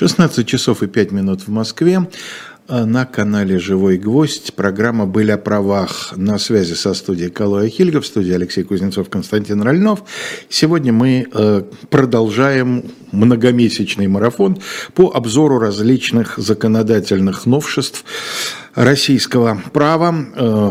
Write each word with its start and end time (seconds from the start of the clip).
16 0.00 0.48
часов 0.48 0.82
и 0.82 0.86
5 0.86 1.12
минут 1.12 1.42
в 1.42 1.48
Москве. 1.48 2.08
А 2.68 2.86
на 2.86 3.04
канале 3.04 3.58
«Живой 3.58 3.98
гвоздь» 3.98 4.54
программа 4.54 5.04
«Были 5.04 5.30
о 5.30 5.36
правах» 5.36 6.14
на 6.16 6.38
связи 6.38 6.72
со 6.72 6.94
студией 6.94 7.28
Калоя 7.28 7.68
Хильга, 7.68 8.00
в 8.00 8.06
студии 8.06 8.32
Алексей 8.32 8.64
Кузнецов, 8.64 9.10
Константин 9.10 9.60
Ральнов. 9.60 10.02
Сегодня 10.48 10.90
мы 10.94 11.28
э, 11.30 11.62
продолжаем 11.90 12.84
многомесячный 13.12 14.06
марафон 14.06 14.56
по 14.94 15.10
обзору 15.10 15.58
различных 15.58 16.38
законодательных 16.38 17.44
новшеств 17.44 18.02
российского 18.74 19.60
права, 19.74 20.14
э, 20.34 20.70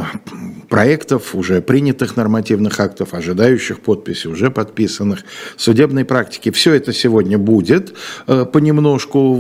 проектов, 0.70 1.36
уже 1.36 1.62
принятых 1.62 2.16
нормативных 2.16 2.80
актов, 2.80 3.14
ожидающих 3.14 3.82
подписи, 3.82 4.28
уже 4.28 4.52
подписанных, 4.52 5.24
судебной 5.58 6.06
практики. 6.06 6.52
Все 6.52 6.74
это 6.74 6.94
сегодня 6.94 7.38
будет 7.38 7.94
э, 8.28 8.46
понемножку 8.46 9.34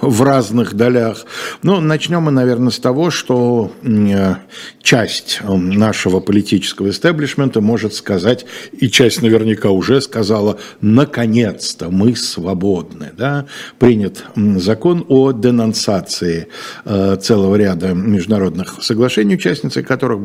в 0.00 0.22
разных 0.22 0.74
долях. 0.74 1.26
Но 1.62 1.80
начнем 1.80 2.22
мы, 2.22 2.30
наверное, 2.30 2.70
с 2.70 2.78
того, 2.78 3.10
что 3.10 3.70
э, 3.82 4.36
часть 4.82 5.40
нашего 5.44 6.20
политического 6.20 6.90
истеблишмента 6.90 7.60
может 7.60 7.94
сказать, 7.94 8.46
и 8.72 8.88
часть 8.88 9.22
наверняка 9.22 9.70
уже 9.70 10.00
сказала, 10.00 10.58
наконец-то 10.80 11.90
мы 11.90 12.16
свободны. 12.16 13.12
Да? 13.16 13.46
Принят 13.78 14.24
закон 14.56 15.04
о 15.08 15.32
денонсации 15.32 16.48
целого 16.84 17.56
ряда 17.56 17.88
международных 17.88 18.82
соглашений, 18.82 19.34
участницей 19.34 19.82
которых, 19.82 20.20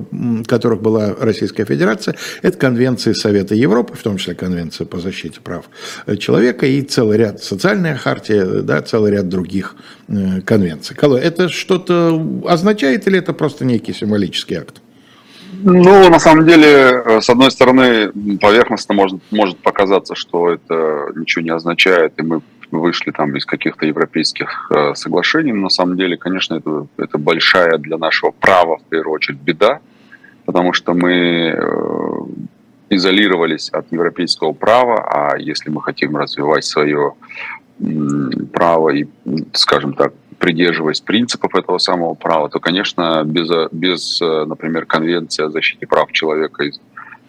которых 0.48 0.82
была 0.82 1.14
Российская 1.20 1.66
Федерация, 1.66 2.16
это 2.42 2.58
конвенции 2.58 3.14
Совета 3.14 3.56
Европы, 3.56 3.96
в 3.96 4.04
том 4.04 4.18
числе 4.18 4.36
Конвенция 4.36 4.86
по 4.86 5.00
защите 5.00 5.40
прав 5.42 5.66
человека 6.20 6.66
и 6.66 6.82
целый 6.82 7.18
ряд, 7.18 7.44
социальная 7.44 7.96
хартия, 7.96 8.46
да, 8.46 8.82
целый 8.82 9.12
ряд 9.12 9.30
других 9.30 9.76
э, 10.08 10.42
конвенций. 10.42 10.96
Это 10.96 11.50
что-то 11.50 12.22
означает 12.48 13.08
или 13.08 13.20
это 13.20 13.34
просто 13.34 13.66
некий 13.66 13.94
символический 13.94 14.58
акт? 14.58 14.82
Ну, 15.64 16.10
на 16.10 16.20
самом 16.20 16.46
деле, 16.46 16.68
э, 16.68 17.22
с 17.22 17.30
одной 17.30 17.52
стороны, 17.52 18.12
поверхностно 18.40 18.94
может, 18.94 19.20
может 19.32 19.58
показаться, 19.58 20.16
что 20.16 20.52
это 20.52 21.08
ничего 21.16 21.44
не 21.44 21.52
означает, 21.52 22.14
и 22.18 22.24
мы 22.24 22.42
вышли 22.72 23.12
там 23.12 23.36
из 23.36 23.46
каких-то 23.46 23.86
европейских 23.86 24.72
э, 24.72 24.96
соглашений. 24.96 25.54
Но 25.54 25.64
на 25.64 25.70
самом 25.70 25.98
деле, 25.98 26.18
конечно, 26.18 26.56
это, 26.56 26.88
это 26.98 27.18
большая 27.18 27.78
для 27.78 27.98
нашего 27.98 28.32
права, 28.32 28.78
в 28.78 28.84
первую 28.90 29.16
очередь, 29.16 29.40
беда, 29.40 29.80
потому 30.46 30.74
что 30.74 30.94
мы 30.94 31.54
э, 31.56 32.18
изолировались 32.90 33.70
от 33.70 33.92
европейского 33.92 34.54
права, 34.54 35.04
а 35.04 35.38
если 35.38 35.70
мы 35.70 35.82
хотим 35.82 36.16
развивать 36.16 36.66
свое 36.66 37.14
право 38.54 38.90
и, 38.90 39.06
скажем 39.52 39.94
так, 39.94 40.14
придерживаясь 40.40 41.02
принципов 41.02 41.56
этого 41.56 41.78
самого 41.78 42.14
права, 42.14 42.50
то, 42.50 42.60
конечно, 42.60 43.24
без, 43.26 43.50
без 43.72 44.22
э, 44.22 44.46
например, 44.46 44.86
Конвенции 44.86 45.44
о 45.44 45.50
защите 45.50 45.88
прав 45.88 46.12
человека 46.12 46.64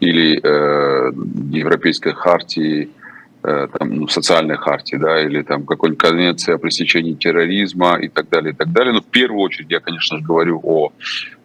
или 0.00 0.38
э, 0.42 1.12
Европейской 1.52 2.12
хартии 2.12 2.88
Э, 2.88 3.05
там, 3.46 3.90
ну, 3.90 4.08
социальной 4.08 4.56
хартии, 4.56 4.96
да, 4.96 5.22
или 5.22 5.42
там 5.42 5.64
какой-нибудь 5.64 6.02
конвенции 6.02 6.54
о 6.54 6.58
пресечении 6.58 7.14
терроризма 7.14 7.96
и 7.96 8.08
так 8.08 8.28
далее, 8.28 8.52
и 8.52 8.56
так 8.56 8.72
далее. 8.72 8.92
Но 8.92 9.00
в 9.00 9.06
первую 9.06 9.40
очередь 9.40 9.70
я, 9.70 9.80
конечно 9.80 10.18
же, 10.18 10.24
говорю 10.24 10.60
о 10.64 10.92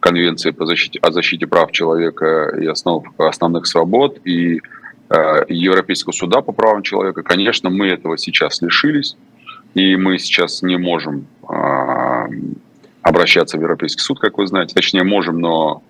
конвенции 0.00 0.50
по 0.50 0.66
защите, 0.66 0.98
о 1.00 1.12
защите 1.12 1.46
прав 1.46 1.70
человека 1.70 2.56
и 2.60 2.66
основ, 2.66 3.04
основных 3.18 3.66
свобод 3.66 4.18
и 4.24 4.60
э, 5.10 5.44
Европейского 5.48 6.12
суда 6.12 6.40
по 6.40 6.52
правам 6.52 6.82
человека. 6.82 7.22
Конечно, 7.22 7.70
мы 7.70 7.88
этого 7.88 8.18
сейчас 8.18 8.62
лишились, 8.62 9.16
и 9.74 9.96
мы 9.96 10.18
сейчас 10.18 10.62
не 10.62 10.78
можем 10.78 11.26
э, 11.48 12.24
обращаться 13.02 13.58
в 13.58 13.60
Европейский 13.60 14.02
суд, 14.02 14.18
как 14.18 14.38
вы 14.38 14.46
знаете. 14.46 14.74
Точнее, 14.74 15.04
можем, 15.04 15.38
но 15.38 15.82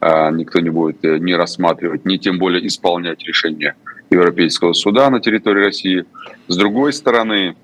э, 0.00 0.30
никто 0.30 0.60
не 0.60 0.70
будет 0.70 1.04
э, 1.04 1.18
не 1.18 1.34
рассматривать, 1.34 2.04
не 2.04 2.18
тем 2.18 2.38
более 2.38 2.66
исполнять 2.66 3.24
решения 3.24 3.74
Европейского 4.10 4.72
суда 4.72 5.10
на 5.10 5.20
территории 5.20 5.64
России. 5.64 6.04
С 6.48 6.56
другой 6.56 6.92
стороны, 6.92 7.56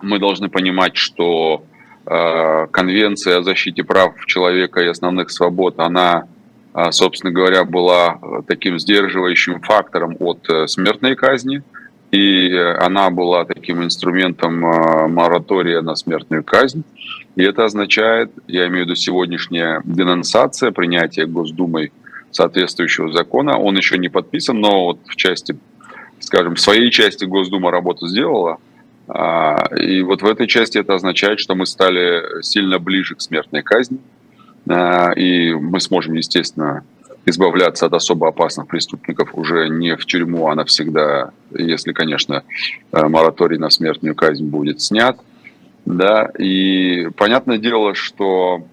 мы 0.00 0.18
должны 0.18 0.48
понимать, 0.48 0.96
что 0.96 1.64
э, 2.06 2.66
Конвенция 2.70 3.38
о 3.38 3.42
защите 3.42 3.84
прав 3.84 4.14
человека 4.26 4.80
и 4.80 4.86
основных 4.86 5.30
свобод, 5.30 5.78
она, 5.78 6.26
э, 6.74 6.90
собственно 6.92 7.32
говоря, 7.32 7.64
была 7.64 8.18
таким 8.46 8.78
сдерживающим 8.78 9.60
фактором 9.60 10.16
от 10.18 10.48
э, 10.48 10.66
смертной 10.66 11.14
казни, 11.16 11.62
и 12.10 12.54
она 12.80 13.10
была 13.10 13.44
таким 13.44 13.82
инструментом 13.82 14.64
э, 14.64 15.08
моратория 15.08 15.80
на 15.80 15.96
смертную 15.96 16.44
казнь. 16.44 16.84
И 17.34 17.42
это 17.42 17.64
означает, 17.64 18.30
я 18.46 18.68
имею 18.68 18.84
в 18.84 18.88
виду 18.88 18.94
сегодняшняя 18.94 19.82
денонсация, 19.84 20.70
принятие 20.70 21.26
Госдумой 21.26 21.92
соответствующего 22.34 23.12
закона. 23.12 23.58
Он 23.58 23.76
еще 23.76 23.98
не 23.98 24.08
подписан, 24.08 24.60
но 24.60 24.86
вот 24.86 24.98
в 25.06 25.16
части, 25.16 25.56
скажем, 26.20 26.54
в 26.54 26.60
своей 26.60 26.90
части 26.90 27.24
Госдума 27.24 27.70
работу 27.70 28.06
сделала. 28.08 28.58
А, 29.06 29.68
и 29.76 30.02
вот 30.02 30.22
в 30.22 30.26
этой 30.26 30.46
части 30.46 30.78
это 30.78 30.94
означает, 30.94 31.40
что 31.40 31.54
мы 31.54 31.66
стали 31.66 32.42
сильно 32.42 32.78
ближе 32.78 33.14
к 33.14 33.20
смертной 33.20 33.62
казни. 33.62 33.98
А, 34.68 35.12
и 35.12 35.52
мы 35.54 35.80
сможем, 35.80 36.14
естественно, 36.14 36.84
избавляться 37.26 37.86
от 37.86 37.94
особо 37.94 38.28
опасных 38.28 38.66
преступников 38.66 39.30
уже 39.34 39.68
не 39.68 39.96
в 39.96 40.04
тюрьму, 40.04 40.48
а 40.48 40.54
навсегда, 40.54 41.30
если, 41.56 41.92
конечно, 41.92 42.42
э, 42.92 43.08
мораторий 43.08 43.58
на 43.58 43.70
смертную 43.70 44.14
казнь 44.14 44.44
будет 44.44 44.82
снят. 44.82 45.18
Да, 45.86 46.30
и 46.38 47.08
понятное 47.16 47.58
дело, 47.58 47.94
что 47.94 48.66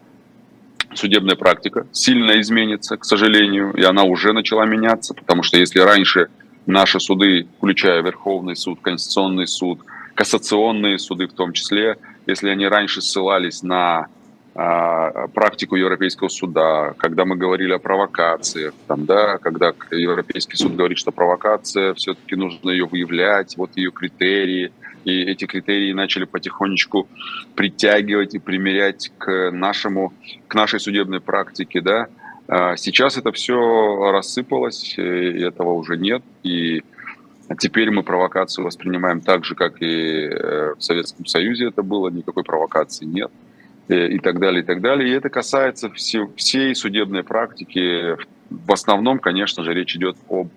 судебная 0.96 1.36
практика 1.36 1.88
сильно 1.92 2.40
изменится, 2.40 2.98
к 2.98 3.06
сожалению, 3.06 3.74
и 3.74 3.84
она 3.84 4.04
уже 4.04 4.34
начала 4.34 4.66
меняться, 4.66 5.14
потому 5.14 5.44
что 5.44 5.58
если 5.58 5.80
раньше 5.80 6.30
наши 6.66 7.00
суды, 7.00 7.48
включая 7.58 8.02
Верховный 8.02 8.56
суд, 8.56 8.80
Конституционный 8.82 9.48
суд, 9.48 9.80
кассационные 10.16 11.00
суды 11.00 11.28
в 11.28 11.34
том 11.34 11.54
числе, 11.54 11.98
если 12.28 12.50
они 12.50 12.68
раньше 12.68 13.02
ссылались 13.02 13.64
на 13.64 14.08
а, 14.54 15.28
практику 15.30 15.76
Европейского 15.76 16.28
суда, 16.28 16.94
когда 16.98 17.26
мы 17.26 17.38
говорили 17.38 17.72
о 17.72 17.80
провокациях, 17.80 18.74
там, 18.88 19.06
да, 19.06 19.38
когда 19.38 19.74
Европейский 19.92 20.58
суд 20.58 20.76
говорит, 20.76 20.98
что 20.98 21.12
провокация, 21.12 21.94
все-таки 21.94 22.36
нужно 22.36 22.70
ее 22.70 22.86
выявлять, 22.86 23.56
вот 23.58 23.78
ее 23.78 23.92
критерии, 23.92 24.72
и 25.04 25.22
эти 25.24 25.46
критерии 25.46 25.94
начали 25.94 26.26
потихонечку 26.26 27.08
притягивать 27.56 28.36
и 28.36 28.40
примерять 28.40 29.12
к 29.18 29.52
нашему, 29.52 30.14
к 30.48 30.56
нашей 30.56 30.80
судебной 30.80 31.22
практике, 31.22 31.82
да. 31.82 32.08
А 32.48 32.76
сейчас 32.76 33.18
это 33.18 33.32
все 33.32 34.12
рассыпалось, 34.12 34.96
и 34.98 35.02
этого 35.02 35.74
уже 35.74 35.98
нет, 35.98 36.24
и 36.44 36.84
теперь 37.60 37.92
мы 37.92 38.04
провокацию 38.04 38.66
воспринимаем 38.66 39.22
так 39.22 39.46
же, 39.46 39.56
как 39.56 39.82
и 39.82 40.28
э, 40.28 40.74
в 40.78 40.82
Советском 40.82 41.26
Союзе 41.26 41.68
это 41.68 41.84
было, 41.84 42.10
никакой 42.10 42.44
провокации 42.44 43.06
нет 43.06 43.32
э, 43.88 44.08
и 44.08 44.20
так 44.20 44.40
далее, 44.40 44.64
и 44.64 44.66
так 44.66 44.82
далее. 44.82 45.10
И 45.10 45.14
это 45.14 45.30
касается 45.30 45.90
все, 45.92 46.30
всей 46.36 46.76
судебной 46.76 47.24
практики. 47.24 48.18
В 48.50 48.72
основном, 48.72 49.20
конечно 49.20 49.64
же, 49.64 49.74
речь 49.74 49.96
идет 49.96 50.18
об 50.30 50.50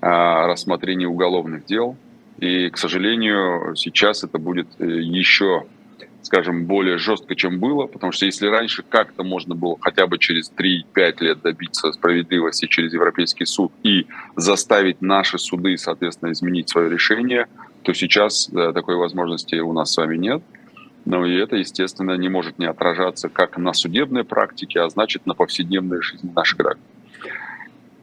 а, 0.00 0.46
рассмотрении 0.46 1.06
уголовных 1.06 1.64
дел, 1.64 1.96
и, 2.38 2.68
к 2.68 2.76
сожалению, 2.76 3.74
сейчас 3.76 4.22
это 4.22 4.38
будет 4.38 4.68
э, 4.78 4.84
еще, 4.84 5.66
скажем, 6.22 6.66
более 6.66 6.98
жестко, 6.98 7.34
чем 7.34 7.58
было, 7.60 7.86
потому 7.86 8.12
что 8.12 8.26
если 8.26 8.46
раньше 8.46 8.82
как-то 8.82 9.22
можно 9.22 9.54
было 9.54 9.76
хотя 9.80 10.06
бы 10.06 10.18
через 10.18 10.52
3-5 10.52 11.16
лет 11.20 11.40
добиться 11.40 11.92
справедливости 11.92 12.66
через 12.66 12.92
Европейский 12.92 13.46
суд 13.46 13.72
и 13.82 14.06
заставить 14.36 15.00
наши 15.00 15.38
суды, 15.38 15.78
соответственно, 15.78 16.32
изменить 16.32 16.68
свое 16.68 16.90
решение, 16.90 17.46
то 17.82 17.94
сейчас 17.94 18.48
да, 18.50 18.72
такой 18.72 18.96
возможности 18.96 19.54
у 19.54 19.72
нас 19.72 19.92
с 19.92 19.96
вами 19.96 20.16
нет. 20.16 20.42
Ну 21.06 21.24
и 21.24 21.36
это, 21.36 21.56
естественно, 21.56 22.16
не 22.16 22.28
может 22.28 22.58
не 22.58 22.66
отражаться 22.66 23.28
как 23.28 23.56
на 23.56 23.72
судебной 23.72 24.24
практике, 24.24 24.80
а 24.80 24.90
значит 24.90 25.24
на 25.24 25.34
повседневной 25.34 26.02
жизни 26.02 26.30
наших 26.34 26.58
граждан. 26.58 26.82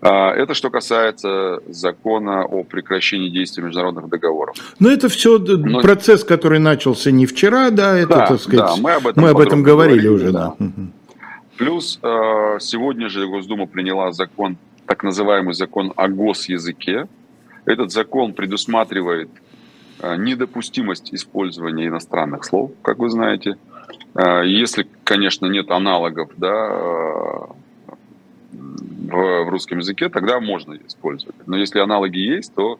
А, 0.06 0.34
это 0.34 0.54
что 0.54 0.70
касается 0.70 1.62
закона 1.70 2.44
о 2.44 2.66
прекращении 2.66 3.30
действия 3.30 3.64
международных 3.64 4.10
договоров. 4.10 4.58
Но 4.78 4.92
это 4.92 5.08
все 5.08 5.38
Но... 5.38 5.80
процесс, 5.80 6.26
который 6.26 6.60
начался 6.60 7.10
не 7.10 7.26
вчера, 7.26 7.70
да, 7.70 7.98
это, 7.98 8.10
да, 8.10 8.28
так 8.28 8.42
сказать, 8.42 8.76
да, 8.76 8.82
мы 8.82 8.92
об 8.92 9.08
этом, 9.08 9.24
мы 9.24 9.30
об 9.30 9.40
этом 9.40 9.64
говорили, 9.64 10.02
говорили 10.02 10.08
уже, 10.10 10.32
да. 10.34 10.56
да. 10.60 10.68
Плюс 11.56 12.00
а, 12.02 12.60
сегодня 12.60 13.08
же 13.08 13.28
Госдума 13.28 13.66
приняла 13.66 14.12
закон, 14.12 14.58
так 14.88 15.04
называемый 15.04 15.54
закон 15.54 15.94
о 15.96 16.10
госязыке. 16.10 17.08
Этот 17.64 17.94
закон 17.94 18.34
предусматривает 18.34 19.30
а, 20.02 20.18
недопустимость 20.18 21.14
использования 21.14 21.88
иностранных 21.88 22.44
слов, 22.44 22.72
как 22.82 23.00
вы 23.00 23.10
знаете. 23.10 23.56
Если, 24.16 24.88
конечно, 25.04 25.48
нет 25.48 25.72
аналогов, 25.72 26.30
да, 26.38 27.48
в, 28.78 29.44
в 29.46 29.50
русском 29.50 29.80
языке, 29.80 30.10
тогда 30.10 30.40
можно 30.40 30.78
использовать. 30.88 31.36
Но 31.48 31.58
если 31.58 31.80
аналоги 31.80 32.18
есть, 32.18 32.54
то 32.54 32.80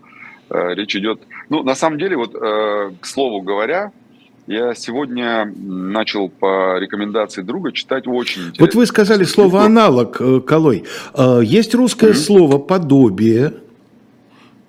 э, 0.50 0.74
речь 0.76 0.96
идет... 0.96 1.22
Ну, 1.50 1.64
на 1.64 1.76
самом 1.76 2.00
деле, 2.00 2.18
вот, 2.18 2.36
э, 2.36 2.92
к 3.00 3.06
слову 3.06 3.42
говоря, 3.42 3.92
Я 4.46 4.74
сегодня 4.76 5.46
начал 5.56 6.28
по 6.28 6.78
рекомендации 6.78 7.44
друга 7.44 7.72
читать 7.72 8.08
очень 8.08 8.42
интересно. 8.42 8.66
Вот 8.66 8.76
вы 8.76 8.86
сказали 8.86 9.24
слово 9.24 9.64
аналог, 9.64 10.20
э, 10.20 10.42
Колой. 10.42 10.84
Э, 11.14 11.40
есть 11.42 11.74
русское 11.74 12.12
mm-hmm. 12.12 12.26
слово 12.26 12.58
подобие. 12.58 13.54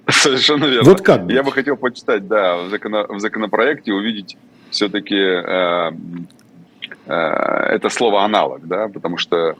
Совершенно 0.08 0.66
верно. 0.66 0.88
Вот 0.88 1.00
как? 1.00 1.28
Я 1.28 1.42
бы 1.42 1.50
хотел 1.50 1.76
почитать, 1.76 2.28
да, 2.28 2.58
в, 2.58 2.70
закон, 2.70 2.92
в 3.08 3.18
законопроекте 3.18 3.92
увидеть 3.92 4.36
все-таки 4.70 5.16
э, 5.16 5.90
э, 7.06 7.12
это 7.12 7.88
слово 7.88 8.22
аналог, 8.22 8.68
да, 8.68 8.88
потому 8.88 9.16
что 9.16 9.56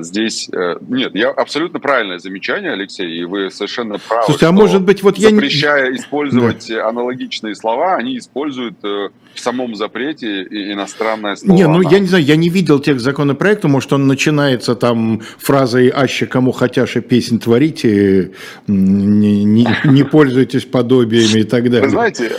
здесь 0.00 0.48
э, 0.52 0.76
нет, 0.88 1.14
я 1.14 1.30
абсолютно 1.30 1.80
правильное 1.80 2.18
замечание, 2.18 2.72
Алексей, 2.72 3.20
и 3.20 3.24
вы 3.24 3.50
совершенно 3.50 3.98
правы. 3.98 4.24
Слушайте, 4.24 4.46
а 4.46 4.52
может 4.52 4.82
быть, 4.82 5.02
вот 5.02 5.18
я 5.18 5.30
запрещая 5.30 5.90
не... 5.90 5.98
использовать 5.98 6.68
да. 6.68 6.88
аналогичные 6.88 7.54
слова, 7.54 7.96
они 7.96 8.16
используют 8.16 8.76
э, 8.84 9.08
в 9.34 9.40
самом 9.40 9.74
запрете 9.74 10.44
иностранное 10.44 11.36
слово. 11.36 11.56
Не, 11.56 11.66
ну 11.66 11.80
она. 11.80 11.90
я 11.90 11.98
не 11.98 12.06
знаю, 12.06 12.24
я 12.24 12.36
не 12.36 12.48
видел 12.48 12.78
тех 12.78 13.00
законопроекта, 13.00 13.68
может 13.68 13.92
он 13.92 14.06
начинается 14.06 14.76
там 14.76 15.20
фразой 15.38 15.92
«аще 15.94 16.26
кому 16.26 16.52
хотяше 16.52 17.02
песен 17.02 17.38
творите, 17.38 18.32
не, 18.66 19.44
не, 19.44 19.66
не 19.84 20.04
пользуйтесь 20.04 20.64
подобиями» 20.64 21.40
и 21.40 21.44
так 21.44 21.64
далее. 21.64 21.82
Вы 21.82 21.90
знаете, 21.90 22.30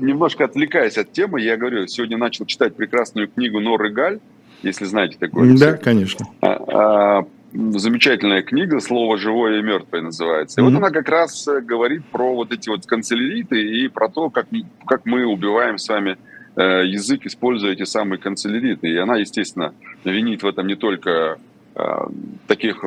немножко 0.00 0.44
отвлекаясь 0.44 0.98
от 0.98 1.10
темы, 1.12 1.40
я 1.40 1.56
говорю, 1.56 1.86
сегодня 1.86 2.18
начал 2.18 2.44
читать 2.44 2.76
прекрасную 2.76 3.28
книгу 3.28 3.60
Норы 3.60 3.90
Галь 3.90 4.20
если 4.62 4.84
знаете 4.84 5.16
такое. 5.18 5.56
Да, 5.56 5.74
конечно. 5.74 6.26
А, 6.40 7.18
а, 7.20 7.26
замечательная 7.52 8.42
книга 8.42 8.80
«Слово 8.80 9.18
живое 9.18 9.58
и 9.58 9.62
мертвое» 9.62 10.02
называется. 10.02 10.60
И 10.60 10.64
mm-hmm. 10.64 10.68
вот 10.68 10.76
она 10.76 10.90
как 10.90 11.08
раз 11.08 11.46
э, 11.48 11.60
говорит 11.60 12.04
про 12.06 12.34
вот 12.34 12.52
эти 12.52 12.68
вот 12.68 12.86
канцеляриты 12.86 13.60
и 13.60 13.88
про 13.88 14.08
то, 14.08 14.30
как, 14.30 14.46
как 14.86 15.04
мы 15.04 15.26
убиваем 15.26 15.78
с 15.78 15.88
вами 15.88 16.16
э, 16.56 16.86
язык, 16.86 17.26
используя 17.26 17.72
эти 17.72 17.84
самые 17.84 18.18
канцеляриты. 18.18 18.88
И 18.88 18.96
она, 18.96 19.16
естественно, 19.16 19.74
винит 20.04 20.42
в 20.42 20.46
этом 20.46 20.66
не 20.66 20.76
только 20.76 21.38
э, 21.74 21.82
таких 22.46 22.84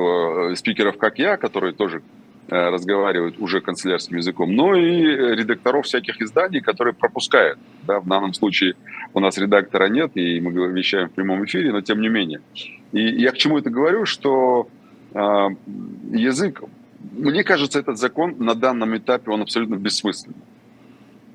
спикеров, 0.55 0.97
как 0.97 1.19
я, 1.19 1.37
которые 1.37 1.73
тоже 1.73 2.01
разговаривают 2.47 3.39
уже 3.39 3.61
канцелярским 3.61 4.17
языком, 4.17 4.55
но 4.55 4.75
и 4.75 5.01
редакторов 5.35 5.85
всяких 5.85 6.21
изданий, 6.21 6.61
которые 6.61 6.93
пропускают. 6.93 7.57
Да, 7.83 7.99
в 7.99 8.07
данном 8.07 8.33
случае 8.33 8.75
у 9.13 9.19
нас 9.19 9.37
редактора 9.37 9.87
нет, 9.87 10.11
и 10.15 10.39
мы 10.39 10.51
вещаем 10.71 11.09
в 11.09 11.13
прямом 11.13 11.43
эфире, 11.45 11.71
но 11.71 11.81
тем 11.81 12.01
не 12.01 12.09
менее. 12.09 12.41
И 12.91 13.01
я 13.01 13.31
к 13.31 13.37
чему 13.37 13.57
это 13.57 13.69
говорю, 13.69 14.05
что 14.05 14.67
э, 15.13 15.47
язык, 16.11 16.61
мне 17.11 17.43
кажется, 17.43 17.79
этот 17.79 17.97
закон 17.97 18.35
на 18.39 18.55
данном 18.55 18.95
этапе, 18.95 19.31
он 19.31 19.41
абсолютно 19.41 19.75
бессмысленный. 19.75 20.37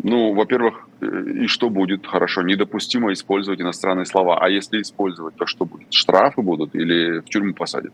Ну, 0.02 0.32
во-первых, 0.32 0.88
и 1.02 1.46
что 1.46 1.68
будет? 1.68 2.06
Хорошо, 2.06 2.42
недопустимо 2.42 3.12
использовать 3.12 3.60
иностранные 3.60 4.06
слова. 4.06 4.38
А 4.40 4.48
если 4.48 4.80
использовать, 4.80 5.36
то 5.36 5.46
что 5.46 5.66
будет? 5.66 5.92
Штрафы 5.92 6.40
будут 6.40 6.74
или 6.74 7.20
в 7.20 7.24
тюрьму 7.24 7.52
посадят? 7.52 7.92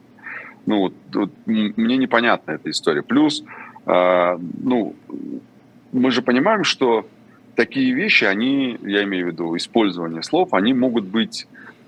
Ну, 0.66 0.80
вот, 0.80 0.94
вот 1.14 1.30
мне 1.46 1.96
непонятна 1.96 2.52
эта 2.52 2.70
история. 2.70 3.02
Плюс, 3.02 3.44
э, 3.86 4.38
ну, 4.62 4.94
мы 5.92 6.10
же 6.10 6.22
понимаем, 6.22 6.64
что 6.64 7.06
такие 7.54 7.92
вещи, 7.92 8.24
они, 8.24 8.78
я 8.82 9.04
имею 9.04 9.28
в 9.28 9.30
виду 9.30 9.56
использование 9.56 10.22
слов, 10.22 10.52
они 10.52 10.74
могут 10.74 11.04
быть 11.04 11.46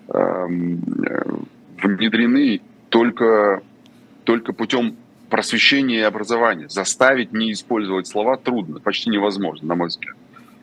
э, 0.09 0.47
внедрены 1.83 2.61
только, 2.89 3.63
только 4.25 4.53
путем 4.53 4.97
просвещения 5.29 5.99
и 5.99 6.03
образования. 6.03 6.69
Заставить 6.69 7.33
не 7.33 7.53
использовать 7.53 8.07
слова 8.07 8.37
трудно, 8.37 8.81
почти 8.81 9.11
невозможно, 9.11 9.69
на 9.69 9.75
мой 9.75 9.89
взгляд. 9.89 10.17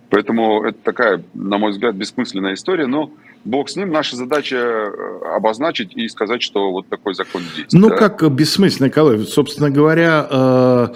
Поэтому 0.09 0.63
это 0.63 0.77
такая, 0.83 1.23
на 1.33 1.57
мой 1.57 1.71
взгляд, 1.71 1.95
бессмысленная 1.95 2.53
история, 2.53 2.87
но 2.87 3.11
бог 3.45 3.69
с 3.69 3.75
ним. 3.75 3.91
Наша 3.91 4.15
задача 4.15 4.57
э, 4.57 5.35
обозначить 5.35 5.95
и 5.95 6.07
сказать, 6.09 6.41
что 6.41 6.71
вот 6.71 6.87
такой 6.87 7.13
закон 7.13 7.43
есть. 7.55 7.71
Ну, 7.71 7.89
да? 7.89 7.95
как 7.95 8.29
бессмысленно, 8.31 8.87
Николай, 8.87 9.19
собственно 9.25 9.69
говоря, 9.69 10.27
э, 10.29 10.87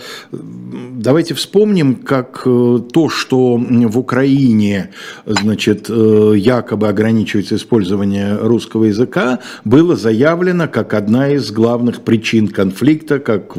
давайте 0.99 1.33
вспомним, 1.33 1.95
как 1.95 2.43
э, 2.45 2.79
то, 2.91 3.09
что 3.09 3.55
в 3.57 3.97
Украине, 3.97 4.91
значит, 5.25 5.89
якобы 5.89 6.87
ограничивается 6.87 7.55
использование 7.55 8.35
русского 8.35 8.85
языка, 8.85 9.39
было 9.63 9.95
заявлено 9.95 10.67
как 10.67 10.93
одна 10.93 11.29
из 11.29 11.51
главных 11.51 12.01
причин 12.01 12.47
конфликта, 12.47 13.19
как, 13.19 13.55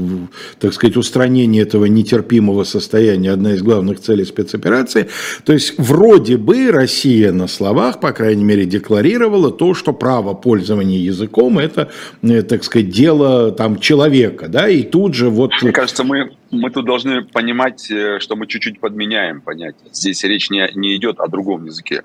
так 0.58 0.72
сказать, 0.74 0.96
устранение 0.96 1.62
этого 1.62 1.86
нетерпимого 1.86 2.64
состояния, 2.64 3.32
одна 3.32 3.54
из 3.54 3.62
главных 3.62 4.00
целей 4.00 4.24
спецоперации. 4.24 5.08
То 5.44 5.52
есть, 5.52 5.74
вроде 5.78 6.36
бы 6.36 6.70
Россия 6.70 7.32
на 7.32 7.46
словах, 7.48 8.00
по 8.00 8.12
крайней 8.12 8.44
мере, 8.44 8.66
декларировала 8.66 9.50
то, 9.50 9.74
что 9.74 9.92
право 9.92 10.34
пользования 10.34 10.98
языком– 10.98 11.58
это, 11.60 11.90
э, 12.22 12.42
так 12.42 12.64
сказать, 12.64 12.90
дело 12.90 13.50
там, 13.52 13.78
человека. 13.78 14.48
Да? 14.48 14.68
И 14.68 14.82
тут 14.82 15.14
же 15.14 15.30
вот… 15.30 15.52
Мне 15.62 15.72
кажется, 15.72 16.04
мы, 16.04 16.30
мы 16.50 16.70
тут 16.70 16.84
должны 16.84 17.22
понимать, 17.22 17.90
э, 17.90 18.18
что 18.20 18.36
мы 18.36 18.46
чуть-чуть 18.46 18.80
подменяем 18.80 19.40
понятие. 19.40 19.90
Здесь 19.92 20.22
речь 20.24 20.50
не, 20.50 20.70
не 20.74 20.96
идет 20.96 21.20
о 21.20 21.28
другом 21.28 21.66
языке. 21.66 22.02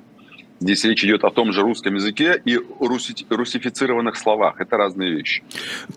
Здесь 0.59 0.85
речь 0.85 1.03
идет 1.03 1.23
о 1.25 1.31
том 1.31 1.51
же 1.51 1.61
русском 1.61 1.95
языке 1.95 2.41
и 2.45 2.57
руси, 2.79 3.25
русифицированных 3.29 4.15
словах. 4.15 4.61
Это 4.61 4.77
разные 4.77 5.11
вещи. 5.11 5.43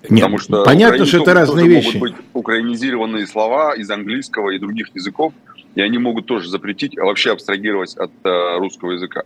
Нет, 0.08 0.22
Потому 0.22 0.38
что 0.38 0.64
понятно, 0.64 1.04
что 1.04 1.22
это 1.22 1.34
разные 1.34 1.68
вещи. 1.68 1.96
Могут 1.96 2.00
быть 2.00 2.14
украинизированные 2.32 3.26
слова 3.26 3.74
из 3.76 3.88
английского 3.90 4.50
и 4.50 4.58
других 4.58 4.88
языков, 4.94 5.32
и 5.76 5.80
они 5.80 5.98
могут 5.98 6.26
тоже 6.26 6.48
запретить, 6.48 6.98
а 6.98 7.04
вообще 7.04 7.32
абстрагировать 7.32 7.96
от 7.96 8.10
э, 8.24 8.58
русского 8.58 8.92
языка. 8.92 9.22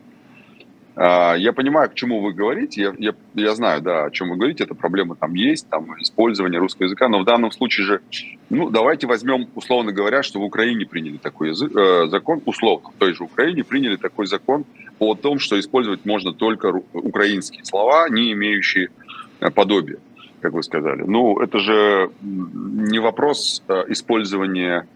А, 0.95 1.35
я 1.35 1.53
понимаю, 1.53 1.89
к 1.89 1.95
чему 1.95 2.21
вы 2.21 2.33
говорите, 2.33 2.83
я, 2.83 2.95
я, 2.99 3.15
я 3.35 3.55
знаю, 3.55 3.81
да, 3.81 4.05
о 4.05 4.11
чем 4.11 4.29
вы 4.29 4.37
говорите, 4.37 4.65
эта 4.65 4.75
проблема 4.75 5.15
там 5.17 5.35
есть, 5.35 5.69
там 5.69 5.87
использование 6.01 6.61
русского 6.61 6.85
языка, 6.85 7.09
но 7.09 7.21
в 7.21 7.25
данном 7.25 7.51
случае 7.51 7.87
же, 7.87 8.01
ну, 8.51 8.69
давайте 8.69 9.07
возьмем, 9.07 9.49
условно 9.55 9.93
говоря, 9.93 10.23
что 10.23 10.39
в 10.39 10.45
Украине 10.45 10.85
приняли 10.85 11.17
такой 11.17 11.51
язык, 11.51 11.75
э, 11.75 12.09
закон, 12.09 12.43
условно, 12.45 12.91
в 12.91 12.99
той 12.99 13.15
же 13.15 13.25
Украине 13.25 13.65
приняли 13.65 13.97
такой 13.97 14.27
закон 14.27 14.65
о 14.99 15.15
том, 15.15 15.39
что 15.39 15.59
использовать 15.59 16.05
можно 16.05 16.35
только 16.35 16.83
украинские 16.93 17.65
слова, 17.65 18.09
не 18.11 18.33
имеющие 18.33 18.91
э, 19.41 19.51
подобия, 19.51 19.99
как 20.41 20.53
вы 20.53 20.63
сказали. 20.63 21.05
Ну, 21.07 21.41
это 21.41 21.59
же 21.59 22.11
не 22.21 22.99
вопрос 22.99 23.63
э, 23.67 23.85
использования 23.89 24.87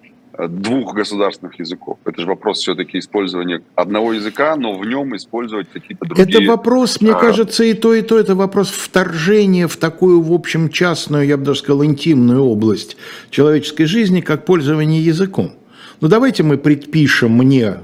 двух 0.48 0.94
государственных 0.94 1.58
языков. 1.58 1.98
Это 2.04 2.20
же 2.20 2.26
вопрос 2.26 2.58
все-таки 2.58 2.98
использования 2.98 3.62
одного 3.74 4.12
языка, 4.12 4.56
но 4.56 4.74
в 4.74 4.86
нем 4.86 5.16
использовать 5.16 5.68
какие-то 5.70 6.04
другие. 6.04 6.28
Это 6.28 6.50
вопрос, 6.50 7.00
мне 7.00 7.12
а... 7.12 7.18
кажется, 7.18 7.64
и 7.64 7.74
то, 7.74 7.94
и 7.94 8.02
то. 8.02 8.18
Это 8.18 8.34
вопрос 8.34 8.68
вторжения 8.68 9.66
в 9.66 9.76
такую, 9.76 10.20
в 10.20 10.32
общем, 10.32 10.70
частную, 10.70 11.26
я 11.26 11.36
бы 11.36 11.44
даже 11.44 11.60
сказал, 11.60 11.84
интимную 11.84 12.42
область 12.42 12.96
человеческой 13.30 13.84
жизни, 13.84 14.20
как 14.20 14.44
пользование 14.44 15.02
языком. 15.02 15.52
Ну, 16.00 16.08
давайте 16.08 16.42
мы 16.42 16.58
предпишем 16.58 17.32
мне, 17.32 17.76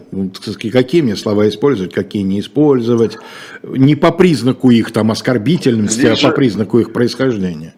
какие 0.70 1.00
мне 1.00 1.16
слова 1.16 1.48
использовать, 1.48 1.94
какие 1.94 2.22
не 2.22 2.40
использовать, 2.40 3.16
не 3.62 3.94
по 3.94 4.12
признаку 4.12 4.70
их 4.70 4.92
там 4.92 5.10
оскорбительности, 5.10 6.00
Здесь 6.00 6.24
а 6.24 6.28
по 6.28 6.34
признаку 6.34 6.78
их 6.78 6.92
происхождения. 6.92 7.74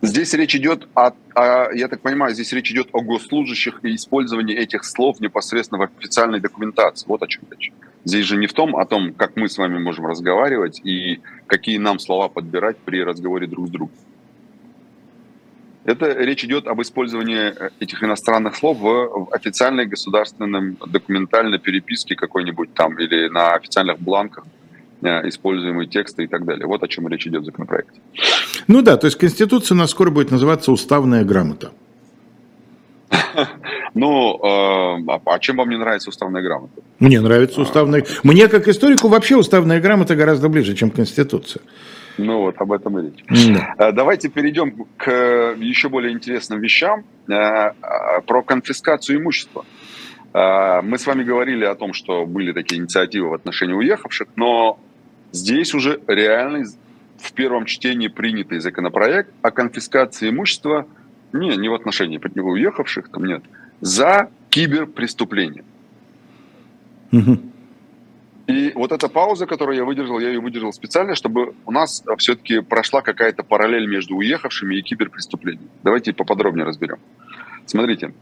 Здесь 0.00 0.32
речь 0.34 0.54
идет 0.54 0.88
о, 0.94 1.12
о, 1.34 1.72
я 1.72 1.88
так 1.88 2.00
понимаю, 2.02 2.32
здесь 2.32 2.52
речь 2.52 2.70
идет 2.70 2.88
о 2.92 3.00
госслужащих 3.00 3.80
и 3.84 3.96
использовании 3.96 4.56
этих 4.56 4.84
слов 4.84 5.18
непосредственно 5.18 5.80
в 5.80 5.90
официальной 5.98 6.38
документации. 6.40 7.06
Вот 7.08 7.22
о 7.22 7.26
чем 7.26 7.42
речь. 7.50 7.72
Здесь 8.04 8.24
же 8.24 8.36
не 8.36 8.46
в 8.46 8.52
том, 8.52 8.76
о 8.76 8.86
том, 8.86 9.12
как 9.12 9.34
мы 9.36 9.48
с 9.48 9.58
вами 9.58 9.78
можем 9.78 10.06
разговаривать 10.06 10.80
и 10.84 11.20
какие 11.46 11.78
нам 11.78 11.98
слова 11.98 12.28
подбирать 12.28 12.76
при 12.78 13.02
разговоре 13.02 13.48
друг 13.48 13.66
с 13.66 13.70
другом. 13.70 13.96
Это 15.84 16.12
речь 16.12 16.44
идет 16.44 16.68
об 16.68 16.80
использовании 16.82 17.52
э, 17.58 17.70
этих 17.80 18.02
иностранных 18.04 18.56
слов 18.56 18.78
в 18.78 19.28
официальной 19.32 19.86
государственной 19.86 20.76
документальной 20.86 21.58
переписке 21.58 22.14
какой-нибудь 22.14 22.72
там 22.74 22.98
или 23.00 23.28
на 23.28 23.54
официальных 23.54 23.98
бланках 23.98 24.44
используемые 25.02 25.86
тексты 25.86 26.24
и 26.24 26.26
так 26.26 26.44
далее. 26.44 26.66
Вот 26.66 26.82
о 26.82 26.88
чем 26.88 27.08
речь 27.08 27.26
идет 27.26 27.42
в 27.42 27.46
законопроекте. 27.46 28.00
Ну 28.66 28.82
да, 28.82 28.96
то 28.96 29.06
есть 29.06 29.18
Конституция 29.18 29.74
у 29.74 29.78
нас 29.78 29.90
скоро 29.90 30.10
будет 30.10 30.30
называться 30.30 30.72
«Уставная 30.72 31.24
грамота». 31.24 31.72
Ну, 33.94 34.36
э, 34.36 35.10
а, 35.10 35.20
а 35.24 35.38
чем 35.38 35.56
вам 35.56 35.70
не 35.70 35.76
нравится 35.76 36.10
уставная 36.10 36.42
грамота? 36.42 36.82
Мне 36.98 37.20
нравится 37.20 37.60
уставная... 37.60 38.04
Мне, 38.22 38.46
как 38.48 38.68
историку, 38.68 39.08
вообще 39.08 39.36
уставная 39.36 39.80
грамота 39.80 40.14
гораздо 40.14 40.48
ближе, 40.48 40.74
чем 40.74 40.90
Конституция. 40.90 41.62
Ну 42.18 42.40
вот, 42.40 42.56
об 42.58 42.70
этом 42.72 42.98
и 42.98 43.02
речь. 43.06 43.24
Э, 43.78 43.92
давайте 43.92 44.28
перейдем 44.28 44.86
к 44.96 45.54
еще 45.58 45.88
более 45.88 46.12
интересным 46.12 46.60
вещам. 46.60 47.04
Про 47.26 48.42
конфискацию 48.44 49.18
имущества. 49.18 49.64
Мы 50.34 50.98
с 50.98 51.06
вами 51.06 51.24
говорили 51.24 51.64
о 51.64 51.74
том, 51.74 51.94
что 51.94 52.26
были 52.26 52.52
такие 52.52 52.80
инициативы 52.80 53.30
в 53.30 53.34
отношении 53.34 53.74
уехавших, 53.74 54.28
но 54.36 54.78
Здесь 55.32 55.74
уже 55.74 56.00
реальный 56.06 56.64
в 57.18 57.32
первом 57.32 57.66
чтении 57.66 58.08
принятый 58.08 58.60
законопроект 58.60 59.32
о 59.42 59.50
конфискации 59.50 60.30
имущества, 60.30 60.86
не, 61.32 61.56
не 61.56 61.68
в 61.68 61.74
отношении 61.74 62.18
уехавших, 62.40 63.08
там 63.10 63.24
нет, 63.24 63.42
за 63.80 64.30
киберпреступление. 64.50 65.64
Угу. 67.12 67.38
И 68.46 68.72
вот 68.74 68.92
эта 68.92 69.08
пауза, 69.08 69.46
которую 69.46 69.76
я 69.76 69.84
выдержал, 69.84 70.18
я 70.20 70.28
ее 70.28 70.40
выдержал 70.40 70.72
специально, 70.72 71.14
чтобы 71.14 71.54
у 71.66 71.70
нас 71.70 72.02
все-таки 72.16 72.60
прошла 72.60 73.02
какая-то 73.02 73.42
параллель 73.42 73.86
между 73.86 74.16
уехавшими 74.16 74.76
и 74.76 74.82
киберпреступлениями. 74.82 75.68
Давайте 75.82 76.14
поподробнее 76.14 76.64
разберем. 76.64 76.98
Смотрите, 77.66 78.06
а, 78.06 78.12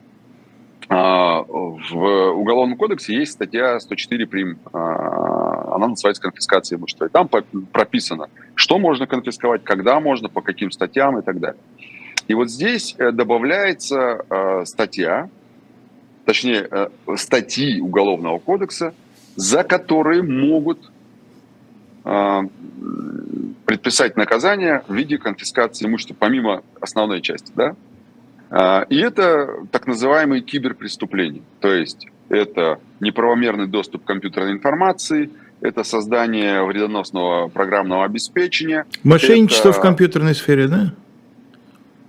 в 0.88 2.32
Уголовном 2.32 2.76
кодексе 2.76 3.16
есть 3.16 3.32
статья 3.32 3.78
104 3.80 4.26
прим. 4.26 4.58
А, 4.72 5.74
она 5.74 5.88
называется 5.88 6.22
конфискация 6.22 6.78
имущества. 6.78 7.06
И 7.06 7.08
там 7.08 7.28
прописано, 7.28 8.28
что 8.54 8.78
можно 8.78 9.06
конфисковать, 9.06 9.64
когда 9.64 9.98
можно, 10.00 10.28
по 10.28 10.42
каким 10.42 10.70
статьям 10.70 11.18
и 11.18 11.22
так 11.22 11.40
далее. 11.40 11.60
И 12.28 12.34
вот 12.34 12.50
здесь 12.50 12.94
э, 12.98 13.10
добавляется 13.12 14.24
а, 14.28 14.64
статья, 14.64 15.28
точнее, 16.24 16.68
э, 16.70 16.88
статьи 17.16 17.80
Уголовного 17.80 18.38
кодекса, 18.38 18.94
за 19.34 19.64
которые 19.64 20.22
могут 20.22 20.90
предписать 23.64 24.16
наказание 24.16 24.84
в 24.86 24.94
виде 24.94 25.18
конфискации 25.18 25.86
имущества, 25.86 26.14
помимо 26.16 26.62
основной 26.80 27.20
части. 27.20 27.50
Да? 27.56 27.74
А, 28.50 28.86
и 28.88 28.96
это 28.96 29.48
так 29.70 29.86
называемые 29.86 30.42
киберпреступления. 30.42 31.42
То 31.60 31.72
есть 31.72 32.06
это 32.28 32.78
неправомерный 33.00 33.66
доступ 33.66 34.04
к 34.04 34.06
компьютерной 34.06 34.52
информации, 34.52 35.30
это 35.60 35.84
создание 35.84 36.62
вредоносного 36.64 37.48
программного 37.48 38.04
обеспечения. 38.04 38.86
Мошенничество 39.02 39.70
это... 39.70 39.78
в 39.78 39.82
компьютерной 39.82 40.34
сфере, 40.34 40.68
да? 40.68 40.92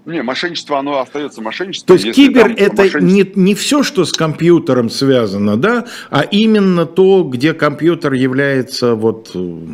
Не, 0.05 0.23
мошенничество, 0.23 0.79
оно 0.79 1.01
остается 1.01 1.41
мошенничеством. 1.41 1.97
То 1.97 2.01
есть 2.01 2.15
кибер 2.15 2.53
это 2.57 2.83
мошенничество... 2.83 3.39
не, 3.39 3.45
не 3.47 3.55
все, 3.55 3.83
что 3.83 4.05
с 4.05 4.13
компьютером 4.13 4.89
связано, 4.89 5.57
да, 5.57 5.85
а 6.09 6.21
именно 6.21 6.85
то, 6.85 7.23
где 7.23 7.53
компьютер 7.53 8.13
является 8.13 8.95
вот 8.95 9.31
э, 9.33 9.73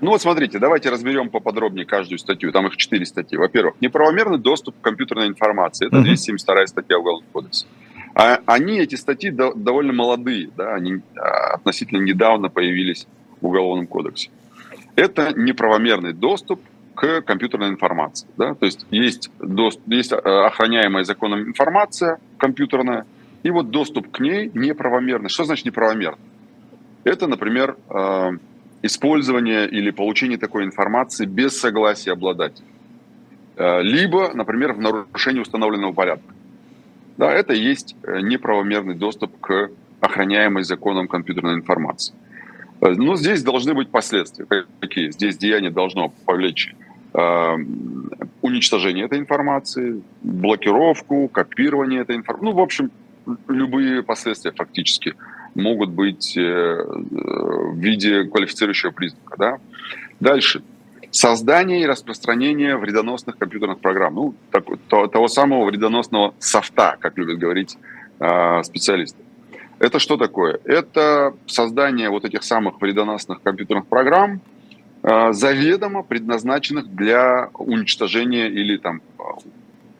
ну 0.00 0.10
вот 0.10 0.22
смотрите, 0.22 0.58
давайте 0.58 0.90
разберем 0.90 1.28
поподробнее 1.28 1.84
каждую 1.84 2.18
статью. 2.18 2.52
Там 2.52 2.66
их 2.66 2.76
четыре 2.76 3.04
статьи. 3.04 3.36
Во-первых, 3.36 3.74
неправомерный 3.80 4.38
доступ 4.38 4.76
к 4.78 4.84
компьютерной 4.84 5.26
информации. 5.26 5.86
Это 5.86 6.00
272 6.02 6.66
статья 6.66 6.98
Уголовного 6.98 7.30
кодекса. 7.32 7.66
А 8.14 8.40
они, 8.46 8.78
эти 8.78 8.94
статьи, 8.94 9.30
довольно 9.30 9.92
молодые. 9.92 10.50
Да? 10.56 10.74
Они 10.74 11.00
а, 11.16 11.54
относительно 11.54 12.02
недавно 12.02 12.48
появились 12.48 13.06
в 13.40 13.46
Уголовном 13.46 13.86
кодексе. 13.86 14.30
Это 14.96 15.32
неправомерный 15.36 16.12
доступ 16.12 16.60
к 16.94 17.22
компьютерной 17.22 17.68
информации. 17.68 18.26
Да? 18.36 18.54
То 18.54 18.66
есть 18.66 18.86
есть, 18.90 19.30
доступ, 19.38 19.86
есть 19.88 20.12
а, 20.12 20.46
охраняемая 20.46 21.04
законом 21.04 21.42
информация 21.42 22.18
компьютерная, 22.38 23.06
и 23.44 23.50
вот 23.50 23.70
доступ 23.70 24.10
к 24.10 24.18
ней 24.18 24.50
неправомерный. 24.52 25.28
Что 25.28 25.44
значит 25.44 25.66
неправомерный? 25.66 26.18
Это, 27.04 27.28
например, 27.28 27.76
а, 27.88 28.32
использование 28.82 29.68
или 29.68 29.90
получение 29.90 30.38
такой 30.38 30.64
информации 30.64 31.26
без 31.26 31.58
согласия 31.58 32.12
обладателя. 32.12 32.66
Э, 33.56 33.82
либо, 33.82 34.30
например, 34.34 34.72
в 34.72 34.80
нарушении 34.80 35.40
установленного 35.40 35.92
порядка. 35.92 36.32
Да, 37.16 37.32
это 37.32 37.54
и 37.54 37.60
есть 37.60 37.96
э, 38.04 38.20
неправомерный 38.20 38.94
доступ 38.94 39.38
к 39.40 39.70
охраняемой 40.00 40.62
законом 40.62 41.08
компьютерной 41.08 41.54
информации. 41.54 42.14
Э, 42.80 42.90
но 42.90 43.16
здесь 43.16 43.42
должны 43.42 43.74
быть 43.74 43.90
последствия. 43.90 44.46
Какие? 44.80 45.10
Здесь 45.10 45.36
деяние 45.36 45.70
должно 45.70 46.12
повлечь 46.24 46.74
уничтожение 48.42 49.06
этой 49.06 49.18
информации, 49.18 50.02
блокировку, 50.22 51.26
копирование 51.28 52.02
этой 52.02 52.14
информации. 52.14 52.44
Ну, 52.44 52.52
в 52.52 52.60
общем, 52.60 52.90
любые 53.48 54.02
последствия 54.02 54.52
фактически 54.52 55.14
могут 55.54 55.90
быть 55.90 56.36
э, 56.36 56.84
в 56.84 57.76
виде 57.76 58.24
квалифицирующего 58.24 58.90
признака. 58.90 59.36
Да? 59.38 59.58
Дальше. 60.20 60.62
Создание 61.10 61.82
и 61.82 61.86
распространение 61.86 62.76
вредоносных 62.76 63.38
компьютерных 63.38 63.78
программ. 63.80 64.14
Ну, 64.14 64.34
так, 64.50 64.64
то, 64.88 65.06
того 65.06 65.28
самого 65.28 65.64
вредоносного 65.64 66.34
софта, 66.38 66.96
как 67.00 67.16
любят 67.16 67.38
говорить 67.38 67.78
э, 68.20 68.62
специалисты. 68.62 69.18
Это 69.78 69.98
что 69.98 70.16
такое? 70.16 70.58
Это 70.64 71.34
создание 71.46 72.10
вот 72.10 72.24
этих 72.24 72.42
самых 72.42 72.80
вредоносных 72.80 73.40
компьютерных 73.42 73.86
программ, 73.86 74.40
э, 75.02 75.32
заведомо 75.32 76.02
предназначенных 76.02 76.94
для 76.94 77.48
уничтожения 77.54 78.48
или 78.48 78.76
там 78.76 79.00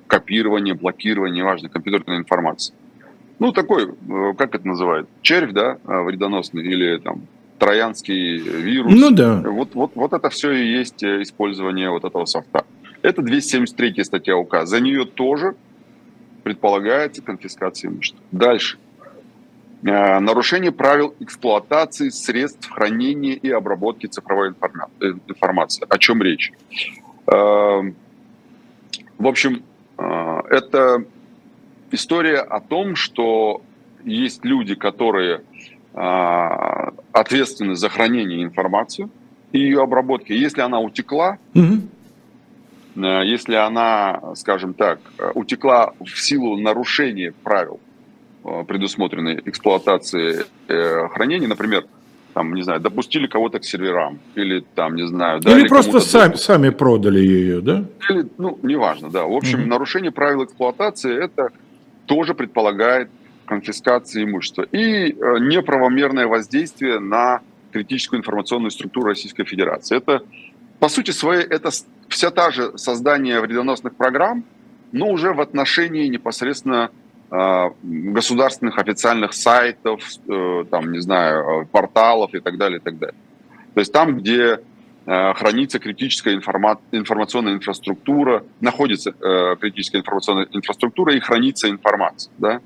копирования, 0.08 0.74
блокирования, 0.74 1.42
неважно, 1.42 1.68
компьютерной 1.68 2.18
информации 2.18 2.74
ну, 3.38 3.52
такой, 3.52 3.86
э, 3.86 4.34
как 4.36 4.54
это 4.54 4.66
называют, 4.66 5.08
червь, 5.22 5.52
да, 5.52 5.78
э, 5.86 6.02
вредоносный, 6.02 6.64
или 6.64 6.98
там 6.98 7.22
троянский 7.58 8.38
вирус. 8.38 8.92
Ну 8.94 9.10
да. 9.10 9.42
Вот, 9.46 9.74
вот, 9.74 9.92
вот 9.94 10.12
это 10.12 10.28
все 10.30 10.52
и 10.52 10.66
есть 10.66 11.02
э, 11.02 11.22
использование 11.22 11.90
вот 11.90 12.04
этого 12.04 12.24
софта. 12.24 12.64
Это 13.02 13.22
273 13.22 14.04
статья 14.04 14.36
УК. 14.36 14.66
За 14.66 14.80
нее 14.80 15.04
тоже 15.04 15.54
предполагается 16.42 17.22
конфискация 17.22 17.90
имущества. 17.90 18.20
Дальше. 18.32 18.78
Нарушение 19.82 20.72
правил 20.72 21.14
эксплуатации 21.20 22.08
средств 22.08 22.68
хранения 22.68 23.34
и 23.34 23.48
обработки 23.48 24.06
цифровой 24.06 24.48
информации. 24.48 25.86
О 25.88 25.98
чем 25.98 26.20
речь? 26.20 26.52
В 27.26 27.92
общем, 29.18 29.62
это 29.96 31.04
история 31.90 32.38
о 32.38 32.60
том, 32.60 32.96
что 32.96 33.62
есть 34.04 34.44
люди, 34.44 34.74
которые 34.74 35.42
э, 35.94 36.90
ответственны 37.12 37.74
за 37.74 37.88
хранение 37.88 38.42
информации 38.42 39.08
и 39.52 39.58
ее 39.58 39.82
обработки. 39.82 40.32
Если 40.32 40.60
она 40.60 40.80
утекла, 40.80 41.38
угу. 41.54 41.80
э, 42.96 43.22
если 43.24 43.54
она, 43.54 44.34
скажем 44.34 44.74
так, 44.74 45.00
утекла 45.34 45.92
в 46.00 46.20
силу 46.20 46.58
нарушения 46.58 47.32
правил, 47.42 47.80
э, 48.44 48.64
предусмотренной 48.66 49.42
эксплуатации 49.44 50.44
э, 50.68 51.08
хранения, 51.08 51.48
например, 51.48 51.84
там, 52.34 52.54
не 52.54 52.62
знаю, 52.62 52.80
допустили 52.80 53.26
кого-то 53.26 53.58
к 53.58 53.64
серверам, 53.64 54.20
или 54.36 54.62
там, 54.74 54.94
не 54.94 55.06
знаю... 55.08 55.40
Или 55.40 55.66
просто 55.66 55.98
сами, 55.98 56.36
сами 56.36 56.68
продали 56.68 57.18
ее, 57.18 57.60
да? 57.60 57.84
Или, 58.08 58.28
ну, 58.38 58.58
неважно, 58.62 59.10
да. 59.10 59.24
В 59.24 59.32
общем, 59.32 59.62
угу. 59.62 59.68
нарушение 59.68 60.12
правил 60.12 60.44
эксплуатации– 60.44 61.24
это 61.24 61.50
тоже 62.08 62.34
предполагает 62.34 63.08
конфискацию 63.46 64.24
имущества. 64.24 64.62
И 64.62 65.12
э, 65.12 65.38
неправомерное 65.40 66.26
воздействие 66.26 66.98
на 66.98 67.40
критическую 67.72 68.18
информационную 68.20 68.70
структуру 68.70 69.08
Российской 69.08 69.44
Федерации. 69.44 69.96
Это, 69.96 70.22
по 70.80 70.88
сути 70.88 71.12
своей, 71.12 71.44
это 71.44 71.70
вся 72.08 72.30
та 72.30 72.50
же 72.50 72.76
создание 72.76 73.40
вредоносных 73.40 73.94
программ, 73.94 74.44
но 74.92 75.08
уже 75.08 75.32
в 75.32 75.40
отношении 75.40 76.08
непосредственно 76.08 76.90
э, 77.30 77.70
государственных 77.82 78.78
официальных 78.78 79.34
сайтов, 79.34 80.00
э, 80.28 80.64
там, 80.70 80.92
не 80.92 81.00
знаю, 81.00 81.68
порталов 81.70 82.34
и 82.34 82.40
так 82.40 82.56
далее, 82.56 82.78
и 82.78 82.82
так 82.82 82.98
далее. 82.98 83.16
То 83.74 83.80
есть 83.80 83.92
там, 83.92 84.16
где 84.18 84.58
Э, 84.58 84.77
хранится 85.08 85.78
критическая 85.78 86.34
информа- 86.34 86.80
информационная 86.92 87.54
инфраструктура, 87.54 88.44
находится 88.60 89.10
э, 89.10 89.56
критическая 89.58 89.98
информационная 89.98 90.46
инфраструктура 90.52 91.14
и 91.14 91.20
хранится 91.20 91.70
информация. 91.70 92.30
Да? 92.36 92.60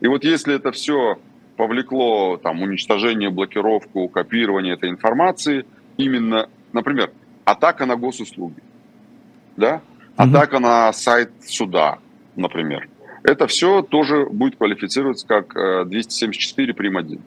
И 0.00 0.06
вот 0.06 0.24
если 0.24 0.54
это 0.54 0.72
все 0.72 1.18
повлекло 1.56 2.38
там, 2.38 2.62
уничтожение, 2.62 3.28
блокировку, 3.28 4.08
копирование 4.08 4.74
этой 4.74 4.88
информации, 4.88 5.66
именно, 5.98 6.48
например, 6.72 7.10
атака 7.44 7.84
на 7.84 7.96
госуслуги, 7.96 8.62
да? 9.56 9.82
атака 10.16 10.56
mm-hmm. 10.56 10.60
на 10.60 10.92
сайт 10.94 11.30
суда, 11.46 11.98
например, 12.36 12.88
это 13.22 13.46
все 13.46 13.82
тоже 13.82 14.26
будет 14.26 14.56
квалифицироваться 14.56 15.26
как 15.26 15.54
274 15.88 16.72
э, 16.72 16.74
прим. 16.74 16.96
1. 16.96 17.20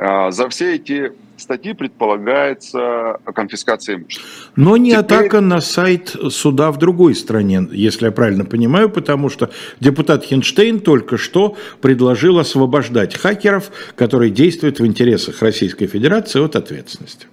Э, 0.00 0.30
за 0.30 0.48
все 0.48 0.76
эти 0.76 1.12
статьи 1.36 1.74
предполагается 1.74 3.18
конфискация 3.34 3.96
имущества. 3.96 4.26
Но 4.56 4.76
не 4.78 4.90
Теперь... 4.90 5.00
атака 5.00 5.40
на 5.40 5.60
сайт 5.60 6.16
суда 6.30 6.70
в 6.70 6.78
другой 6.78 7.14
стране, 7.14 7.68
если 7.70 8.06
я 8.06 8.12
правильно 8.12 8.46
понимаю, 8.46 8.88
потому 8.88 9.28
что 9.28 9.50
депутат 9.78 10.24
Хинштейн 10.24 10.80
только 10.80 11.18
что 11.18 11.56
предложил 11.82 12.38
освобождать 12.38 13.14
хакеров, 13.16 13.70
которые 13.94 14.30
действуют 14.30 14.80
в 14.80 14.86
интересах 14.86 15.42
Российской 15.42 15.86
Федерации 15.86 16.42
от 16.42 16.56
ответственности. 16.56 17.26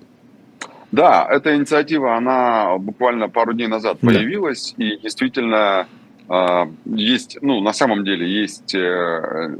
Да, 0.91 1.25
эта 1.29 1.55
инициатива, 1.55 2.15
она 2.15 2.77
буквально 2.77 3.29
пару 3.29 3.53
дней 3.53 3.67
назад 3.67 3.99
появилась, 3.99 4.73
да. 4.77 4.85
и 4.85 4.97
действительно 4.97 5.87
э, 6.29 6.65
есть, 6.85 7.37
ну, 7.41 7.61
на 7.61 7.73
самом 7.73 8.03
деле 8.03 8.25
есть 8.29 8.73
э, 8.73 9.55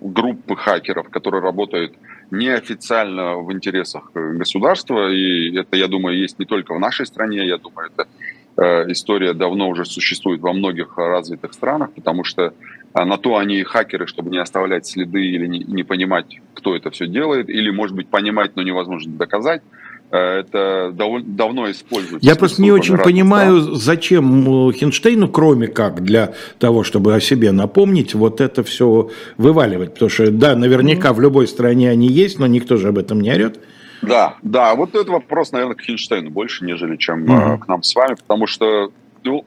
группы 0.00 0.56
хакеров, 0.56 1.08
которые 1.08 1.42
работают 1.42 1.94
неофициально 2.30 3.36
в 3.36 3.52
интересах 3.52 4.10
государства, 4.12 5.10
и 5.10 5.56
это, 5.56 5.76
я 5.76 5.88
думаю, 5.88 6.18
есть 6.18 6.38
не 6.38 6.44
только 6.44 6.74
в 6.74 6.80
нашей 6.80 7.06
стране, 7.06 7.46
я 7.46 7.58
думаю, 7.58 7.90
это 7.90 8.08
э, 8.56 8.92
история 8.92 9.32
давно 9.32 9.68
уже 9.68 9.84
существует 9.84 10.40
во 10.40 10.52
многих 10.52 10.96
развитых 10.98 11.52
странах, 11.52 11.92
потому 11.94 12.24
что 12.24 12.52
а 12.92 13.04
на 13.04 13.18
то 13.18 13.36
они 13.36 13.58
и 13.60 13.64
хакеры, 13.64 14.06
чтобы 14.06 14.30
не 14.30 14.38
оставлять 14.38 14.86
следы 14.86 15.24
или 15.24 15.46
не, 15.46 15.60
не 15.60 15.82
понимать, 15.84 16.40
кто 16.54 16.74
это 16.74 16.90
все 16.90 17.06
делает, 17.06 17.48
или, 17.48 17.70
может 17.70 17.94
быть, 17.94 18.08
понимать, 18.08 18.56
но 18.56 18.62
невозможно 18.62 19.12
доказать. 19.12 19.62
Э, 20.10 20.40
это 20.40 20.90
дав 20.92 21.22
давно 21.22 21.70
используется. 21.70 22.26
Я 22.26 22.36
просто 22.36 22.62
не 22.62 22.72
очень 22.72 22.96
понимаю, 22.96 23.60
стран. 23.60 23.76
зачем 23.76 24.72
Хинштейну, 24.72 25.28
кроме 25.28 25.68
как 25.68 26.02
для 26.02 26.34
того, 26.58 26.82
чтобы 26.82 27.14
о 27.14 27.20
себе 27.20 27.52
напомнить, 27.52 28.14
вот 28.14 28.40
это 28.40 28.62
все 28.62 29.10
вываливать. 29.36 29.94
Потому 29.94 30.08
что, 30.08 30.30
да, 30.30 30.56
наверняка 30.56 31.10
mm-hmm. 31.10 31.14
в 31.14 31.20
любой 31.20 31.46
стране 31.46 31.90
они 31.90 32.08
есть, 32.08 32.38
но 32.38 32.46
никто 32.46 32.76
же 32.76 32.88
об 32.88 32.98
этом 32.98 33.20
не 33.20 33.30
орет. 33.30 33.60
Да, 34.00 34.36
да, 34.42 34.74
вот 34.74 34.90
этот 34.90 35.08
вопрос, 35.08 35.52
наверное, 35.52 35.74
к 35.74 35.82
Хинштейну 35.82 36.30
больше, 36.30 36.64
нежели 36.64 36.96
чем 36.96 37.24
mm-hmm. 37.24 37.58
к 37.58 37.68
нам 37.68 37.82
с 37.82 37.94
вами, 37.94 38.14
потому 38.14 38.46
что 38.46 38.92
ну, 39.24 39.44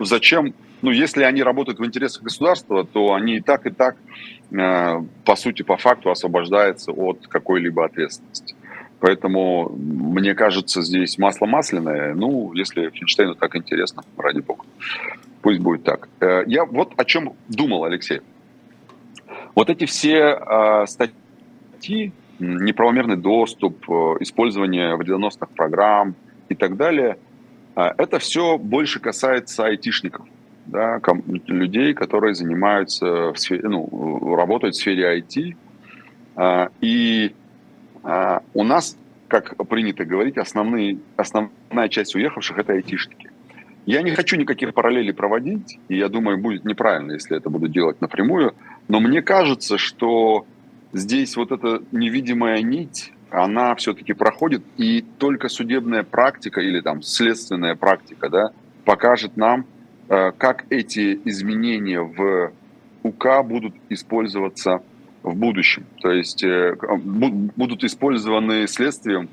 зачем, 0.00 0.54
ну, 0.82 0.90
если 0.90 1.22
они 1.22 1.42
работают 1.42 1.78
в 1.78 1.84
интересах 1.84 2.22
государства, 2.22 2.84
то 2.84 3.12
они 3.12 3.36
и 3.36 3.40
так, 3.40 3.66
и 3.66 3.70
так, 3.70 3.96
э, 4.50 5.02
по 5.24 5.36
сути, 5.36 5.62
по 5.62 5.76
факту 5.76 6.10
освобождаются 6.10 6.92
от 6.92 7.26
какой-либо 7.28 7.84
ответственности. 7.84 8.56
Поэтому, 9.04 9.68
мне 9.68 10.34
кажется, 10.34 10.80
здесь 10.80 11.18
масло 11.18 11.44
масляное. 11.44 12.14
Ну, 12.14 12.54
если 12.54 12.88
Финштейну 12.88 13.34
так 13.34 13.54
интересно, 13.54 14.02
ради 14.16 14.40
бога, 14.40 14.64
пусть 15.42 15.60
будет 15.60 15.84
так. 15.84 16.08
Э, 16.20 16.42
я 16.46 16.64
вот 16.64 16.94
о 16.96 17.04
чем 17.04 17.34
думал, 17.50 17.84
Алексей. 17.84 18.22
Вот 19.54 19.68
эти 19.68 19.84
все 19.84 20.38
э, 20.40 20.86
статьи, 20.86 22.12
неправомерный 22.38 23.18
доступ, 23.18 23.84
э, 23.90 23.92
использование 24.20 24.96
вредоносных 24.96 25.50
программ 25.50 26.14
и 26.48 26.54
так 26.54 26.78
далее, 26.78 27.18
это 27.74 28.18
все 28.18 28.56
больше 28.56 29.00
касается 29.00 29.66
айтишников, 29.66 30.26
да, 30.64 30.98
людей, 31.46 31.92
которые 31.92 32.34
занимаются, 32.34 33.32
в 33.32 33.36
сфере, 33.36 33.68
ну, 33.68 34.34
работают 34.34 34.76
в 34.76 34.78
сфере 34.78 35.20
IT. 35.20 35.56
И 36.80 37.34
а, 38.04 38.42
у 38.52 38.62
нас, 38.62 38.96
как 39.28 39.56
принято 39.66 40.04
говорить, 40.04 40.36
основные, 40.36 40.98
основная 41.16 41.88
часть 41.88 42.14
уехавших– 42.14 42.58
это 42.58 42.74
айтишники. 42.74 43.30
Я 43.86 44.02
не 44.02 44.12
хочу 44.12 44.36
никаких 44.36 44.72
параллелей 44.72 45.12
проводить, 45.12 45.78
и 45.88 45.96
я 45.96 46.08
думаю, 46.08 46.38
будет 46.38 46.64
неправильно, 46.64 47.12
если 47.12 47.36
это 47.36 47.50
буду 47.50 47.68
делать 47.68 48.00
напрямую, 48.00 48.54
но 48.88 49.00
мне 49.00 49.22
кажется, 49.22 49.78
что 49.78 50.46
здесь 50.92 51.36
вот 51.36 51.52
эта 51.52 51.82
невидимая 51.92 52.62
нить, 52.62 53.12
она 53.30 53.74
все-таки 53.74 54.12
проходит, 54.12 54.62
и 54.76 55.04
только 55.18 55.48
судебная 55.48 56.02
практика 56.02 56.60
или 56.60 56.80
там 56.80 57.02
следственная 57.02 57.74
практика 57.74 58.28
да, 58.28 58.52
покажет 58.84 59.36
нам, 59.36 59.66
э, 60.08 60.32
как 60.32 60.64
эти 60.70 61.20
изменения 61.24 62.00
в 62.00 62.52
УК 63.02 63.44
будут 63.44 63.74
использоваться 63.88 64.82
в 65.24 65.34
будущем. 65.34 65.86
То 66.00 66.12
есть 66.12 66.44
э, 66.44 66.76
будут 67.56 67.82
использованы 67.82 68.68
следствием, 68.68 69.28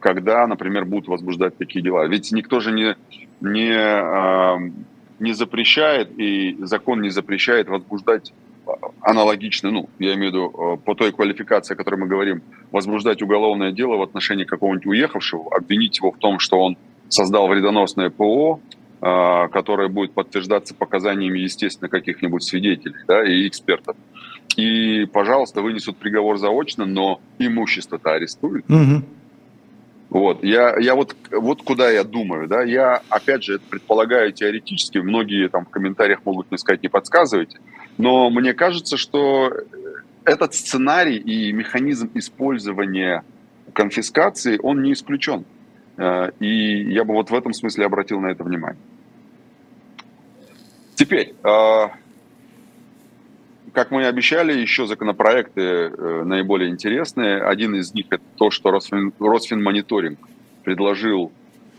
когда, 0.00 0.46
например, 0.46 0.84
будут 0.86 1.06
возбуждать 1.06 1.56
такие 1.56 1.82
дела. 1.82 2.06
Ведь 2.06 2.32
никто 2.32 2.58
же 2.58 2.72
не, 2.72 2.96
не, 3.40 3.72
а, 3.76 4.58
не 5.20 5.32
запрещает, 5.34 6.10
и 6.18 6.56
закон 6.60 7.00
не 7.02 7.10
запрещает 7.10 7.68
возбуждать 7.68 8.32
аналогично, 9.02 9.70
ну, 9.70 9.90
я 9.98 10.14
имею 10.14 10.32
в 10.32 10.34
виду 10.34 10.52
э, 10.56 10.76
по 10.78 10.94
той 10.94 11.12
квалификации, 11.12 11.74
о 11.74 11.76
которой 11.76 11.96
мы 11.96 12.06
говорим, 12.06 12.42
возбуждать 12.72 13.20
уголовное 13.20 13.72
дело 13.72 13.96
в 13.96 14.02
отношении 14.02 14.44
какого-нибудь 14.44 14.86
уехавшего, 14.86 15.54
обвинить 15.54 15.98
его 15.98 16.10
в 16.10 16.16
том, 16.16 16.38
что 16.38 16.58
он 16.58 16.78
создал 17.10 17.46
вредоносное 17.46 18.08
ПО, 18.08 18.60
а, 19.02 19.48
которое 19.48 19.88
будет 19.88 20.12
подтверждаться 20.12 20.74
показаниями, 20.74 21.38
естественно, 21.40 21.90
каких-нибудь 21.90 22.42
свидетелей 22.42 22.96
да, 23.06 23.22
и 23.22 23.46
экспертов 23.46 23.96
и, 24.56 25.06
пожалуйста, 25.06 25.62
вынесут 25.62 25.96
приговор 25.96 26.38
заочно, 26.38 26.86
но 26.86 27.20
имущество-то 27.38 28.12
арестуют. 28.12 28.64
Угу. 28.68 29.02
Вот, 30.10 30.44
я, 30.44 30.76
я 30.78 30.94
вот, 30.94 31.16
вот 31.32 31.62
куда 31.62 31.90
я 31.90 32.04
думаю, 32.04 32.46
да, 32.46 32.62
я, 32.62 33.02
опять 33.08 33.42
же, 33.42 33.56
это 33.56 33.64
предполагаю 33.68 34.32
теоретически, 34.32 34.98
многие 34.98 35.48
там 35.48 35.64
в 35.66 35.70
комментариях 35.70 36.20
могут 36.24 36.50
мне 36.50 36.58
сказать, 36.58 36.82
не 36.82 36.88
подсказывайте, 36.88 37.58
но 37.98 38.30
мне 38.30 38.54
кажется, 38.54 38.96
что 38.96 39.52
этот 40.24 40.54
сценарий 40.54 41.16
и 41.16 41.52
механизм 41.52 42.10
использования 42.14 43.24
конфискации, 43.72 44.58
он 44.62 44.82
не 44.82 44.92
исключен. 44.92 45.44
Э, 45.96 46.30
и 46.40 46.92
я 46.92 47.04
бы 47.04 47.14
вот 47.14 47.30
в 47.30 47.34
этом 47.34 47.52
смысле 47.52 47.86
обратил 47.86 48.20
на 48.20 48.28
это 48.28 48.44
внимание. 48.44 48.80
Теперь, 50.94 51.34
э, 51.42 51.88
как 53.74 53.90
мы 53.90 54.02
и 54.02 54.04
обещали, 54.04 54.58
еще 54.58 54.86
законопроекты 54.86 55.60
э, 55.60 56.22
наиболее 56.24 56.70
интересные. 56.70 57.42
Один 57.42 57.74
из 57.74 57.92
них 57.92 58.06
это 58.10 58.22
то, 58.36 58.50
что 58.50 58.70
Росфин, 58.70 59.12
Росфинмониторинг 59.18 60.18
предложил 60.62 61.32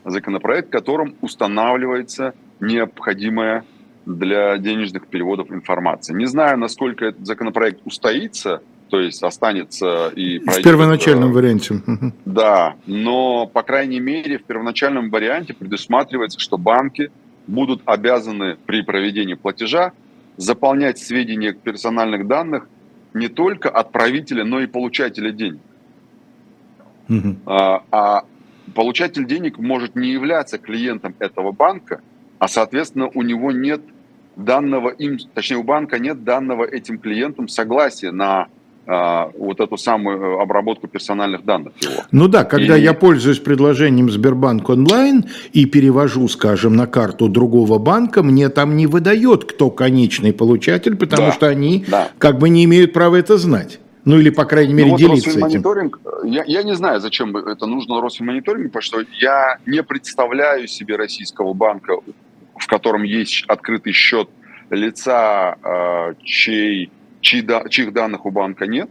законопроект, 0.04 0.70
которым 0.70 1.16
устанавливается 1.22 2.36
необходимая 2.60 3.64
для 4.06 4.58
денежных 4.58 5.08
переводов 5.08 5.52
информация. 5.52 6.16
Не 6.16 6.26
знаю, 6.26 6.58
насколько 6.60 7.06
этот 7.06 7.26
законопроект 7.26 7.80
устоится, 7.86 8.62
то 8.90 9.00
есть 9.00 9.24
останется 9.24 10.10
и 10.10 10.40
пройдет. 10.40 10.66
В 10.66 10.70
первоначальном 10.70 11.32
варианте. 11.32 11.82
Да, 12.26 12.76
но, 12.86 13.48
по 13.48 13.64
крайней 13.64 14.00
мере, 14.00 14.38
в 14.38 14.44
первоначальном 14.44 15.10
варианте 15.10 15.54
предусматривается, 15.54 16.40
что 16.40 16.58
банки 16.58 17.10
будут 17.48 17.82
обязаны 17.86 18.58
при 18.66 18.82
проведении 18.84 19.34
платежа 19.34 19.94
заполнять 20.38 20.98
сведения 20.98 21.54
персональных 21.54 22.28
данных 22.28 22.67
не 23.13 23.28
только 23.28 23.69
отправителя, 23.69 24.43
но 24.43 24.60
и 24.60 24.67
получателя 24.67 25.32
денег. 25.32 25.62
Угу. 27.10 27.36
А, 27.45 27.84
а 27.91 28.26
получатель 28.74 29.26
денег 29.26 29.58
может 29.58 29.95
не 29.95 30.10
являться 30.10 30.58
клиентом 30.58 31.15
этого 31.19 31.52
банка, 31.52 32.02
а, 32.39 32.48
соответственно, 32.48 33.10
у 33.13 33.21
него 33.21 33.52
нет 33.52 33.82
данного 34.36 34.89
им, 34.89 35.17
точнее, 35.34 35.58
у 35.58 35.63
банка 35.63 36.00
нет 36.00 36.24
данного 36.24 36.65
этим 36.65 37.00
клиентам 37.00 37.48
согласия 37.48 38.12
на 38.12 38.48
а, 38.88 39.32
вот 39.38 39.60
эту 39.60 39.78
самую 39.78 40.21
э, 40.21 40.41
обработку 40.41 40.88
персональных 40.88 41.43
данных 41.43 41.74
его. 41.80 42.04
Ну 42.12 42.28
да, 42.28 42.43
когда 42.43 42.78
и... 42.78 42.82
я 42.82 42.93
пользуюсь 42.93 43.39
предложением 43.39 44.12
Сбербанк 44.12 44.69
онлайн 44.69 45.26
и 45.54 45.65
перевожу, 45.65 46.28
скажем, 46.28 46.76
на 46.76 46.86
карту 46.86 47.28
другого 47.28 47.80
банка, 47.80 48.21
мне 48.21 48.50
там 48.50 48.76
не 48.76 48.86
выдает, 48.86 49.45
кто 49.45 49.71
конечный 49.71 50.34
получатель, 50.34 50.95
потому 50.95 51.28
да, 51.28 51.32
что 51.34 51.48
они 51.48 51.84
да. 51.88 52.10
как 52.19 52.38
бы 52.38 52.50
не 52.50 52.63
имеют 52.65 52.93
права 52.93 53.15
это 53.15 53.38
знать. 53.38 53.80
Ну 54.06 54.19
или, 54.19 54.30
по 54.30 54.45
крайней 54.45 54.74
мере, 54.76 54.89
ну, 54.89 54.91
вот 54.91 55.00
делиться 55.00 55.32
этим. 55.32 55.91
Я, 56.24 56.43
я 56.45 56.62
не 56.62 56.76
знаю, 56.76 57.02
зачем 57.02 57.36
это 57.36 57.65
нужно 57.65 58.00
Росфинмониторинг, 58.02 58.67
потому 58.67 58.84
что 58.84 59.04
я 59.19 59.58
не 59.65 59.82
представляю 59.82 60.67
себе 60.67 60.95
российского 60.95 61.54
банка, 61.54 61.98
в 62.56 62.67
котором 62.67 63.02
есть 63.02 63.45
открытый 63.48 63.93
счет 63.93 64.30
лица, 64.69 65.56
э, 65.63 66.13
чей 66.24 66.91
чьи, 67.26 67.46
чьих 67.70 67.92
данных 67.92 68.26
у 68.26 68.32
банка 68.32 68.68
нет. 68.68 68.90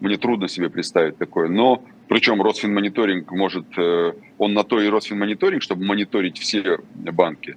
Мне 0.00 0.16
трудно 0.16 0.48
себе 0.48 0.68
представить 0.68 1.18
такое. 1.18 1.48
Но 1.48 1.82
причем 2.08 2.42
Росфинмониторинг 2.42 3.30
может, 3.30 3.66
э, 3.78 4.12
он 4.38 4.54
на 4.54 4.64
то 4.64 4.80
и 4.80 4.88
Росфинмониторинг, 4.88 5.62
чтобы 5.62 5.84
мониторить 5.84 6.38
все 6.38 6.78
банки. 6.94 7.56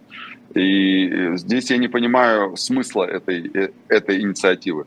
И 0.54 1.36
здесь 1.36 1.72
я 1.72 1.78
не 1.78 1.88
понимаю 1.88 2.56
смысла 2.58 3.06
этой, 3.06 3.50
э, 3.54 3.70
этой 3.88 4.22
инициативы. 4.22 4.86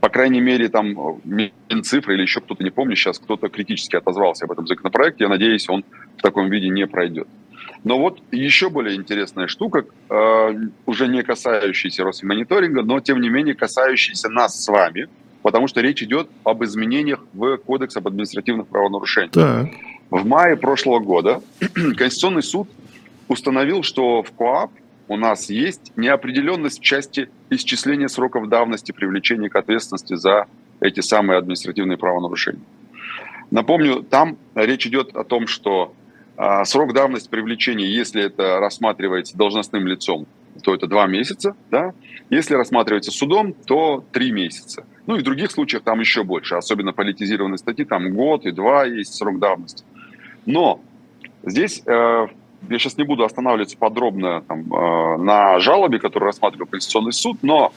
По 0.00 0.08
крайней 0.08 0.40
мере, 0.40 0.68
там 0.68 1.20
Минцифры 1.24 2.14
или 2.14 2.22
еще 2.22 2.40
кто-то, 2.40 2.64
не 2.64 2.70
помню, 2.70 2.96
сейчас 2.96 3.18
кто-то 3.18 3.48
критически 3.48 3.96
отозвался 3.96 4.44
об 4.44 4.52
этом 4.52 4.66
законопроекте. 4.66 5.24
Я 5.24 5.28
надеюсь, 5.28 5.68
он 5.68 5.84
в 6.16 6.22
таком 6.22 6.50
виде 6.50 6.68
не 6.68 6.86
пройдет. 6.86 7.28
Но 7.84 7.98
вот 7.98 8.20
еще 8.30 8.68
более 8.68 8.96
интересная 8.96 9.46
штука, 9.46 9.84
э, 10.08 10.54
уже 10.86 11.08
не 11.08 11.22
касающаяся 11.22 12.04
Росмониторинга, 12.04 12.82
но 12.82 13.00
тем 13.00 13.20
не 13.20 13.30
менее 13.30 13.54
касающаяся 13.54 14.28
нас 14.28 14.62
с 14.62 14.68
вами, 14.68 15.08
потому 15.42 15.66
что 15.66 15.80
речь 15.80 16.02
идет 16.02 16.28
об 16.44 16.62
изменениях 16.62 17.24
в 17.32 17.56
Кодекс 17.56 17.96
об 17.96 18.08
административных 18.08 18.66
правонарушениях. 18.66 19.32
Так. 19.32 19.70
В 20.10 20.26
мае 20.26 20.56
прошлого 20.56 20.98
года 20.98 21.40
Конституционный 21.74 22.42
суд 22.42 22.68
установил, 23.28 23.82
что 23.82 24.22
в 24.22 24.32
КОАП 24.32 24.72
у 25.08 25.16
нас 25.16 25.50
есть 25.50 25.92
неопределенность 25.96 26.80
в 26.80 26.82
части 26.82 27.30
исчисления 27.48 28.08
сроков 28.08 28.48
давности 28.48 28.92
привлечения 28.92 29.48
к 29.48 29.56
ответственности 29.56 30.14
за 30.14 30.46
эти 30.80 31.00
самые 31.00 31.38
административные 31.38 31.96
правонарушения. 31.96 32.62
Напомню, 33.50 34.02
там 34.02 34.36
речь 34.54 34.86
идет 34.86 35.16
о 35.16 35.24
том, 35.24 35.46
что 35.46 35.94
срок 36.64 36.94
давности 36.94 37.28
привлечения, 37.28 37.86
если 37.86 38.22
это 38.22 38.60
рассматривается 38.60 39.36
должностным 39.36 39.86
лицом, 39.86 40.26
то 40.62 40.74
это 40.74 40.86
два 40.86 41.06
месяца, 41.06 41.54
да? 41.70 41.92
Если 42.28 42.54
рассматривается 42.54 43.10
судом, 43.10 43.52
то 43.52 44.04
три 44.12 44.30
месяца. 44.30 44.84
Ну 45.06 45.16
и 45.16 45.20
в 45.20 45.22
других 45.22 45.50
случаях 45.50 45.82
там 45.82 46.00
еще 46.00 46.22
больше, 46.22 46.54
особенно 46.54 46.92
политизированные 46.92 47.58
статьи, 47.58 47.84
там 47.84 48.14
год 48.14 48.46
и 48.46 48.52
два 48.52 48.84
есть 48.84 49.14
срок 49.14 49.38
давности. 49.38 49.84
Но 50.46 50.80
здесь 51.42 51.82
э, 51.86 52.26
я 52.68 52.78
сейчас 52.78 52.96
не 52.96 53.04
буду 53.04 53.24
останавливаться 53.24 53.76
подробно 53.76 54.42
там, 54.42 54.72
э, 54.72 55.16
на 55.18 55.58
жалобе, 55.60 55.98
которую 55.98 56.26
рассматривал 56.26 56.66
Конституционный 56.66 57.12
суд, 57.12 57.38
но 57.42 57.72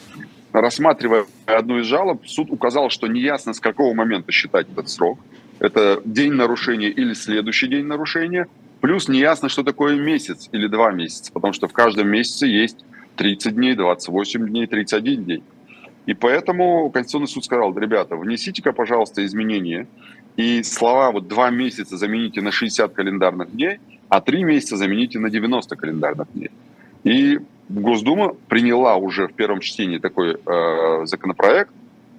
рассматривая 0.51 1.25
одну 1.45 1.79
из 1.79 1.85
жалоб, 1.85 2.25
суд 2.27 2.51
указал, 2.51 2.89
что 2.89 3.07
неясно, 3.07 3.53
с 3.53 3.59
какого 3.59 3.93
момента 3.93 4.31
считать 4.31 4.69
этот 4.69 4.89
срок. 4.89 5.19
Это 5.63 6.01
день 6.03 6.33
нарушения 6.33 6.89
или 6.89 7.13
следующий 7.13 7.67
день 7.67 7.85
нарушения. 7.85 8.47
Плюс 8.81 9.07
неясно, 9.07 9.47
что 9.47 9.63
такое 9.63 9.95
месяц 9.95 10.49
или 10.51 10.67
два 10.67 10.91
месяца, 10.91 11.31
потому 11.31 11.53
что 11.53 11.69
в 11.69 11.73
каждом 11.73 12.09
месяце 12.09 12.47
есть 12.47 12.83
30 13.15 13.55
дней, 13.55 13.73
28 13.73 14.45
дней, 14.49 14.67
31 14.67 15.23
день. 15.23 15.43
И 16.05 16.13
поэтому 16.13 16.89
Конституционный 16.89 17.29
суд 17.29 17.45
сказал, 17.45 17.73
ребята, 17.77 18.17
внесите-ка, 18.17 18.73
пожалуйста, 18.73 19.25
изменения, 19.25 19.87
и 20.35 20.63
слова 20.63 21.11
вот 21.11 21.29
два 21.29 21.49
месяца 21.49 21.95
замените 21.95 22.41
на 22.41 22.51
60 22.51 22.91
календарных 22.91 23.53
дней, 23.53 23.79
а 24.09 24.19
три 24.19 24.43
месяца 24.43 24.75
замените 24.75 25.17
на 25.19 25.29
90 25.29 25.77
календарных 25.77 26.27
дней. 26.33 26.51
И 27.05 27.39
Госдума 27.69 28.35
приняла 28.49 28.97
уже 28.97 29.29
в 29.29 29.33
первом 29.33 29.61
чтении 29.61 29.99
такой 29.99 30.35
э, 30.35 31.05
законопроект, 31.05 31.71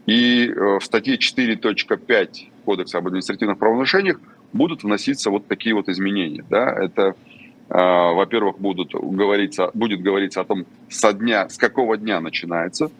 и 0.06 0.48
э, 0.48 0.78
в 0.78 0.82
статье 0.82 1.16
4.5 1.16 2.53
Кодекса 2.64 2.98
об 2.98 3.06
административных 3.06 3.58
правонарушениях 3.58 4.20
будут 4.52 4.82
вноситься 4.82 5.30
вот 5.30 5.46
такие 5.46 5.74
вот 5.74 5.88
изменения. 5.88 6.44
Да? 6.48 6.72
Это, 6.72 7.02
э, 7.02 7.14
во-первых, 7.68 8.58
будут 8.58 8.92
говориться, 8.92 9.70
будет 9.74 10.00
говориться 10.00 10.40
о 10.40 10.44
том, 10.44 10.66
со 10.88 11.12
дня, 11.12 11.48
с 11.48 11.56
какого 11.56 11.96
дня 11.96 12.20
начинается 12.20 12.90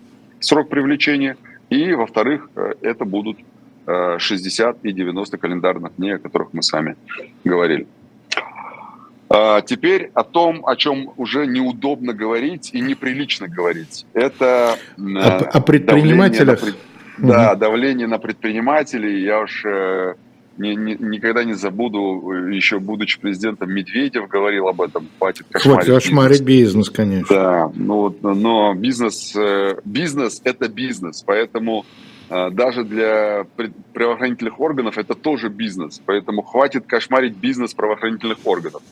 срок 0.41 0.69
привлечения, 0.69 1.37
и, 1.71 1.93
во-вторых, 1.93 2.49
э, 2.57 2.75
это 2.83 3.05
будут 3.05 3.39
э, 3.87 4.19
60 4.19 4.85
и 4.85 4.93
90 4.93 5.39
календарных 5.39 5.97
дней, 5.97 6.17
о 6.17 6.19
которых 6.19 6.53
мы 6.53 6.63
с 6.63 6.73
вами 6.73 6.97
говорили. 7.45 7.87
А 9.31 9.63
теперь 9.63 10.11
о 10.15 10.23
том, 10.23 10.65
о 10.67 10.77
чем 10.77 11.11
уже 11.17 11.47
неудобно 11.47 12.13
говорить 12.13 12.71
и 12.73 12.81
неприлично 12.81 13.49
говорить. 13.49 14.07
Это 14.13 14.77
о, 14.97 15.39
о 15.39 15.61
предпринимателях. 15.61 16.61
Давление 16.61 16.81
да, 17.19 17.53
угу. 17.53 17.61
давление 17.61 18.07
на 18.07 18.19
предпринимателей. 18.19 19.23
Я 19.23 19.41
уж 19.41 19.65
э, 19.65 20.15
не, 20.59 20.75
не, 20.77 20.95
никогда 20.95 21.45
не 21.45 21.55
забуду, 21.55 22.31
еще 22.51 22.79
будучи 22.79 23.21
президентом, 23.21 23.73
Медведев 23.73 24.29
говорил 24.29 24.69
об 24.69 24.81
этом. 24.81 25.09
Хватит 25.19 25.47
кошмарить, 25.51 25.87
Хватит 25.87 26.05
кошмарить 26.05 26.43
бизнес. 26.43 26.67
бизнес, 26.67 26.91
конечно. 26.91 27.37
Да, 27.37 27.73
ну, 27.75 28.17
но 28.23 28.75
бизнес, 28.75 29.35
э, 29.37 29.77
бизнес– 29.85 30.41
это 30.45 30.69
бизнес, 30.69 31.23
поэтому 31.27 31.85
э, 32.31 32.51
даже 32.51 32.85
для 32.85 33.47
правоохранительных 33.93 34.61
органов 34.61 34.99
это 34.99 35.15
тоже 35.15 35.49
бизнес, 35.49 36.01
поэтому 36.05 36.43
хватит 36.43 36.87
кошмарить 36.87 37.37
бизнес 37.37 37.75
правоохранительных 37.75 38.39
органов. 38.45 38.83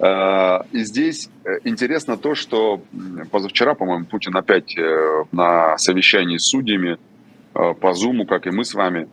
Э, 0.00 0.62
и 0.72 0.82
здесь 0.82 1.28
э, 1.44 1.58
интересно 1.64 2.16
то, 2.16 2.34
что 2.34 2.82
позавчера, 3.30 3.74
по-моему, 3.74 4.04
Путин 4.06 4.36
опять 4.36 4.74
на 5.30 5.78
совещании 5.78 6.38
с 6.38 6.44
судьями 6.44 6.98
по 7.80 7.92
Зуму, 7.94 8.26
как 8.26 8.46
и 8.46 8.50
мы 8.50 8.64
с 8.64 8.74
вами, 8.74 9.08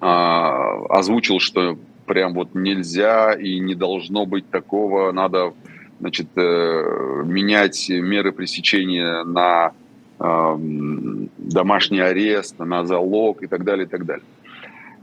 озвучил, 0.00 1.40
что 1.40 1.78
прям 2.06 2.34
вот 2.34 2.54
нельзя 2.54 3.32
и 3.32 3.58
не 3.58 3.74
должно 3.74 4.26
быть 4.26 4.48
такого, 4.50 5.12
надо 5.12 5.52
значит, 6.00 6.28
менять 6.36 7.88
меры 7.88 8.32
пресечения 8.32 9.24
на 9.24 9.72
домашний 10.18 12.00
арест, 12.00 12.58
на 12.58 12.84
залог 12.84 13.42
и 13.42 13.46
так 13.46 13.64
далее, 13.64 13.86
и 13.86 13.88
так 13.88 14.04
далее. 14.04 14.24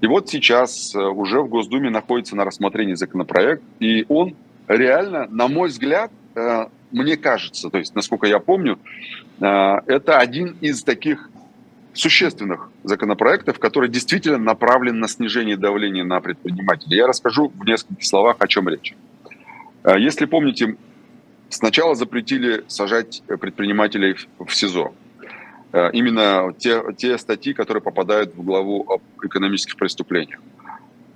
И 0.02 0.08
вот 0.08 0.30
сейчас 0.30 0.96
уже 0.96 1.42
в 1.42 1.50
Госдуме 1.50 1.90
находится 1.90 2.36
на 2.36 2.46
рассмотрении 2.46 2.94
законопроект, 2.94 3.64
и 3.80 4.06
он 4.10 4.36
реально, 4.68 5.28
на 5.30 5.48
мой 5.48 5.70
взгляд, 5.70 6.12
э, 6.36 6.68
мне 6.92 7.18
кажется, 7.18 7.70
то 7.70 7.78
есть, 7.78 7.96
насколько 7.96 8.28
я 8.28 8.40
помню, 8.40 8.78
э, 9.40 9.46
это 9.88 10.20
один 10.20 10.56
из 10.62 10.84
таких 10.84 11.30
существенных 11.98 12.70
законопроектов, 12.84 13.60
который 13.60 13.90
действительно 13.90 14.38
направлен 14.38 15.00
на 15.00 15.08
снижение 15.08 15.58
давления 15.58 16.04
на 16.04 16.20
предпринимателей. 16.20 16.98
Я 16.98 17.08
расскажу 17.08 17.52
в 17.56 17.66
нескольких 17.66 18.06
словах, 18.06 18.38
о 18.40 18.48
чем 18.48 18.70
речь. 18.70 18.96
Э, 19.84 20.00
если 20.00 20.26
помните, 20.26 20.76
сначала 21.50 21.96
запретили 21.96 22.64
сажать 22.68 23.24
предпринимателей 23.28 24.16
в 24.40 24.54
СИЗО. 24.54 24.94
Именно 25.94 26.54
те, 26.58 26.82
те 26.98 27.18
статьи, 27.18 27.54
которые 27.54 27.84
попадают 27.84 28.34
в 28.34 28.42
главу 28.42 28.86
об 28.90 29.02
экономических 29.22 29.76
преступлениях. 29.76 30.40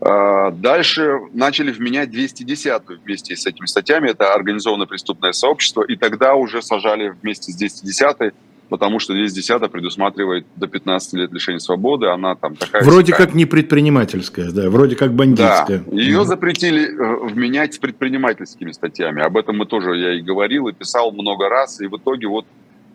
А, 0.02 0.50
дальше 0.50 1.20
начали 1.32 1.72
вменять 1.72 2.10
210-ю 2.10 3.00
вместе 3.06 3.36
с 3.36 3.46
этими 3.46 3.67
статьями. 3.67 4.10
Это 4.10 4.34
организованное 4.34 4.88
преступное 4.88 5.32
сообщество. 5.32 5.84
И 5.84 5.96
тогда 5.96 6.34
уже 6.34 6.63
сажали 6.63 7.10
вместе 7.22 7.52
с 7.52 7.62
210-й, 7.62 8.32
потому 8.72 9.00
что 9.00 9.14
210 9.14 9.70
предусматривает 9.70 10.46
до 10.56 10.66
15 10.66 11.14
лет 11.16 11.34
лишения 11.34 11.60
свободы. 11.60 12.08
Она 12.08 12.36
там 12.36 12.56
такая... 12.56 12.84
Вроде 12.84 13.12
такая. 13.12 13.28
как 13.28 13.36
не 13.36 13.46
предпринимательская, 13.46 14.50
да, 14.50 14.70
вроде 14.70 14.96
как 14.96 15.14
бандитская. 15.14 15.84
Да, 15.86 15.96
ее 15.96 16.24
запретили 16.24 16.86
э, 16.86 17.28
вменять 17.28 17.74
с 17.74 17.80
предпринимательскими 17.80 18.72
статьями. 18.72 19.24
Об 19.24 19.36
этом 19.36 19.58
мы 19.58 19.66
тоже, 19.66 19.98
я 19.98 20.14
и 20.14 20.22
говорил, 20.22 20.70
и 20.70 20.74
писал 20.74 21.12
много 21.12 21.50
раз. 21.50 21.82
И 21.82 21.88
в 21.88 21.98
итоге 21.98 22.28
вот 22.28 22.46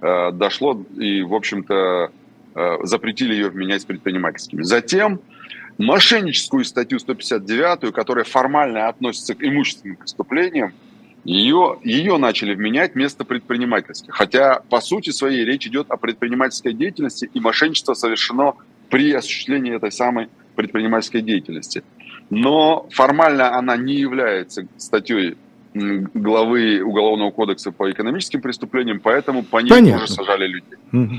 э, 0.01 0.33
дошло, 0.33 0.83
и, 0.97 1.21
в 1.21 1.35
общем-то, 1.35 2.11
э, 2.55 2.77
запретили 2.85 3.35
ее 3.35 3.51
вменять 3.51 3.83
с 3.83 3.85
предпринимательскими. 3.85 4.63
Затем 4.63 5.21
мошенническую 5.77 6.65
статью 6.65 6.99
159, 7.01 7.93
которая 7.93 8.25
формально 8.25 8.89
относится 8.89 9.35
к 9.35 9.45
имущественным 9.45 9.97
преступлениям, 9.97 10.73
ее, 11.27 11.79
ее 11.83 12.19
начали 12.19 12.55
вменять 12.55 12.95
вместо 12.95 13.25
предпринимательских. 13.25 14.15
Хотя, 14.15 14.61
по 14.71 14.81
сути 14.81 15.11
своей, 15.11 15.45
речь 15.45 15.67
идет 15.67 15.91
о 15.91 15.97
предпринимательской 15.97 16.73
деятельности, 16.73 17.29
и 17.33 17.41
мошенничество 17.41 17.95
совершено 17.95 18.55
при 18.91 19.13
осуществлении 19.13 19.75
этой 19.75 19.91
самой 19.91 20.29
предпринимательской 20.55 21.23
деятельности. 21.23 21.83
Но 22.31 22.87
формально 22.91 23.57
она 23.57 23.77
не 23.77 23.95
является 23.95 24.67
статьей 24.77 25.37
главы 25.75 26.83
Уголовного 26.83 27.31
кодекса 27.31 27.71
по 27.73 27.91
экономическим 27.91 28.41
преступлениям, 28.41 29.01
поэтому 29.01 29.43
по 29.43 29.59
ней 29.59 29.69
Понятно. 29.69 30.01
тоже 30.01 30.13
сажали 30.13 30.47
людей. 30.47 30.79
Угу. 30.93 31.15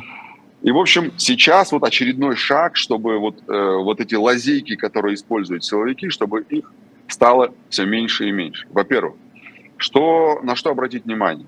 И, 0.64 0.72
в 0.72 0.78
общем, 0.78 1.12
сейчас 1.18 1.72
вот 1.72 1.84
очередной 1.84 2.36
шаг, 2.36 2.76
чтобы 2.76 3.20
вот, 3.20 3.44
э, 3.48 3.76
вот 3.84 4.00
эти 4.00 4.16
лазейки, 4.16 4.76
которые 4.76 5.14
используют 5.14 5.64
силовики, 5.64 6.10
чтобы 6.10 6.46
их 6.50 6.72
стало 7.08 7.54
все 7.70 7.86
меньше 7.86 8.28
и 8.28 8.32
меньше. 8.32 8.68
Во-первых, 8.72 9.14
что, 9.78 10.40
на 10.44 10.56
что 10.56 10.72
обратить 10.72 11.06
внимание? 11.06 11.46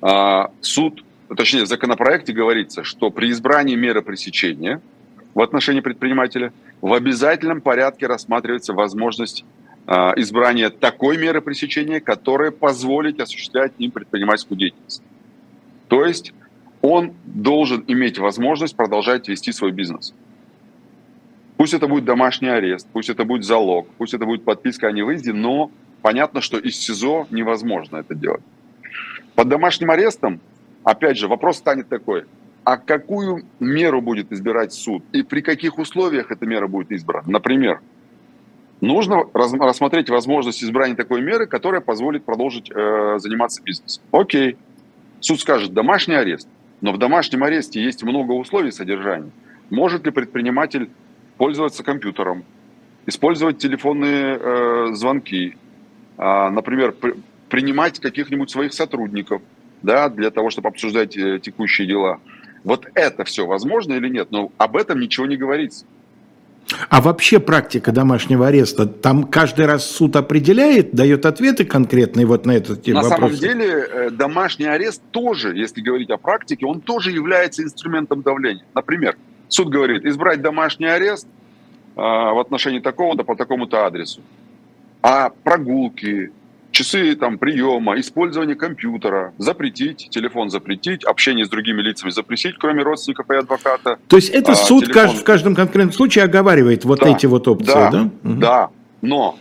А, 0.00 0.50
суд, 0.60 1.04
точнее, 1.36 1.64
в 1.64 1.66
законопроекте 1.66 2.32
говорится, 2.32 2.84
что 2.84 3.10
при 3.10 3.30
избрании 3.30 3.74
меры 3.74 4.02
пресечения 4.02 4.80
в 5.34 5.40
отношении 5.40 5.80
предпринимателя 5.80 6.52
в 6.80 6.92
обязательном 6.92 7.60
порядке 7.60 8.06
рассматривается 8.06 8.72
возможность 8.72 9.44
а, 9.86 10.12
избрания 10.16 10.70
такой 10.70 11.16
меры 11.16 11.40
пресечения, 11.40 12.00
которая 12.00 12.50
позволит 12.50 13.20
осуществлять 13.20 13.72
им 13.78 13.90
предпринимательскую 13.90 14.58
деятельность. 14.58 15.02
То 15.88 16.04
есть 16.04 16.32
он 16.82 17.14
должен 17.24 17.84
иметь 17.88 18.18
возможность 18.18 18.76
продолжать 18.76 19.28
вести 19.28 19.50
свой 19.52 19.72
бизнес. 19.72 20.14
Пусть 21.56 21.74
это 21.74 21.88
будет 21.88 22.04
домашний 22.04 22.48
арест, 22.48 22.86
пусть 22.92 23.08
это 23.08 23.24
будет 23.24 23.44
залог, 23.44 23.88
пусть 23.98 24.14
это 24.14 24.24
будет 24.26 24.44
подписка 24.44 24.86
о 24.86 24.92
невыезде, 24.92 25.32
но 25.32 25.72
понятно, 26.02 26.40
что 26.40 26.58
из 26.58 26.76
СИЗО 26.76 27.26
невозможно 27.30 27.98
это 27.98 28.14
делать. 28.14 28.42
Под 29.34 29.48
домашним 29.48 29.90
арестом, 29.90 30.40
опять 30.84 31.16
же, 31.16 31.28
вопрос 31.28 31.58
станет 31.58 31.88
такой, 31.88 32.24
а 32.64 32.76
какую 32.76 33.44
меру 33.60 34.02
будет 34.02 34.32
избирать 34.32 34.72
суд 34.72 35.02
и 35.12 35.22
при 35.22 35.40
каких 35.40 35.78
условиях 35.78 36.30
эта 36.30 36.44
мера 36.44 36.66
будет 36.66 36.92
избрана? 36.92 37.24
Например, 37.26 37.80
нужно 38.80 39.24
рассмотреть 39.32 40.10
возможность 40.10 40.62
избрания 40.62 40.96
такой 40.96 41.22
меры, 41.22 41.46
которая 41.46 41.80
позволит 41.80 42.24
продолжить 42.24 42.70
э, 42.70 43.18
заниматься 43.18 43.62
бизнесом. 43.62 44.02
Окей, 44.12 44.56
суд 45.20 45.40
скажет 45.40 45.72
домашний 45.72 46.14
арест. 46.14 46.48
Но 46.80 46.92
в 46.92 46.98
домашнем 46.98 47.42
аресте 47.42 47.82
есть 47.82 48.02
много 48.02 48.32
условий 48.32 48.70
содержания. 48.70 49.30
Может 49.70 50.04
ли 50.06 50.12
предприниматель 50.12 50.90
пользоваться 51.36 51.82
компьютером, 51.82 52.44
использовать 53.06 53.58
телефонные 53.58 54.38
э, 54.38 54.88
звонки, 54.92 55.56
например, 56.18 56.92
при, 56.92 57.14
принимать 57.48 57.98
каких-нибудь 58.00 58.50
своих 58.50 58.72
сотрудников 58.72 59.42
да, 59.82 60.08
для 60.08 60.30
того, 60.30 60.50
чтобы 60.50 60.68
обсуждать 60.68 61.16
э, 61.16 61.38
текущие 61.40 61.86
дела. 61.86 62.18
Вот 62.64 62.86
это 62.94 63.24
все 63.24 63.46
возможно 63.46 63.94
или 63.94 64.08
нет? 64.08 64.28
Но 64.30 64.52
об 64.58 64.76
этом 64.76 65.00
ничего 65.00 65.26
не 65.26 65.36
говорится. 65.36 65.86
А 66.90 67.00
вообще 67.00 67.40
практика 67.40 67.92
домашнего 67.92 68.48
ареста, 68.48 68.86
там 68.86 69.24
каждый 69.24 69.64
раз 69.64 69.90
суд 69.90 70.16
определяет, 70.16 70.92
дает 70.92 71.24
ответы 71.24 71.64
конкретные 71.64 72.26
вот 72.26 72.44
на 72.44 72.52
этот 72.52 72.86
на 72.86 73.00
вопрос? 73.00 73.10
На 73.10 73.16
самом 73.16 73.34
деле 73.36 73.66
э, 73.66 74.10
домашний 74.10 74.66
арест 74.66 75.02
тоже, 75.10 75.56
если 75.56 75.80
говорить 75.80 76.10
о 76.10 76.18
практике, 76.18 76.66
он 76.66 76.80
тоже 76.80 77.10
является 77.10 77.62
инструментом 77.62 78.20
давления. 78.20 78.64
Например, 78.74 79.16
суд 79.48 79.70
говорит, 79.70 80.04
избрать 80.04 80.42
домашний 80.42 80.88
арест 80.88 81.26
а, 81.96 82.32
в 82.32 82.38
отношении 82.38 82.80
такого-то 82.80 83.24
по 83.24 83.34
такому-то 83.34 83.86
адресу. 83.86 84.20
А 85.02 85.30
прогулки, 85.30 86.32
часы 86.70 87.14
там 87.14 87.38
приема, 87.38 87.98
использование 87.98 88.56
компьютера, 88.56 89.32
запретить, 89.38 90.08
телефон 90.10 90.50
запретить, 90.50 91.04
общение 91.04 91.44
с 91.44 91.48
другими 91.48 91.80
лицами 91.82 92.10
запретить, 92.10 92.56
кроме 92.58 92.82
родственников 92.82 93.30
и 93.30 93.34
адвоката. 93.34 93.98
То 94.08 94.16
есть 94.16 94.30
это 94.30 94.52
а, 94.52 94.54
суд 94.54 94.86
телефон... 94.86 95.16
в 95.16 95.24
каждом 95.24 95.54
конкретном 95.54 95.92
случае 95.92 96.24
оговаривает 96.24 96.84
вот 96.84 97.00
да, 97.00 97.08
эти 97.10 97.26
вот 97.26 97.46
опции, 97.48 97.72
да? 97.72 97.90
Да, 97.90 98.10
да. 98.22 98.70
но 99.02 99.38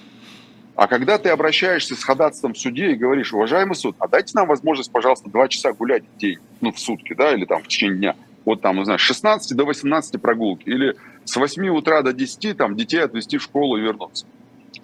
а 0.78 0.86
когда 0.86 1.18
ты 1.18 1.30
обращаешься 1.30 1.96
с 1.96 2.04
ходатайством 2.04 2.54
в 2.54 2.60
суде 2.60 2.92
и 2.92 2.96
говоришь, 2.96 3.34
уважаемый 3.34 3.74
суд, 3.74 3.96
а 3.98 4.08
дайте 4.08 4.34
нам 4.36 4.48
возможность, 4.48 4.92
пожалуйста, 4.92 5.28
два 5.28 5.48
часа 5.48 5.74
гулять 5.74 6.04
в 6.04 6.20
день, 6.20 6.38
ну, 6.62 6.72
в 6.72 6.80
сутки, 6.80 7.16
да, 7.16 7.34
или 7.34 7.46
там 7.46 7.64
в 7.64 7.68
течение 7.68 7.98
дня, 7.98 8.16
вот 8.46 8.62
там, 8.62 8.78
не 8.78 8.86
знаю, 8.86 9.00
с 9.00 9.02
16 9.02 9.58
до 9.58 9.66
18 9.66 10.22
прогулки, 10.22 10.70
или 10.70 10.96
с 11.26 11.36
8 11.36 11.68
утра 11.70 12.04
до 12.04 12.14
10 12.14 12.56
там 12.56 12.76
детей 12.76 13.00
отвезти 13.00 13.40
в 13.40 13.44
школу 13.44 13.76
и 13.78 13.82
вернуться. 13.82 14.28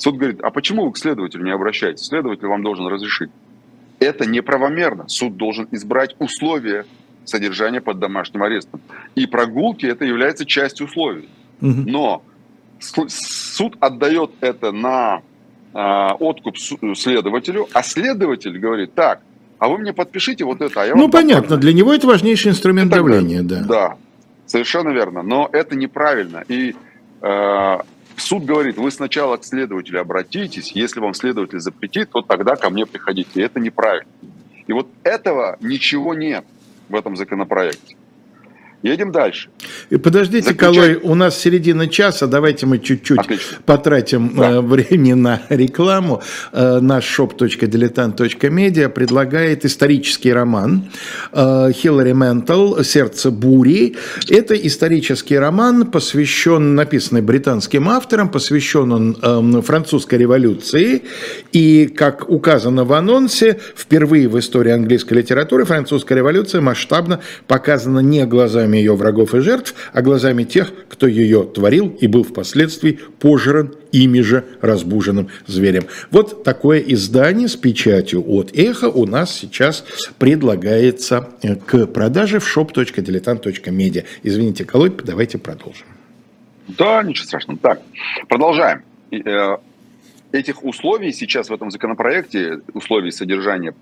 Суд 0.04 0.18
говорит, 0.18 0.42
а 0.42 0.50
почему 0.50 0.86
вы 0.86 0.92
к 0.92 0.98
следователю 0.98 1.46
не 1.46 1.52
обращаетесь? 1.52 2.08
Следователь 2.08 2.46
вам 2.46 2.62
должен 2.62 2.88
разрешить. 2.88 3.30
Это 4.00 4.26
неправомерно. 4.26 5.08
Суд 5.08 5.38
должен 5.38 5.66
избрать 5.72 6.14
условия 6.20 6.86
содержания 7.24 7.80
под 7.80 8.00
домашним 8.00 8.44
арестом. 8.44 8.82
И 9.16 9.26
прогулки 9.28 9.86
это 9.86 10.04
является 10.04 10.46
частью 10.46 10.88
условий. 10.88 11.30
Но 11.62 12.22
суд 12.82 13.78
отдает 13.80 14.32
это 14.42 14.74
на 14.74 15.22
а, 15.74 16.16
откуп 16.16 16.58
следователю, 16.58 17.70
а 17.72 17.82
следователь 17.82 18.60
говорит, 18.60 18.94
так, 18.96 19.22
а 19.58 19.70
вы 19.70 19.78
мне 19.78 19.94
подпишите 19.94 20.44
вот 20.44 20.60
это, 20.60 20.82
а 20.82 20.86
я 20.86 20.96
Ну, 20.96 21.08
понятно, 21.08 21.56
для 21.56 21.72
него 21.72 21.94
это 21.94 22.08
важнейший 22.08 22.52
инструмент 22.52 22.92
давления, 22.92 23.42
да. 23.42 23.62
Да, 23.62 23.98
совершенно 24.48 24.90
верно, 24.90 25.24
но 25.24 25.48
это 25.54 25.78
неправильно. 25.78 26.44
И 26.50 26.76
э, 27.22 27.78
суд 28.24 28.46
говорит, 28.46 28.78
вы 28.78 28.92
сначала 28.92 29.38
к 29.38 29.46
следователю 29.46 30.02
обратитесь, 30.02 30.72
если 30.72 31.00
вам 31.00 31.14
следователь 31.14 31.60
запретит, 31.60 32.10
то 32.10 32.22
тогда 32.22 32.56
ко 32.56 32.70
мне 32.70 32.86
приходите. 32.86 33.30
И 33.36 33.42
это 33.42 33.60
неправильно. 33.60 34.10
И 34.66 34.74
вот 34.74 34.88
этого 35.04 35.58
ничего 35.62 36.14
нет 36.14 36.46
в 36.90 36.96
этом 36.96 37.16
законопроекте. 37.16 37.96
Едем 38.84 39.14
дальше. 39.14 39.48
И 39.90 39.96
подождите, 39.96 40.50
Заключать... 40.50 40.76
Калой, 40.76 40.96
у 41.04 41.16
нас 41.16 41.40
середина 41.40 41.88
часа, 41.88 42.28
давайте 42.28 42.66
мы 42.66 42.80
чуть-чуть 42.80 43.18
Отлично. 43.18 43.58
потратим 43.66 44.36
да. 44.36 44.52
Э, 44.52 44.60
времени 44.60 45.14
на 45.14 45.42
рекламу. 45.48 46.22
Э, 46.52 46.80
наш 46.82 47.18
shop.diletant.media 47.18 48.90
предлагает 48.90 49.64
исторический 49.64 50.34
роман 50.34 50.90
э, 51.32 51.72
Хиллари 51.74 52.12
Ментал 52.12 52.84
«Сердце 52.84 53.32
бури». 53.32 53.96
Это 54.30 54.54
исторический 54.54 55.38
роман, 55.38 55.90
посвящен, 55.90 56.76
написанный 56.76 57.22
британским 57.22 57.88
автором, 57.88 58.28
посвящен 58.28 58.92
он 58.92 59.18
эм, 59.22 59.62
французской 59.62 60.16
революции. 60.16 61.04
И, 61.54 61.88
как 61.88 62.30
указано 62.30 62.84
в 62.84 62.92
анонсе, 62.92 63.58
впервые 63.78 64.28
в 64.28 64.38
истории 64.38 64.74
английской 64.74 65.14
литературы 65.14 65.64
французская 65.64 66.16
революция 66.16 66.60
масштабно 66.60 67.22
показана 67.48 68.00
не 68.00 68.26
глазами 68.26 68.73
глазами 68.74 68.78
ее 68.78 68.96
врагов 68.96 69.36
и 69.36 69.40
жертв, 69.40 69.76
а 69.94 70.02
глазами 70.02 70.44
тех, 70.44 70.72
кто 70.90 71.08
ее 71.08 71.44
творил 71.44 71.96
и 72.02 72.08
был 72.08 72.24
впоследствии 72.24 73.00
пожран 73.20 73.76
ими 73.92 74.22
же 74.22 74.44
разбуженным 74.62 75.28
зверем. 75.48 75.84
Вот 76.12 76.44
такое 76.44 76.80
издание 76.80 77.48
с 77.48 77.56
печатью 77.56 78.24
от 78.28 78.52
«Эхо» 78.54 78.90
у 78.90 79.06
нас 79.06 79.32
сейчас 79.36 79.86
предлагается 80.18 81.30
э, 81.44 81.56
к 81.56 81.88
продаже 81.88 82.40
в 82.40 82.58
shop.diletant.media. 82.58 84.04
Извините, 84.24 84.66
Колодь, 84.66 84.98
давайте 85.06 85.38
продолжим. 85.38 85.88
Да, 86.68 87.04
ничего 87.04 87.26
страшного. 87.26 87.60
Так, 87.60 87.82
продолжаем. 88.28 88.82
Э, 89.12 89.58
этих 90.32 90.64
условий 90.64 91.14
сейчас 91.14 91.50
в 91.50 91.54
этом 91.54 91.70
законопроекте, 91.72 92.60
условий 92.74 93.12
содержания 93.12 93.74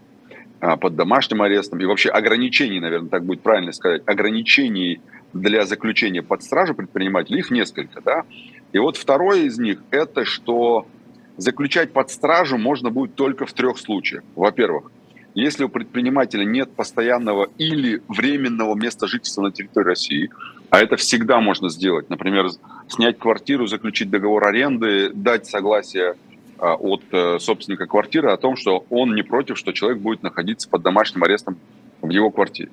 под 0.61 0.95
домашним 0.95 1.41
арестом 1.41 1.79
и 1.81 1.85
вообще 1.85 2.09
ограничений, 2.09 2.79
наверное, 2.79 3.09
так 3.09 3.25
будет 3.25 3.41
правильно 3.41 3.71
сказать, 3.71 4.03
ограничений 4.05 5.01
для 5.33 5.65
заключения 5.65 6.21
под 6.21 6.43
стражу 6.43 6.75
предпринимателей, 6.75 7.39
их 7.39 7.51
несколько, 7.51 8.01
да. 8.01 8.23
И 8.71 8.77
вот 8.77 8.95
второе 8.95 9.43
из 9.43 9.57
них– 9.57 9.79
это 9.91 10.23
что 10.23 10.85
заключать 11.37 11.91
под 11.93 12.11
стражу 12.11 12.57
можно 12.57 12.89
будет 12.89 13.15
только 13.15 13.45
в 13.45 13.53
трех 13.53 13.77
случаях. 13.77 14.23
Во-первых, 14.35 14.91
если 15.33 15.63
у 15.63 15.69
предпринимателя 15.69 16.43
нет 16.43 16.71
постоянного 16.75 17.49
или 17.57 18.01
временного 18.07 18.75
места 18.75 19.07
жительства 19.07 19.43
на 19.43 19.51
территории 19.51 19.85
России, 19.85 20.29
а 20.69 20.79
это 20.79 20.95
всегда 20.95 21.39
можно 21.39 21.69
сделать, 21.69 22.09
например, 22.09 22.49
снять 22.87 23.17
квартиру, 23.17 23.67
заключить 23.67 24.09
договор 24.09 24.47
аренды, 24.47 25.11
дать 25.13 25.47
согласие 25.47 26.11
а, 26.11 26.15
от 26.67 27.03
э, 27.11 27.39
собственника 27.39 27.87
квартиры 27.87 28.31
о 28.31 28.37
том, 28.37 28.55
что 28.55 28.85
он 28.89 29.15
не 29.15 29.23
против, 29.23 29.57
что 29.57 29.71
человек 29.71 29.99
будет 29.99 30.23
находиться 30.23 30.69
под 30.69 30.81
домашним 30.81 31.23
арестом 31.23 31.57
в 32.01 32.09
его 32.09 32.29
квартире. 32.29 32.69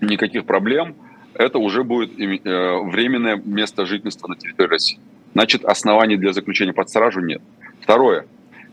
Никаких 0.00 0.46
проблем. 0.46 0.94
Это 1.34 1.58
уже 1.58 1.84
будет 1.84 2.18
э, 2.18 2.78
временное 2.82 3.36
место 3.36 3.84
жительства 3.84 4.28
на 4.28 4.36
территории 4.36 4.68
России. 4.68 4.98
Значит, 5.34 5.64
оснований 5.64 6.16
для 6.16 6.32
заключения 6.32 6.72
под 6.72 6.88
стражу 6.88 7.20
нет. 7.20 7.42
Второе. 7.80 8.26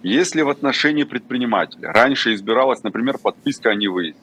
Если 0.03 0.41
в 0.41 0.49
отношении 0.49 1.03
предпринимателя 1.03 1.91
раньше 1.91 2.33
избиралась, 2.33 2.83
например, 2.83 3.17
подписка 3.17 3.69
о 3.71 3.75
невыезде, 3.75 4.19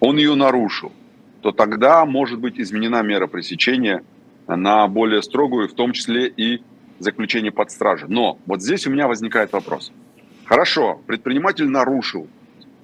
он 0.00 0.18
ее 0.18 0.34
нарушил, 0.34 0.92
то 1.40 1.52
тогда 1.52 2.04
может 2.04 2.38
быть 2.40 2.60
изменена 2.60 3.02
мера 3.02 3.26
пресечения 3.26 4.02
на 4.46 4.86
более 4.88 5.22
строгую, 5.22 5.68
в 5.68 5.72
том 5.72 5.92
числе 5.92 6.28
и 6.28 6.62
заключение 6.98 7.52
под 7.52 7.70
стражей. 7.70 8.08
Но 8.08 8.38
вот 8.46 8.62
здесь 8.62 8.86
у 8.86 8.90
меня 8.90 9.08
возникает 9.08 9.52
вопрос. 9.52 9.92
Хорошо, 10.44 11.00
предприниматель 11.06 11.68
нарушил 11.68 12.26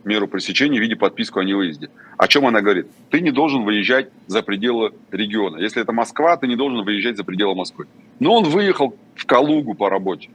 меру 0.04 0.28
пресечения 0.28 0.78
в 0.78 0.82
виде 0.82 0.96
подписку 0.96 1.40
о 1.40 1.44
невыезде. 1.44 1.88
О 2.18 2.28
чем 2.28 2.46
она 2.46 2.60
говорит? 2.60 2.86
Ты 3.10 3.20
не 3.20 3.30
должен 3.30 3.64
выезжать 3.64 4.10
за 4.26 4.42
пределы 4.42 4.92
региона. 5.10 5.56
Если 5.56 5.80
это 5.80 5.92
Москва, 5.92 6.36
ты 6.36 6.46
не 6.46 6.56
должен 6.56 6.84
выезжать 6.84 7.16
за 7.16 7.24
пределы 7.24 7.54
Москвы. 7.54 7.86
Но 8.20 8.34
он 8.34 8.44
выехал 8.44 8.96
в 9.14 9.26
Калугу 9.26 9.74
по 9.74 9.88
работе. 9.88 10.28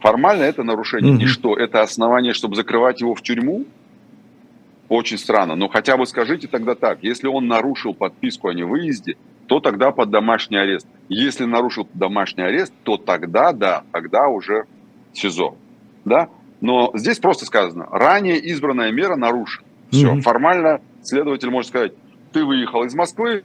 Формально 0.00 0.42
это 0.42 0.64
нарушение. 0.64 1.14
Mm-hmm. 1.14 1.22
И 1.22 1.26
что, 1.26 1.56
это 1.56 1.80
основание, 1.80 2.34
чтобы 2.34 2.56
закрывать 2.56 3.00
его 3.00 3.14
в 3.14 3.22
тюрьму? 3.22 3.64
Очень 4.88 5.18
странно. 5.18 5.54
Но 5.56 5.68
хотя 5.68 5.96
бы 5.96 6.06
скажите 6.06 6.48
тогда 6.48 6.74
так. 6.74 6.98
Если 7.02 7.26
он 7.26 7.46
нарушил 7.46 7.94
подписку 7.94 8.48
о 8.48 8.54
невыезде, 8.54 9.16
то 9.46 9.60
тогда 9.60 9.90
под 9.90 10.10
домашний 10.10 10.56
арест. 10.56 10.86
Если 11.08 11.44
нарушил 11.44 11.88
домашний 11.94 12.44
арест, 12.44 12.72
то 12.84 12.96
тогда, 12.96 13.52
да, 13.52 13.84
тогда 13.92 14.28
уже 14.28 14.64
СИЗО. 15.12 15.56
Да? 16.04 16.28
Но 16.60 16.90
здесь 16.94 17.18
просто 17.18 17.44
сказано, 17.44 17.86
ранее 17.90 18.38
избранная 18.38 18.92
мера 18.92 19.16
нарушена. 19.16 19.66
Все, 19.90 20.06
mm-hmm. 20.06 20.20
формально 20.22 20.80
следователь 21.02 21.50
может 21.50 21.68
сказать, 21.68 21.92
ты 22.32 22.44
выехал 22.44 22.84
из 22.84 22.94
Москвы, 22.94 23.44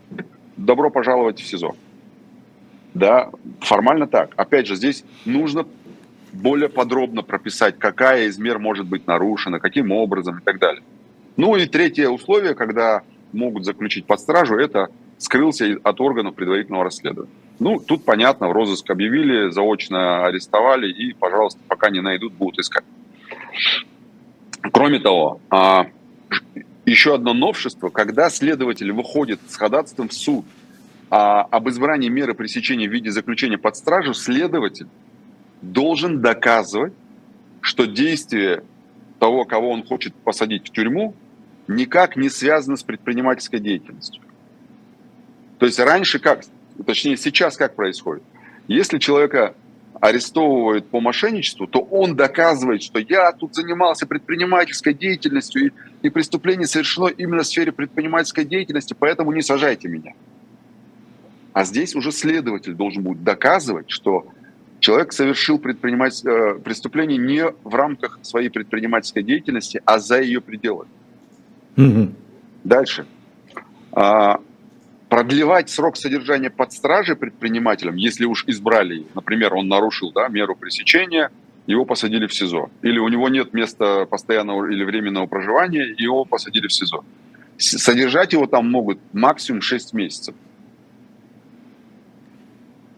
добро 0.56 0.90
пожаловать 0.90 1.40
в 1.40 1.46
СИЗО. 1.46 1.76
Да, 2.94 3.30
формально 3.60 4.08
так. 4.08 4.32
Опять 4.38 4.68
же, 4.68 4.76
здесь 4.76 5.04
нужно 5.26 5.66
более 6.32 6.70
подробно 6.70 7.22
прописать, 7.22 7.78
какая 7.78 8.28
из 8.28 8.38
мер 8.38 8.60
может 8.60 8.86
быть 8.86 9.08
нарушена, 9.08 9.60
каким 9.60 9.92
образом 9.92 10.40
и 10.40 10.42
так 10.42 10.60
далее. 10.60 10.84
Ну 11.38 11.56
и 11.56 11.68
третье 11.68 12.10
условие, 12.10 12.56
когда 12.56 13.04
могут 13.32 13.64
заключить 13.64 14.06
под 14.06 14.20
стражу, 14.20 14.58
это 14.58 14.88
скрылся 15.20 15.78
от 15.84 16.02
органов 16.02 16.36
предварительного 16.36 16.86
расследования. 16.86 17.32
Ну, 17.60 17.80
тут 17.80 18.06
понятно, 18.06 18.50
в 18.50 18.52
розыск 18.52 18.90
объявили, 18.90 19.50
заочно 19.52 20.26
арестовали 20.26 20.92
и, 20.92 21.14
пожалуйста, 21.14 21.60
пока 21.68 21.90
не 21.90 22.02
найдут, 22.02 22.34
будут 22.34 22.60
искать. 22.60 22.84
Кроме 24.72 25.00
того, 25.00 25.40
а, 25.50 25.88
еще 26.86 27.16
одно 27.16 27.34
новшество, 27.34 27.90
когда 27.90 28.30
следователь 28.30 28.92
выходит 28.92 29.40
с 29.48 29.56
ходатайством 29.56 30.10
в 30.10 30.14
суд 30.14 30.46
а, 31.10 31.42
об 31.42 31.70
избрании 31.70 32.10
меры 32.10 32.34
пресечения 32.34 32.88
в 32.88 32.92
виде 32.92 33.12
заключения 33.12 33.58
под 33.58 33.76
стражу, 33.76 34.14
следователь 34.14 34.88
должен 35.62 36.22
доказывать, 36.22 36.94
что 37.62 37.86
действие 37.86 38.64
того, 39.20 39.46
кого 39.46 39.72
он 39.72 39.84
хочет 39.84 40.14
посадить 40.14 40.68
в 40.68 40.72
тюрьму, 40.72 41.16
никак 41.68 42.16
не 42.16 42.30
связано 42.30 42.78
с 42.78 42.84
предпринимательской 42.84 43.60
деятельностью. 43.60 44.22
То 45.60 45.66
есть 45.66 45.80
раньше 45.80 46.20
как, 46.20 46.44
точнее 46.86 47.18
сейчас 47.18 47.58
как 47.58 47.76
происходит? 47.76 48.24
Если 48.68 49.00
человека 49.00 49.56
арестовывают 50.00 50.90
по 50.90 51.00
мошенничеству, 51.02 51.68
то 51.68 51.80
он 51.80 52.16
доказывает, 52.16 52.84
что 52.84 53.00
я 53.00 53.32
тут 53.32 53.56
занимался 53.56 54.06
предпринимательской 54.06 54.94
деятельностью, 54.94 55.68
и, 55.68 55.72
и 56.04 56.10
преступление 56.10 56.68
совершено 56.68 57.08
именно 57.08 57.44
в 57.44 57.48
сфере 57.48 57.72
предпринимательской 57.72 58.46
деятельности, 58.46 58.96
поэтому 58.98 59.32
не 59.32 59.42
сажайте 59.42 59.88
меня. 59.88 60.14
А 61.54 61.64
здесь 61.64 61.96
уже 61.96 62.12
следователь 62.12 62.76
должен 62.76 63.02
будет 63.02 63.24
доказывать, 63.24 63.90
что 63.90 64.28
человек 64.80 65.12
совершил 65.12 65.58
предпринимать, 65.58 66.24
э, 66.24 66.60
преступление 66.64 67.18
не 67.18 67.46
в 67.64 67.74
рамках 67.74 68.20
своей 68.22 68.50
предпринимательской 68.50 69.24
деятельности, 69.24 69.82
а 69.84 69.98
за 69.98 70.22
ее 70.22 70.42
пределами. 70.42 70.92
Угу. 71.78 72.12
Дальше. 72.64 73.06
А, 73.94 74.40
продлевать 75.10 75.70
срок 75.70 75.96
содержания 75.96 76.50
под 76.50 76.74
стражей 76.74 77.16
предпринимателям, 77.16 77.96
если 77.96 78.26
уж 78.26 78.44
избрали, 78.48 79.06
например, 79.16 79.54
он 79.54 79.68
нарушил 79.68 80.12
да, 80.12 80.28
меру 80.28 80.56
пресечения, 80.56 81.32
его 81.68 81.86
посадили 81.86 82.28
в 82.28 82.34
СИЗО. 82.34 82.70
Или 82.82 82.98
у 83.00 83.08
него 83.10 83.30
нет 83.30 83.54
места 83.54 84.06
постоянного 84.06 84.70
или 84.72 84.84
временного 84.84 85.28
проживания, 85.28 85.94
его 85.98 86.26
посадили 86.26 86.68
в 86.68 86.74
СИЗО. 86.74 87.04
Содержать 87.58 88.34
его 88.34 88.48
там 88.48 88.70
могут 88.70 89.00
максимум 89.14 89.62
6 89.62 89.94
месяцев. 89.94 90.36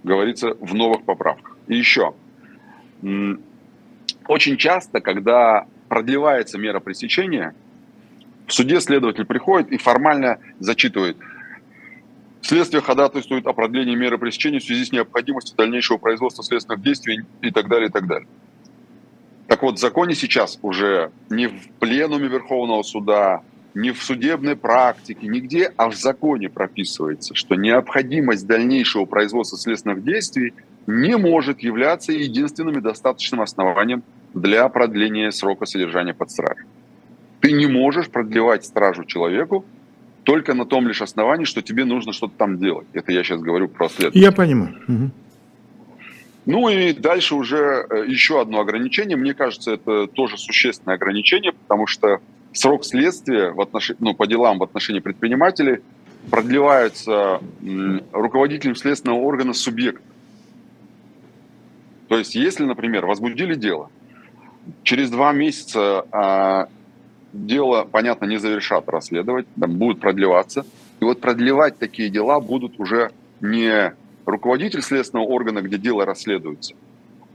Говорится 0.03 0.55
в 0.59 0.73
новых 0.73 1.03
поправках. 1.03 1.57
И 1.67 1.77
еще. 1.77 2.13
Очень 4.27 4.57
часто, 4.57 4.99
когда 4.99 5.65
продлевается 5.87 6.57
мера 6.57 6.79
пресечения, 6.79 7.55
в 8.49 8.53
суде 8.53 8.81
следователь 8.81 9.25
приходит 9.25 9.71
и 9.71 9.77
формально 9.77 10.39
зачитывает. 10.59 11.17
Следствие 12.41 12.81
ходатайствует 12.81 13.45
о 13.45 13.53
продлении 13.53 13.95
меры 13.95 14.17
пресечения 14.17 14.59
в 14.59 14.63
связи 14.63 14.85
с 14.85 14.91
необходимостью 14.91 15.55
дальнейшего 15.55 15.97
производства 15.97 16.43
следственных 16.43 16.81
действий 16.81 17.25
и 17.41 17.51
так 17.51 17.67
далее, 17.67 17.89
и 17.89 17.91
так 17.91 18.07
далее. 18.07 18.27
Так 19.47 19.61
вот, 19.61 19.75
в 19.75 19.79
законе 19.79 20.15
сейчас 20.15 20.57
уже 20.61 21.11
не 21.29 21.47
в 21.47 21.69
пленуме 21.79 22.27
Верховного 22.27 22.81
суда, 22.81 23.41
не 23.75 23.91
в 23.91 24.01
судебной 24.01 24.55
практике, 24.55 25.27
нигде, 25.27 25.71
а 25.77 25.89
в 25.89 25.95
законе 25.95 26.49
прописывается, 26.49 27.35
что 27.35 27.55
необходимость 27.55 28.47
дальнейшего 28.47 29.05
производства 29.05 29.59
следственных 29.59 30.03
действий 30.03 30.53
не 30.87 31.17
может 31.17 31.59
являться 31.59 32.13
единственным 32.13 32.79
и 32.79 32.81
достаточным 32.81 33.41
основанием 33.41 34.01
для 34.33 34.67
продления 34.69 35.31
срока 35.31 35.65
содержания 35.65 36.15
под 36.15 36.31
стражей. 36.31 36.65
Ты 37.39 37.51
не 37.53 37.67
можешь 37.67 38.09
продлевать 38.09 38.65
стражу 38.65 39.05
человеку 39.05 39.65
только 40.23 40.53
на 40.53 40.65
том 40.65 40.87
лишь 40.87 41.01
основании, 41.01 41.45
что 41.45 41.61
тебе 41.61 41.85
нужно 41.85 42.13
что-то 42.13 42.33
там 42.37 42.57
делать. 42.57 42.87
Это 42.93 43.11
я 43.11 43.23
сейчас 43.23 43.41
говорю 43.41 43.67
про 43.67 43.89
следствие. 43.89 44.23
Я 44.23 44.31
понимаю. 44.31 44.75
Угу. 44.87 45.11
Ну 46.45 46.69
и 46.69 46.93
дальше 46.93 47.35
уже 47.35 47.85
э, 47.89 48.05
еще 48.07 48.41
одно 48.41 48.59
ограничение. 48.59 49.17
Мне 49.17 49.33
кажется, 49.33 49.71
это 49.71 50.07
тоже 50.07 50.37
существенное 50.37 50.95
ограничение, 50.95 51.53
потому 51.53 51.87
что 51.87 52.19
срок 52.53 52.85
следствия 52.85 53.51
в 53.51 53.61
отнош... 53.61 53.91
ну, 53.99 54.13
по 54.13 54.27
делам 54.27 54.59
в 54.59 54.63
отношении 54.63 54.99
предпринимателей 54.99 55.79
продлевается 56.29 57.39
руководителем 58.11 58.75
следственного 58.75 59.19
органа 59.19 59.53
субъекта. 59.53 60.03
То 62.07 62.17
есть, 62.17 62.35
если, 62.35 62.65
например, 62.65 63.05
возбудили 63.05 63.55
дело, 63.55 63.89
через 64.83 65.09
два 65.09 65.31
месяца 65.31 66.05
а, 66.11 66.67
дело, 67.33 67.87
понятно, 67.89 68.25
не 68.25 68.37
завершат 68.37 68.87
расследовать, 68.89 69.47
там 69.59 69.77
будет 69.77 69.99
продлеваться. 69.99 70.65
И 70.99 71.03
вот 71.03 71.21
продлевать 71.21 71.77
такие 71.77 72.09
дела 72.09 72.39
будут 72.39 72.79
уже 72.79 73.11
не 73.41 73.93
руководитель 74.25 74.81
следственного 74.81 75.25
органа, 75.25 75.61
где 75.61 75.77
дело 75.77 76.05
расследуется, 76.05 76.75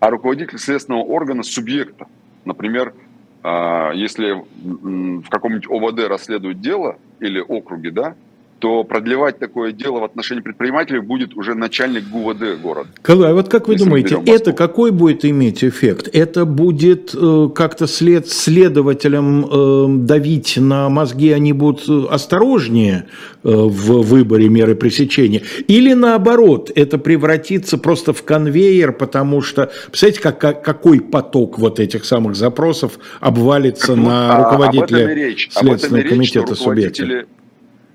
а 0.00 0.10
руководитель 0.10 0.58
следственного 0.58 1.02
органа 1.02 1.42
субъекта. 1.42 2.06
Например, 2.44 2.94
а, 3.42 3.92
если 3.92 4.32
в 4.62 5.28
каком-нибудь 5.28 5.68
ОВД 5.68 6.08
расследуют 6.08 6.60
дело 6.60 6.98
или 7.20 7.40
округе, 7.40 7.90
да, 7.90 8.14
то 8.64 8.82
продлевать 8.82 9.38
такое 9.38 9.72
дело 9.72 10.00
в 10.00 10.04
отношении 10.04 10.40
предпринимателей 10.40 11.00
будет 11.00 11.36
уже 11.36 11.52
начальник 11.52 12.08
ГУВД 12.08 12.62
города. 12.62 12.88
А 13.06 13.34
вот 13.34 13.50
как 13.50 13.68
вы 13.68 13.76
думаете, 13.76 14.18
это 14.24 14.54
какой 14.54 14.90
будет 14.90 15.26
иметь 15.26 15.62
эффект? 15.62 16.08
Это 16.14 16.46
будет 16.46 17.14
э, 17.14 17.48
как-то 17.54 17.86
след, 17.86 18.26
следователям 18.30 19.44
э, 19.44 19.86
давить 20.06 20.56
на 20.56 20.88
мозги, 20.88 21.30
они 21.30 21.52
будут 21.52 22.10
осторожнее 22.10 23.04
э, 23.42 23.50
в 23.50 24.00
выборе 24.00 24.48
меры 24.48 24.74
пресечения? 24.74 25.42
Или 25.68 25.92
наоборот, 25.92 26.70
это 26.74 26.96
превратится 26.96 27.76
просто 27.76 28.14
в 28.14 28.22
конвейер, 28.22 28.92
потому 28.92 29.42
что, 29.42 29.70
представляете, 29.88 30.22
как, 30.22 30.40
как, 30.40 30.64
какой 30.64 31.02
поток 31.02 31.58
вот 31.58 31.80
этих 31.80 32.06
самых 32.06 32.34
запросов 32.34 32.98
обвалится 33.20 33.94
ну, 33.94 34.06
на 34.06 34.38
руководителя 34.38 35.04
а, 35.04 35.14
речь, 35.14 35.50
Следственного 35.52 36.08
комитета 36.08 36.54
субъекта? 36.54 37.26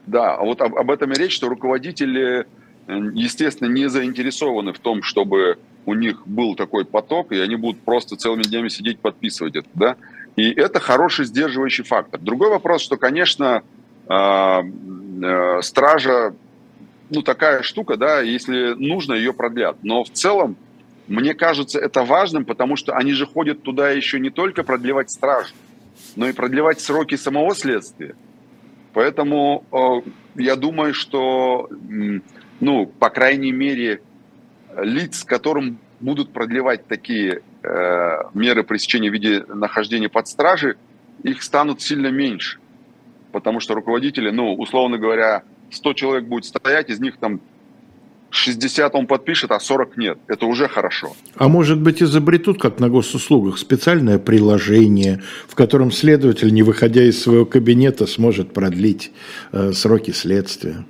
Да, 0.10 0.36
а 0.36 0.44
вот 0.44 0.60
об, 0.62 0.76
об 0.76 0.90
этом 0.90 1.12
и 1.12 1.16
речь, 1.16 1.36
что 1.36 1.50
руководители, 1.50 2.48
э, 2.88 3.00
естественно, 3.14 3.70
не 3.70 3.88
заинтересованы 3.90 4.74
в 4.74 4.80
том, 4.80 5.04
чтобы 5.04 5.60
у 5.86 5.94
них 5.94 6.28
был 6.28 6.56
такой 6.56 6.84
поток, 6.84 7.32
и 7.32 7.40
они 7.40 7.56
будут 7.56 7.82
просто 7.82 8.16
целыми 8.16 8.42
днями 8.42 8.70
сидеть 8.70 9.00
подписывать 9.00 9.56
это, 9.56 9.70
да. 9.76 9.96
И 10.36 10.50
это 10.50 10.80
хороший 10.80 11.26
сдерживающий 11.26 11.84
фактор. 11.84 12.20
Другой 12.20 12.50
вопрос, 12.50 12.82
что, 12.82 12.98
конечно, 12.98 13.62
э, 14.08 14.14
э, 14.14 15.62
стража, 15.62 16.34
ну, 17.12 17.22
такая 17.22 17.62
штука, 17.62 17.96
да, 17.96 18.22
если 18.22 18.74
нужно, 18.74 19.14
ее 19.14 19.32
продлят. 19.32 19.78
Но 19.84 20.04
в 20.04 20.10
целом, 20.10 20.56
мне 21.08 21.36
кажется, 21.36 21.80
это 21.80 22.04
важным, 22.04 22.46
потому 22.46 22.76
что 22.76 22.96
они 22.96 23.14
же 23.14 23.28
ходят 23.28 23.62
туда 23.62 23.92
еще 23.92 24.20
не 24.20 24.32
только 24.32 24.64
продлевать 24.64 25.12
стражу, 25.12 25.54
но 26.16 26.28
и 26.28 26.34
продлевать 26.34 26.82
сроки 26.82 27.14
самого 27.16 27.54
следствия. 27.54 28.16
Поэтому 29.00 29.64
э, 29.72 30.10
я 30.36 30.58
думаю, 30.58 30.94
что, 30.94 31.70
ну, 32.60 32.86
по 32.86 33.10
крайней 33.10 33.54
мере, 33.54 34.02
лиц, 34.76 35.24
которым 35.24 35.80
будут 36.02 36.34
продлевать 36.34 36.86
такие 36.86 37.42
э, 37.64 38.18
меры 38.34 38.64
пресечения 38.64 39.10
в 39.10 39.14
виде 39.14 39.46
нахождения 39.48 40.10
под 40.10 40.28
стражей, 40.28 40.74
их 41.24 41.44
станут 41.44 41.82
сильно 41.82 42.08
меньше. 42.08 42.60
Потому 43.32 43.62
что 43.62 43.74
руководители, 43.74 44.32
ну, 44.32 44.54
условно 44.54 44.98
говоря, 44.98 45.44
100 45.72 45.94
человек 45.94 46.26
будет 46.26 46.44
стоять, 46.44 46.90
из 46.90 47.00
них 47.00 47.16
там 47.20 47.40
60 48.32 48.96
он 48.96 49.08
подпишет, 49.08 49.52
а 49.52 49.60
40 49.60 49.98
нет. 49.98 50.18
Это 50.28 50.46
уже 50.46 50.68
хорошо. 50.68 51.16
А 51.36 51.48
может 51.48 51.80
быть 51.82 52.02
изобретут, 52.02 52.60
как 52.60 52.80
на 52.80 52.90
госуслугах, 52.90 53.58
специальное 53.58 54.20
приложение, 54.20 55.22
в 55.48 55.56
котором 55.56 55.92
следователь, 55.92 56.54
не 56.54 56.64
выходя 56.64 57.04
из 57.04 57.22
своего 57.22 57.46
кабинета, 57.46 58.06
сможет 58.06 58.54
продлить 58.54 59.12
э, 59.52 59.72
сроки 59.74 60.12
следствия? 60.12 60.86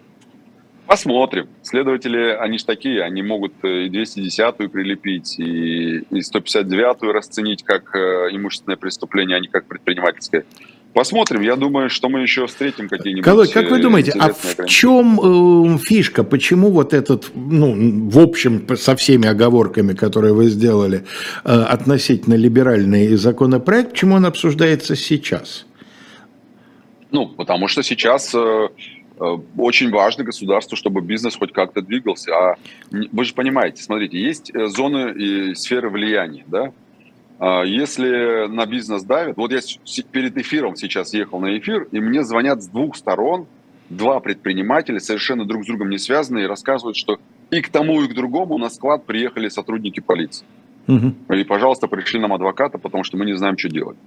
Посмотрим. 0.90 1.48
Следователи, 1.62 2.36
они 2.40 2.58
же 2.58 2.66
такие, 2.66 3.04
они 3.04 3.22
могут 3.22 3.54
э, 3.64 3.86
и 3.86 3.90
210-ю 3.90 4.70
прилепить, 4.70 5.40
и, 5.40 6.00
и 6.00 6.20
159-ю 6.20 7.12
расценить 7.12 7.64
как 7.64 7.96
э, 7.96 8.30
имущественное 8.32 8.76
преступление, 8.76 9.38
а 9.38 9.40
не 9.40 9.48
как 9.48 9.68
предпринимательское. 9.68 10.46
Посмотрим. 10.94 11.42
Я 11.42 11.56
думаю, 11.56 11.90
что 11.90 12.10
мы 12.10 12.22
еще 12.22 12.48
встретим 12.48 12.90
какие-нибудь. 12.90 13.24
Колой, 13.24 13.48
как 13.48 13.70
вы 13.70 13.78
э, 13.78 13.82
думаете, 13.82 14.14
а 14.20 14.34
в 14.34 14.66
чем 14.66 15.76
э, 15.76 15.78
фишка? 15.78 16.24
Почему 16.24 16.72
вот 16.72 16.94
этот, 16.94 17.32
ну, 17.36 18.10
в 18.10 18.18
общем, 18.20 18.66
со 18.76 18.96
всеми 18.96 19.28
оговорками, 19.28 19.94
которые 19.94 20.34
вы 20.34 20.46
сделали, 20.50 21.06
э, 21.46 21.52
относительно 21.52 22.34
либеральный 22.34 23.16
законопроект, 23.16 23.92
почему 23.92 24.16
он 24.16 24.26
обсуждается 24.26 24.96
сейчас? 24.96 25.68
Ну, 27.12 27.28
потому 27.28 27.68
что 27.68 27.84
сейчас 27.84 28.34
э, 28.34 28.68
э, 29.20 29.24
очень 29.58 29.92
важно 29.92 30.24
государству, 30.24 30.76
чтобы 30.76 31.02
бизнес 31.02 31.36
хоть 31.36 31.54
как-то 31.54 31.82
двигался. 31.82 32.32
А 32.36 32.56
вы 32.92 33.26
же 33.26 33.34
понимаете, 33.34 33.84
смотрите, 33.84 34.20
есть 34.20 34.52
э, 34.54 34.68
зоны 34.68 35.12
и 35.12 35.56
сферы 35.56 35.90
влияния, 35.90 36.44
да? 36.48 36.72
А, 37.40 37.64
если 37.64 38.48
на 38.48 38.66
бизнес 38.66 39.04
давят, 39.04 39.38
вот 39.38 39.52
я 39.52 39.60
перед 40.12 40.38
эфиром 40.38 40.76
сейчас 40.76 41.14
ехал 41.14 41.40
на 41.40 41.58
эфир, 41.58 41.88
и 41.92 42.00
мне 42.00 42.24
звонят 42.24 42.62
с 42.62 42.68
двух 42.68 42.98
сторон 42.98 43.48
два 43.90 44.20
предпринимателя, 44.20 45.00
совершенно 45.00 45.46
друг 45.46 45.64
с 45.64 45.68
другом 45.68 45.90
не 45.90 45.98
связанные, 45.98 46.46
и 46.46 46.48
рассказывают, 46.48 46.98
что 46.98 47.18
и 47.50 47.62
к 47.62 47.70
тому, 47.70 48.04
и 48.04 48.08
к 48.08 48.14
другому 48.14 48.58
на 48.58 48.70
склад 48.70 49.06
приехали 49.06 49.50
сотрудники 49.50 50.00
полиции. 50.00 50.46
Угу. 50.88 51.34
И, 51.34 51.44
пожалуйста, 51.44 51.88
пришли 51.88 52.20
нам 52.20 52.34
адвоката, 52.34 52.78
потому 52.78 53.04
что 53.04 53.18
мы 53.18 53.26
не 53.26 53.34
знаем, 53.36 53.58
что 53.58 53.70
делать. 53.70 53.98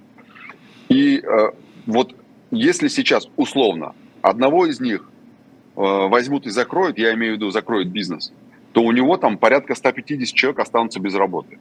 И 0.89 1.17
э, 1.17 1.51
вот 1.87 2.15
если 2.51 2.89
сейчас 2.89 3.29
условно 3.37 3.95
одного 4.21 4.67
из 4.67 4.79
них 4.79 5.09
э, 5.77 5.81
возьмут 5.81 6.47
и 6.47 6.51
закроют, 6.51 6.99
я 6.99 7.15
имею 7.15 7.35
в 7.35 7.37
виду 7.37 7.51
закроют 7.51 7.89
бизнес, 7.89 8.33
то 8.73 8.83
у 8.83 8.93
него 8.93 9.17
там 9.17 9.39
порядка 9.39 9.75
150 9.75 10.35
человек 10.35 10.61
останутся 10.61 11.01
без 11.01 11.15
работы 11.15 11.59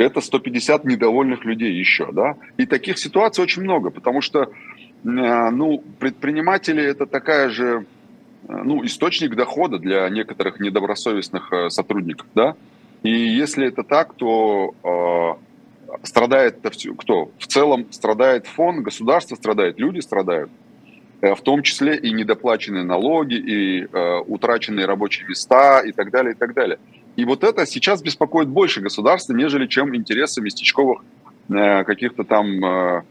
это 0.00 0.20
150 0.20 0.84
недовольных 0.84 1.44
людей 1.44 1.72
еще, 1.72 2.10
да. 2.12 2.36
И 2.56 2.66
таких 2.66 2.98
ситуаций 2.98 3.42
очень 3.44 3.62
много, 3.62 3.90
потому 3.90 4.20
что, 4.20 4.42
э, 4.42 4.48
ну, 5.04 5.82
предприниматели 5.98 6.82
это 6.82 7.06
такая 7.06 7.50
же, 7.50 7.84
э, 8.48 8.62
ну, 8.64 8.84
источник 8.84 9.34
дохода 9.34 9.78
для 9.78 10.08
некоторых 10.08 10.60
недобросовестных 10.60 11.52
э, 11.52 11.70
сотрудников, 11.70 12.26
да. 12.34 12.54
И 13.02 13.10
если 13.10 13.66
это 13.66 13.82
так, 13.82 14.14
то 14.14 14.74
э, 14.82 15.96
страдает 16.04 16.58
кто? 16.98 17.30
В 17.38 17.46
целом 17.46 17.86
страдает 17.90 18.46
фон, 18.46 18.82
государство 18.82 19.36
страдает, 19.36 19.78
люди 19.78 20.00
страдают 20.00 20.50
в 21.22 21.42
том 21.42 21.62
числе 21.62 21.98
и 21.98 22.12
недоплаченные 22.12 22.82
налоги, 22.82 23.34
и 23.34 23.84
э, 23.84 24.18
утраченные 24.26 24.86
рабочие 24.86 25.28
места, 25.28 25.80
и 25.80 25.92
так 25.92 26.10
далее, 26.10 26.32
и 26.32 26.34
так 26.34 26.54
далее. 26.54 26.78
И 27.16 27.24
вот 27.24 27.44
это 27.44 27.66
сейчас 27.66 28.02
беспокоит 28.02 28.48
больше 28.48 28.80
государства, 28.80 29.32
нежели 29.32 29.66
чем 29.66 29.94
интересы 29.94 30.40
местечковых 30.40 31.02
э, 31.48 31.84
каких-то 31.84 32.24
там 32.24 32.64
э, 32.64 33.02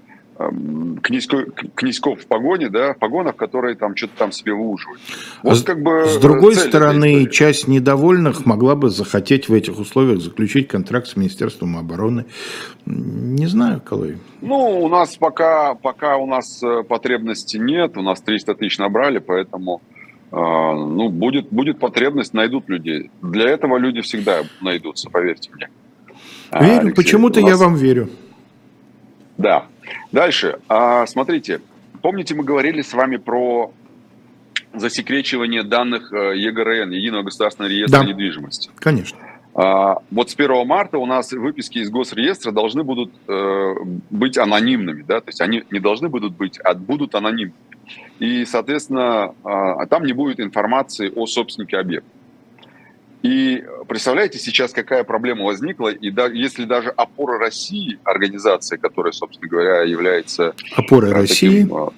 князько, 1.02 1.46
князьков 1.76 2.22
в 2.22 2.28
погоне, 2.28 2.70
да, 2.70 2.94
в 2.94 2.98
погонах, 2.98 3.36
которые 3.36 3.76
там 3.76 3.96
что-то 3.96 4.14
там 4.18 4.32
себе 4.32 4.54
выуживают. 4.54 5.02
Вот 5.44 5.58
с, 5.58 5.64
как 5.64 5.82
бы 5.82 6.06
с 6.06 6.18
другой 6.18 6.56
стороны, 6.56 7.30
часть 7.30 7.68
недовольных 7.68 8.46
могла 8.46 8.76
бы 8.76 8.90
захотеть 8.90 9.50
в 9.50 9.54
этих 9.54 9.78
условиях 9.78 10.22
заключить 10.22 10.70
контракт 10.70 11.08
с 11.08 11.18
Министерством 11.18 11.78
обороны. 11.78 12.26
Не 12.86 13.48
знаю, 13.48 13.82
Колой. 13.82 14.18
Ну, 14.42 14.82
у 14.82 14.88
нас 14.88 15.18
пока, 15.18 15.76
пока 15.76 16.16
у 16.18 16.26
нас 16.26 16.64
э, 16.64 16.84
потребности 16.84 17.58
нет, 17.58 17.98
у 17.98 18.02
нас 18.02 18.22
300 18.22 18.56
тысяч 18.56 18.78
набрали, 18.78 19.20
поэтому 19.20 19.82
э, 19.92 19.99
ну, 20.32 21.10
будет, 21.10 21.50
будет 21.50 21.80
потребность, 21.80 22.34
найдут 22.34 22.70
людей. 22.70 23.10
Для 23.22 23.50
этого 23.50 23.78
люди 23.78 24.02
всегда 24.02 24.44
найдутся, 24.62 25.10
поверьте 25.10 25.50
мне. 25.54 25.70
Верю, 26.52 26.94
почему-то 26.94 27.42
нас... 27.42 27.50
я 27.50 27.58
вам 27.58 27.76
верю. 27.76 28.10
Да. 29.38 29.66
Дальше. 30.12 30.60
А, 30.68 31.06
смотрите, 31.08 31.62
помните, 32.02 32.36
мы 32.36 32.44
говорили 32.44 32.82
с 32.82 32.94
вами 32.94 33.18
про 33.18 33.72
засекречивание 34.74 35.64
данных 35.64 36.14
э, 36.14 36.38
ЕГРН, 36.38 36.92
Единого 36.92 37.24
государственного 37.24 37.72
реестра 37.72 38.02
да. 38.02 38.06
недвижимости. 38.06 38.70
Конечно. 38.76 39.18
А, 39.56 39.98
вот 40.12 40.30
с 40.30 40.36
1 40.36 40.68
марта 40.68 41.00
у 41.00 41.06
нас 41.06 41.32
выписки 41.32 41.80
из 41.80 41.90
госреестра 41.90 42.52
должны 42.52 42.84
будут 42.84 43.12
э, 43.28 43.74
быть 44.10 44.38
анонимными, 44.38 45.02
да, 45.02 45.22
то 45.22 45.30
есть 45.30 45.42
они 45.42 45.64
не 45.72 45.80
должны 45.80 46.08
будут 46.08 46.36
быть, 46.36 46.60
а 46.64 46.76
будут 46.76 47.16
анонимными. 47.16 47.54
И, 48.20 48.46
соответственно, 48.46 49.34
э, 49.44 49.86
там 49.88 50.04
не 50.06 50.14
будет 50.14 50.40
информации 50.40 51.12
о 51.16 51.26
собственнике 51.26 51.78
объекта. 51.78 52.10
И 53.22 53.66
представляете 53.88 54.40
сейчас, 54.40 54.72
какая 54.72 55.04
проблема 55.04 55.44
возникла, 55.44 55.90
и 55.90 56.10
да, 56.10 56.28
если 56.28 56.64
даже 56.64 56.90
опора 56.90 57.38
России, 57.38 58.00
организация, 58.06 58.78
которая, 58.78 59.12
собственно 59.12 59.50
говоря, 59.50 59.82
является... 59.82 60.54
Опорой 60.76 61.12
таким, 61.12 61.22
России? 61.22 61.68
А, 61.72 61.90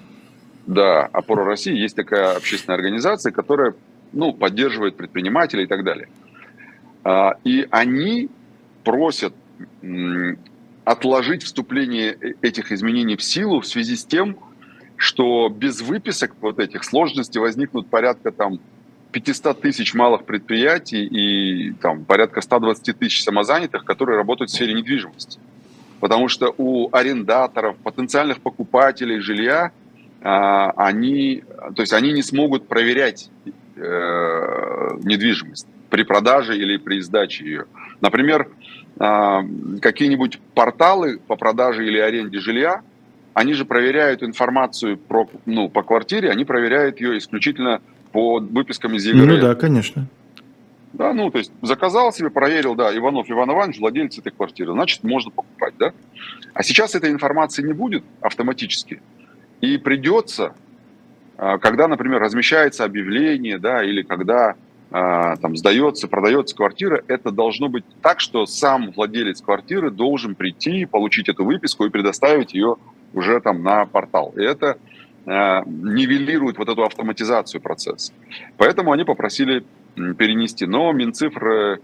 да, 0.66 1.02
опора 1.12 1.44
России, 1.44 1.76
есть 1.76 1.94
такая 1.94 2.36
общественная 2.36 2.76
организация, 2.76 3.30
которая 3.30 3.74
ну, 4.12 4.32
поддерживает 4.32 4.96
предпринимателей 4.96 5.64
и 5.64 5.66
так 5.66 5.84
далее. 5.84 6.08
А, 7.04 7.34
и 7.44 7.68
они 7.70 8.28
просят 8.82 9.32
отложить 10.84 11.44
вступление 11.44 12.16
э, 12.20 12.32
этих 12.42 12.72
изменений 12.72 13.16
в 13.16 13.22
силу 13.22 13.60
в 13.60 13.66
связи 13.66 13.96
с 13.96 14.04
тем, 14.04 14.36
что 15.02 15.48
без 15.48 15.80
выписок 15.80 16.36
вот 16.40 16.60
этих 16.60 16.84
сложностей 16.84 17.40
возникнут 17.40 17.88
порядка 17.88 18.30
там 18.30 18.60
500 19.10 19.60
тысяч 19.60 19.94
малых 19.94 20.24
предприятий 20.24 21.04
и 21.04 21.72
там, 21.72 22.04
порядка 22.04 22.40
120 22.40 22.96
тысяч 22.96 23.24
самозанятых, 23.24 23.84
которые 23.84 24.16
работают 24.16 24.50
в 24.50 24.54
сфере 24.54 24.74
недвижимости. 24.74 25.40
Потому 25.98 26.28
что 26.28 26.54
у 26.56 26.88
арендаторов, 26.94 27.76
потенциальных 27.78 28.40
покупателей 28.40 29.18
жилья, 29.18 29.72
а, 30.20 30.70
они, 30.76 31.42
то 31.74 31.82
есть 31.82 31.92
они 31.92 32.12
не 32.12 32.22
смогут 32.22 32.68
проверять 32.68 33.28
э, 33.74 34.98
недвижимость 35.02 35.66
при 35.90 36.04
продаже 36.04 36.56
или 36.56 36.76
при 36.76 37.00
сдаче 37.00 37.44
ее. 37.44 37.64
Например, 38.00 38.48
а, 39.00 39.42
какие-нибудь 39.80 40.38
порталы 40.54 41.18
по 41.18 41.34
продаже 41.34 41.84
или 41.88 41.98
аренде 41.98 42.38
жилья, 42.38 42.82
они 43.34 43.54
же 43.54 43.64
проверяют 43.64 44.22
информацию 44.22 44.96
про, 44.96 45.28
ну, 45.46 45.68
по 45.68 45.82
квартире, 45.82 46.30
они 46.30 46.44
проверяют 46.44 47.00
ее 47.00 47.18
исключительно 47.18 47.80
по 48.12 48.38
выпискам 48.40 48.94
из 48.94 49.06
ЕГР. 49.06 49.26
Ну 49.26 49.40
да, 49.40 49.54
конечно. 49.54 50.06
Да, 50.92 51.14
ну, 51.14 51.30
то 51.30 51.38
есть 51.38 51.50
заказал 51.62 52.12
себе, 52.12 52.28
проверил, 52.28 52.74
да, 52.74 52.94
Иванов 52.94 53.30
Иван 53.30 53.50
Иванович, 53.50 53.80
владелец 53.80 54.18
этой 54.18 54.30
квартиры, 54.30 54.72
значит, 54.72 55.02
можно 55.02 55.30
покупать, 55.30 55.74
да. 55.78 55.92
А 56.52 56.62
сейчас 56.62 56.94
этой 56.94 57.10
информации 57.10 57.62
не 57.62 57.72
будет 57.72 58.04
автоматически. 58.20 59.00
И 59.62 59.78
придется, 59.78 60.54
а, 61.38 61.56
когда, 61.56 61.88
например, 61.88 62.20
размещается 62.20 62.84
объявление, 62.84 63.58
да, 63.58 63.82
или 63.82 64.02
когда 64.02 64.56
а, 64.90 65.36
там 65.36 65.56
сдается, 65.56 66.08
продается 66.08 66.54
квартира, 66.54 67.02
это 67.08 67.30
должно 67.30 67.70
быть 67.70 67.84
так, 68.02 68.20
что 68.20 68.44
сам 68.44 68.92
владелец 68.92 69.40
квартиры 69.40 69.90
должен 69.90 70.34
прийти, 70.34 70.84
получить 70.84 71.30
эту 71.30 71.46
выписку 71.46 71.86
и 71.86 71.90
предоставить 71.90 72.52
ее 72.52 72.76
уже 73.14 73.40
там 73.40 73.62
на 73.62 73.86
портал. 73.86 74.32
И 74.36 74.42
это 74.42 74.78
Э, 75.24 75.62
нивелирует 75.66 76.58
вот 76.58 76.68
эту 76.68 76.82
автоматизацию 76.82 77.60
процесса. 77.60 78.12
Поэтому 78.56 78.90
они 78.90 79.04
попросили 79.04 79.64
перенести. 79.94 80.66
Но 80.66 80.90
Минцифры 80.92 81.80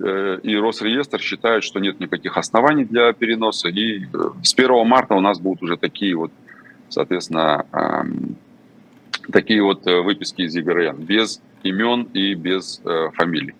э, 0.00 0.38
и 0.42 0.56
Росреестр 0.56 1.20
считают, 1.20 1.62
что 1.62 1.78
нет 1.78 2.00
никаких 2.00 2.36
оснований 2.36 2.84
для 2.84 3.12
переноса. 3.12 3.68
И 3.68 4.04
э, 4.04 4.30
с 4.42 4.54
1 4.54 4.84
марта 4.84 5.14
у 5.14 5.20
нас 5.20 5.38
будут 5.38 5.62
уже 5.62 5.76
такие 5.76 6.16
вот, 6.16 6.32
соответственно, 6.88 7.66
эм, 7.72 8.34
такие 9.30 9.62
вот 9.62 9.84
выписки 9.84 10.42
из 10.42 10.56
ЕГРН, 10.56 10.96
без 10.96 11.40
имен 11.62 12.08
и 12.12 12.34
без 12.34 12.82
фамилий. 13.14 13.54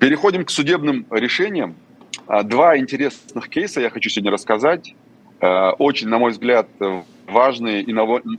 Переходим 0.00 0.44
к 0.44 0.50
судебным 0.50 1.06
решениям. 1.12 1.76
А, 2.26 2.42
два 2.42 2.76
интересных 2.76 3.48
кейса 3.48 3.80
я 3.80 3.90
хочу 3.90 4.10
сегодня 4.10 4.32
рассказать. 4.32 4.96
Очень, 5.42 6.08
на 6.08 6.18
мой 6.18 6.30
взгляд, 6.30 6.68
важные 7.26 7.82
и, 7.82 7.92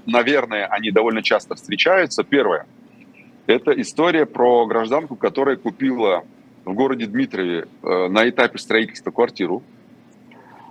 наверное, 0.06 0.68
они 0.68 0.90
довольно 0.90 1.22
часто 1.22 1.56
встречаются. 1.56 2.24
Первое– 2.24 2.66
это 3.46 3.72
история 3.82 4.26
про 4.26 4.66
гражданку, 4.66 5.16
которая 5.16 5.58
купила 5.58 6.24
в 6.64 6.74
городе 6.74 7.06
Дмитрове 7.08 7.66
э, 7.84 8.08
на 8.08 8.30
этапе 8.30 8.58
строительства 8.58 9.12
квартиру. 9.12 9.64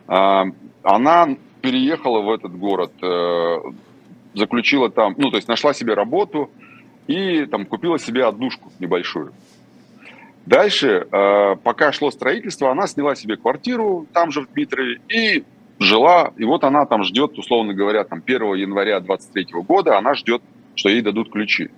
А, 0.08 0.46
она 0.82 1.36
переехала 1.60 2.20
в 2.20 2.30
этот 2.30 2.56
город, 2.56 2.92
э, 3.02 3.58
заключила 4.34 4.90
там, 4.90 5.14
ну, 5.18 5.30
то 5.30 5.36
есть 5.36 5.48
нашла 5.48 5.74
себе 5.74 5.92
работу 5.92 6.50
и 7.06 7.44
там 7.44 7.66
купила 7.66 7.98
себе 7.98 8.24
однушку 8.24 8.72
небольшую. 8.78 9.34
Дальше, 10.46 11.06
э, 11.12 11.56
пока 11.62 11.92
шло 11.92 12.10
строительство, 12.10 12.70
она 12.70 12.86
сняла 12.86 13.14
себе 13.14 13.36
квартиру 13.36 14.06
там 14.14 14.30
же 14.32 14.40
в 14.40 14.52
Дмитрове 14.52 15.00
и 15.08 15.44
жила, 15.82 16.32
и 16.36 16.44
вот 16.44 16.64
она 16.64 16.86
там 16.86 17.04
ждет, 17.04 17.38
условно 17.38 17.74
говоря, 17.74 18.04
там 18.04 18.22
1 18.24 18.54
января 18.54 19.00
23 19.00 19.46
года, 19.62 19.98
она 19.98 20.14
ждет, 20.14 20.42
что 20.74 20.88
ей 20.88 21.02
дадут 21.02 21.30
ключи. 21.30 21.70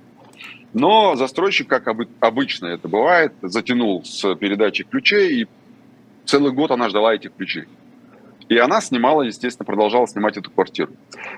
Но 0.73 1.15
застройщик, 1.15 1.69
как 1.69 1.87
обычно 2.21 2.67
это 2.67 2.89
бывает, 2.89 3.33
затянул 3.43 4.05
с 4.05 4.35
передачей 4.35 4.85
ключей, 4.85 5.43
и 5.43 5.49
целый 6.25 6.53
год 6.53 6.71
она 6.71 6.89
ждала 6.89 7.15
этих 7.15 7.35
ключей. 7.35 7.65
И 8.49 8.59
она 8.59 8.81
снимала, 8.81 9.23
естественно, 9.23 9.65
продолжала 9.65 10.07
снимать 10.07 10.37
эту 10.37 10.51
квартиру. 10.51 10.93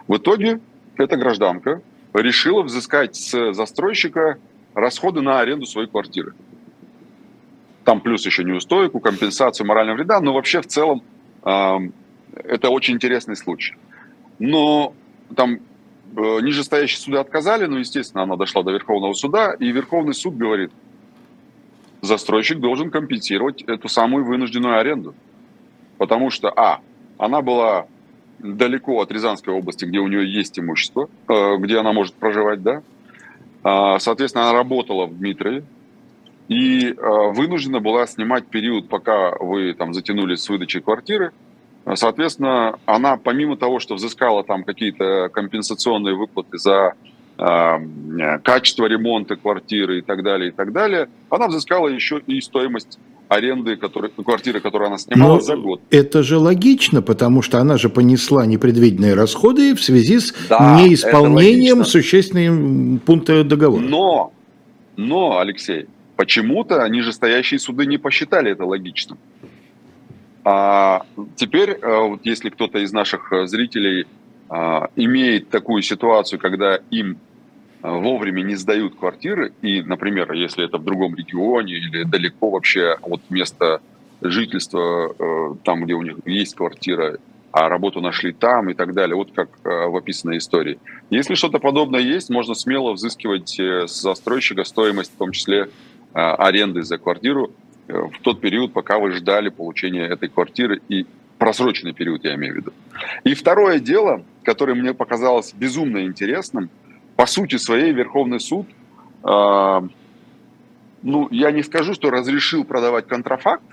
В 0.08 0.16
итоге 0.16 0.60
эта 0.96 1.16
гражданка 1.16 1.82
решила 2.14 2.62
взыскать 2.62 3.14
с 3.14 3.52
застройщика 3.52 4.38
расходы 4.74 5.20
на 5.20 5.40
аренду 5.40 5.66
своей 5.66 5.88
квартиры. 5.88 6.34
Там 7.84 8.00
плюс 8.00 8.26
еще 8.26 8.42
неустойку, 8.42 9.00
компенсацию 9.00 9.66
морального 9.66 9.96
вреда, 9.96 10.20
но 10.20 10.32
вообще 10.32 10.60
в 10.60 10.66
целом 10.66 11.02
это 12.44 12.70
очень 12.70 12.94
интересный 12.94 13.36
случай. 13.36 13.74
Но 14.38 14.94
там 15.34 15.54
э, 15.54 15.58
нижестоящие 16.42 16.98
суды 16.98 17.18
отказали, 17.18 17.66
но, 17.66 17.78
естественно, 17.78 18.22
она 18.22 18.36
дошла 18.36 18.62
до 18.62 18.72
Верховного 18.72 19.14
суда, 19.14 19.54
и 19.58 19.70
Верховный 19.70 20.14
суд 20.14 20.36
говорит, 20.36 20.72
застройщик 22.02 22.58
должен 22.60 22.90
компенсировать 22.90 23.62
эту 23.62 23.88
самую 23.88 24.24
вынужденную 24.24 24.78
аренду. 24.78 25.14
Потому 25.98 26.30
что, 26.30 26.50
а, 26.50 26.80
она 27.18 27.40
была 27.40 27.86
далеко 28.38 29.00
от 29.00 29.10
Рязанской 29.10 29.54
области, 29.54 29.84
где 29.86 29.98
у 29.98 30.06
нее 30.06 30.30
есть 30.30 30.58
имущество, 30.58 31.08
э, 31.28 31.56
где 31.58 31.78
она 31.78 31.92
может 31.92 32.14
проживать, 32.14 32.62
да. 32.62 32.82
А, 33.62 33.98
соответственно, 33.98 34.50
она 34.50 34.58
работала 34.58 35.06
в 35.06 35.18
Дмитрове 35.18 35.64
и 36.48 36.90
э, 36.90 36.94
вынуждена 37.32 37.80
была 37.80 38.06
снимать 38.06 38.46
период, 38.46 38.88
пока 38.88 39.32
вы 39.40 39.74
там 39.74 39.92
затянулись 39.94 40.42
с 40.42 40.48
выдачей 40.48 40.80
квартиры, 40.80 41.32
Соответственно, 41.94 42.78
она 42.84 43.16
помимо 43.16 43.56
того, 43.56 43.78
что 43.78 43.94
взыскала 43.94 44.42
там 44.42 44.64
какие-то 44.64 45.28
компенсационные 45.32 46.16
выплаты 46.16 46.58
за 46.58 46.94
э, 47.38 48.38
качество 48.42 48.86
ремонта 48.86 49.36
квартиры 49.36 49.98
и 49.98 50.02
так 50.02 50.24
далее, 50.24 50.48
и 50.48 50.52
так 50.52 50.72
далее, 50.72 51.08
она 51.30 51.46
взыскала 51.46 51.88
еще 51.88 52.20
и 52.26 52.40
стоимость 52.40 52.98
аренды 53.28 53.76
который, 53.76 54.10
квартиры, 54.10 54.60
которую 54.60 54.88
она 54.88 54.98
снимала 54.98 55.34
Но 55.34 55.40
за 55.40 55.56
год. 55.56 55.80
Это 55.90 56.22
же 56.22 56.38
логично, 56.38 57.02
потому 57.02 57.42
что 57.42 57.58
она 57.58 57.76
же 57.76 57.88
понесла 57.88 58.46
непредвиденные 58.46 59.14
расходы 59.14 59.74
в 59.74 59.82
связи 59.82 60.20
с 60.20 60.34
да, 60.48 60.80
неисполнением 60.80 61.84
существенных 61.84 63.02
пунктов 63.02 63.46
договора. 63.46 63.82
Но, 63.82 64.32
но, 64.96 65.38
Алексей, 65.38 65.86
почему-то 66.16 66.86
нижестоящие 66.88 67.58
суды 67.58 67.86
не 67.86 67.98
посчитали 67.98 68.52
это 68.52 68.64
логичным. 68.64 69.18
А 70.48 71.04
теперь, 71.34 71.70
э, 71.70 72.00
вот 72.02 72.20
если 72.22 72.50
кто-то 72.50 72.78
из 72.78 72.92
наших 72.92 73.32
э, 73.32 73.46
зрителей 73.48 74.06
а, 74.48 74.90
имеет 74.94 75.48
такую 75.48 75.82
ситуацию, 75.82 76.38
когда 76.38 76.78
им 76.92 77.18
э, 77.82 77.90
вовремя 77.90 78.42
не 78.42 78.54
сдают 78.54 78.94
квартиры, 78.94 79.52
и, 79.60 79.82
например, 79.82 80.32
если 80.34 80.64
это 80.64 80.78
в 80.78 80.84
другом 80.84 81.16
регионе 81.16 81.74
или 81.74 82.04
далеко 82.04 82.50
вообще 82.50 82.96
от 83.02 83.28
места 83.28 83.80
жительства, 84.22 85.56
там, 85.64 85.84
где 85.84 85.94
у 85.94 86.02
них 86.02 86.18
есть 86.24 86.54
квартира, 86.54 87.18
а 87.50 87.68
работу 87.68 88.00
нашли 88.00 88.32
там 88.32 88.70
и 88.70 88.74
так 88.74 88.94
далее. 88.94 89.16
Вот 89.16 89.32
как 89.34 89.48
в 89.62 89.96
описанной 89.96 90.38
истории. 90.38 90.78
Если 91.10 91.34
что-то 91.34 91.58
подобное 91.58 92.00
есть, 92.00 92.30
можно 92.30 92.54
смело 92.54 92.92
взыскивать 92.92 93.58
с 93.60 94.00
застройщика 94.00 94.64
стоимость, 94.64 95.12
в 95.12 95.18
том 95.18 95.32
числе 95.32 95.68
аренды 96.14 96.82
за 96.82 96.96
квартиру 96.98 97.50
в 97.88 98.18
тот 98.22 98.40
период, 98.40 98.72
пока 98.72 98.98
вы 98.98 99.12
ждали 99.12 99.48
получения 99.48 100.06
этой 100.06 100.28
квартиры 100.28 100.80
и 100.88 101.06
просроченный 101.38 101.92
период, 101.92 102.24
я 102.24 102.34
имею 102.34 102.54
в 102.54 102.56
виду. 102.56 102.72
И 103.24 103.34
второе 103.34 103.78
дело, 103.78 104.24
которое 104.42 104.74
мне 104.74 104.94
показалось 104.94 105.52
безумно 105.52 106.04
интересным, 106.04 106.70
по 107.16 107.26
сути 107.26 107.56
своей 107.56 107.92
Верховный 107.92 108.40
суд, 108.40 108.66
э, 109.22 109.80
ну, 111.02 111.28
я 111.30 111.50
не 111.50 111.62
скажу, 111.62 111.94
что 111.94 112.10
разрешил 112.10 112.64
продавать 112.64 113.06
контрафакт, 113.06 113.64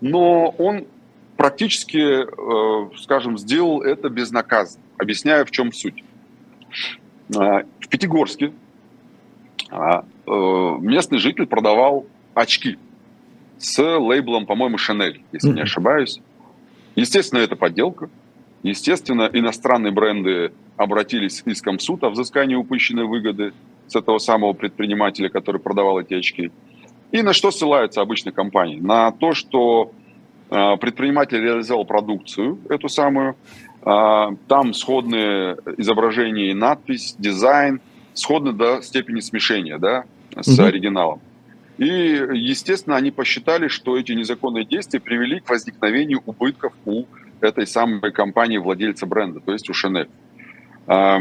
но 0.00 0.54
он 0.58 0.86
практически, 1.36 1.98
э, 1.98 2.96
скажем, 2.98 3.38
сделал 3.38 3.82
это 3.82 4.08
безнаказанно. 4.08 4.84
Объясняю, 4.98 5.46
в 5.46 5.50
чем 5.50 5.72
суть. 5.72 6.02
Э, 7.30 7.64
в 7.80 7.88
Пятигорске 7.88 8.52
э, 9.70 10.02
местный 10.26 11.18
житель 11.18 11.46
продавал 11.46 12.06
очки 12.34 12.78
с 13.58 13.82
лейблом, 13.82 14.46
по-моему, 14.46 14.76
Chanel, 14.76 15.20
если 15.32 15.50
mm-hmm. 15.50 15.54
не 15.54 15.62
ошибаюсь. 15.62 16.20
Естественно, 16.94 17.40
это 17.40 17.56
подделка. 17.56 18.08
Естественно, 18.62 19.28
иностранные 19.32 19.92
бренды 19.92 20.52
обратились 20.76 21.38
с 21.38 21.46
иском 21.46 21.78
в 21.78 21.82
суд 21.82 22.02
о 22.04 22.10
взыскании 22.10 22.54
упущенной 22.54 23.04
выгоды 23.04 23.52
с 23.86 23.96
этого 23.96 24.18
самого 24.18 24.52
предпринимателя, 24.52 25.28
который 25.28 25.60
продавал 25.60 26.00
эти 26.00 26.14
очки. 26.14 26.50
И 27.10 27.22
на 27.22 27.32
что 27.32 27.50
ссылаются 27.50 28.00
обычные 28.00 28.32
компании? 28.32 28.80
На 28.80 29.12
то, 29.12 29.32
что 29.32 29.92
а, 30.50 30.76
предприниматель 30.76 31.40
реализовал 31.40 31.84
продукцию, 31.84 32.58
эту 32.68 32.88
самую, 32.88 33.36
а, 33.82 34.34
там 34.46 34.74
сходные 34.74 35.56
изображения 35.76 36.50
и 36.50 36.54
надпись, 36.54 37.14
дизайн, 37.18 37.80
сходны 38.14 38.52
до 38.52 38.82
степени 38.82 39.20
смешения 39.20 39.78
да, 39.78 40.04
с 40.36 40.58
оригиналом. 40.58 41.20
И, 41.78 41.84
естественно, 41.86 42.96
они 42.96 43.10
посчитали, 43.10 43.68
что 43.68 43.96
эти 43.96 44.12
незаконные 44.12 44.64
действия 44.64 45.00
привели 45.00 45.40
к 45.40 45.48
возникновению 45.48 46.22
убытков 46.26 46.72
у 46.84 47.04
этой 47.40 47.66
самой 47.66 48.10
компании 48.12 48.58
владельца 48.58 49.06
бренда, 49.06 49.40
то 49.40 49.52
есть 49.52 49.70
у. 49.70 50.08
А, 50.88 51.20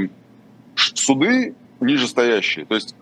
суды 0.76 1.54
нижестоящие, 1.80 2.66
то 2.66 2.74
есть 2.74 2.96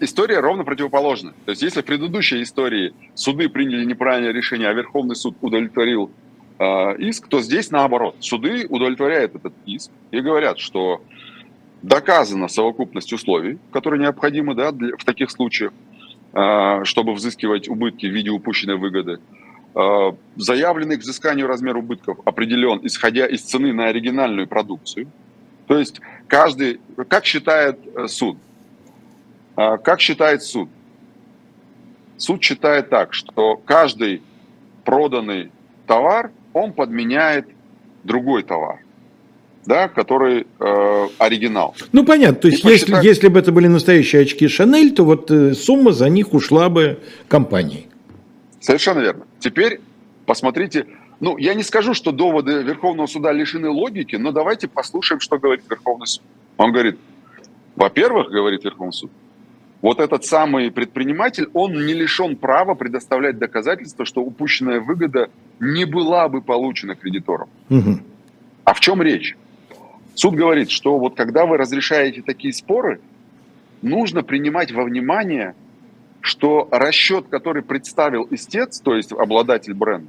история 0.00 0.40
ровно 0.40 0.64
противоположная. 0.64 1.34
То 1.44 1.50
есть 1.50 1.62
если 1.62 1.82
в 1.82 1.84
предыдущей 1.84 2.42
истории 2.42 2.92
суды 3.14 3.48
приняли 3.48 3.84
неправильное 3.84 4.32
решение, 4.32 4.68
а 4.68 4.72
Верховный 4.72 5.14
суд 5.14 5.36
удовлетворил 5.40 6.10
э, 6.58 6.96
иск, 6.98 7.28
то 7.28 7.40
здесь 7.40 7.70
наоборот. 7.70 8.16
Суды 8.20 8.66
удовлетворяют 8.68 9.36
этот 9.36 9.52
иск 9.66 9.90
и 10.10 10.20
говорят, 10.20 10.58
что 10.58 11.02
доказана 11.82 12.48
совокупность 12.48 13.12
условий, 13.12 13.58
которые 13.72 14.00
необходимы 14.00 14.54
да, 14.54 14.72
для, 14.72 14.96
в 14.96 15.04
таких 15.04 15.30
случаях, 15.30 15.72
чтобы 16.32 17.12
взыскивать 17.14 17.68
убытки 17.68 18.06
в 18.06 18.10
виде 18.10 18.30
упущенной 18.30 18.76
выгоды. 18.76 19.18
Э, 19.74 20.12
заявленный 20.36 20.96
к 20.96 21.00
взысканию 21.00 21.46
размер 21.46 21.76
убытков 21.76 22.18
определен, 22.24 22.80
исходя 22.82 23.26
из 23.26 23.42
цены 23.42 23.72
на 23.72 23.86
оригинальную 23.86 24.48
продукцию. 24.48 25.06
То 25.68 25.78
есть 25.78 26.00
каждый, 26.26 26.80
как 27.08 27.24
считает 27.24 27.78
э, 27.96 28.08
суд, 28.08 28.36
а, 29.54 29.78
как 29.78 30.00
считает 30.00 30.42
суд? 30.42 30.68
Суд 32.16 32.42
считает 32.42 32.90
так, 32.90 33.14
что 33.14 33.56
каждый 33.56 34.22
проданный 34.84 35.52
товар, 35.86 36.32
он 36.52 36.72
подменяет 36.72 37.46
другой 38.02 38.42
товар, 38.42 38.80
да, 39.66 39.88
который 39.88 40.46
э, 40.58 41.08
оригинал. 41.18 41.74
Ну 41.92 42.04
понятно, 42.04 42.40
то 42.40 42.48
есть 42.48 42.64
если, 42.64 42.86
посчитать... 42.86 43.04
если 43.04 43.28
бы 43.28 43.38
это 43.40 43.52
были 43.52 43.66
настоящие 43.66 44.22
очки 44.22 44.48
Шанель, 44.48 44.92
то 44.92 45.04
вот 45.04 45.30
э, 45.30 45.54
сумма 45.54 45.92
за 45.92 46.08
них 46.08 46.32
ушла 46.32 46.68
бы 46.68 47.00
компании. 47.28 47.86
Совершенно 48.60 49.00
верно. 49.00 49.26
Теперь 49.38 49.80
посмотрите, 50.26 50.86
ну 51.20 51.36
я 51.36 51.54
не 51.54 51.62
скажу, 51.62 51.94
что 51.94 52.12
доводы 52.12 52.62
Верховного 52.62 53.06
суда 53.06 53.32
лишены 53.32 53.68
логики, 53.68 54.16
но 54.16 54.32
давайте 54.32 54.68
послушаем, 54.68 55.20
что 55.20 55.38
говорит 55.38 55.64
Верховный 55.68 56.06
суд. 56.06 56.22
Он 56.56 56.72
говорит, 56.72 56.98
во-первых, 57.76 58.30
говорит 58.30 58.64
Верховный 58.64 58.92
суд, 58.92 59.10
вот 59.82 59.98
этот 59.98 60.24
самый 60.24 60.70
предприниматель, 60.70 61.48
он 61.54 61.72
не 61.86 61.94
лишен 61.94 62.36
права 62.36 62.74
предоставлять 62.74 63.38
доказательства, 63.38 64.04
что 64.04 64.20
упущенная 64.20 64.80
выгода 64.80 65.30
не 65.58 65.86
была 65.86 66.28
бы 66.28 66.42
получена 66.42 66.94
кредитором. 66.94 67.48
Угу. 67.70 67.98
А 68.64 68.74
в 68.74 68.80
чем 68.80 69.00
речь? 69.00 69.36
Суд 70.14 70.34
говорит, 70.34 70.70
что 70.70 70.98
вот 70.98 71.16
когда 71.16 71.46
вы 71.46 71.56
разрешаете 71.56 72.22
такие 72.22 72.52
споры, 72.52 73.00
нужно 73.82 74.22
принимать 74.22 74.72
во 74.72 74.84
внимание, 74.84 75.54
что 76.20 76.68
расчет, 76.70 77.26
который 77.28 77.62
представил 77.62 78.26
истец, 78.30 78.80
то 78.80 78.94
есть 78.94 79.12
обладатель 79.12 79.74
бренда, 79.74 80.08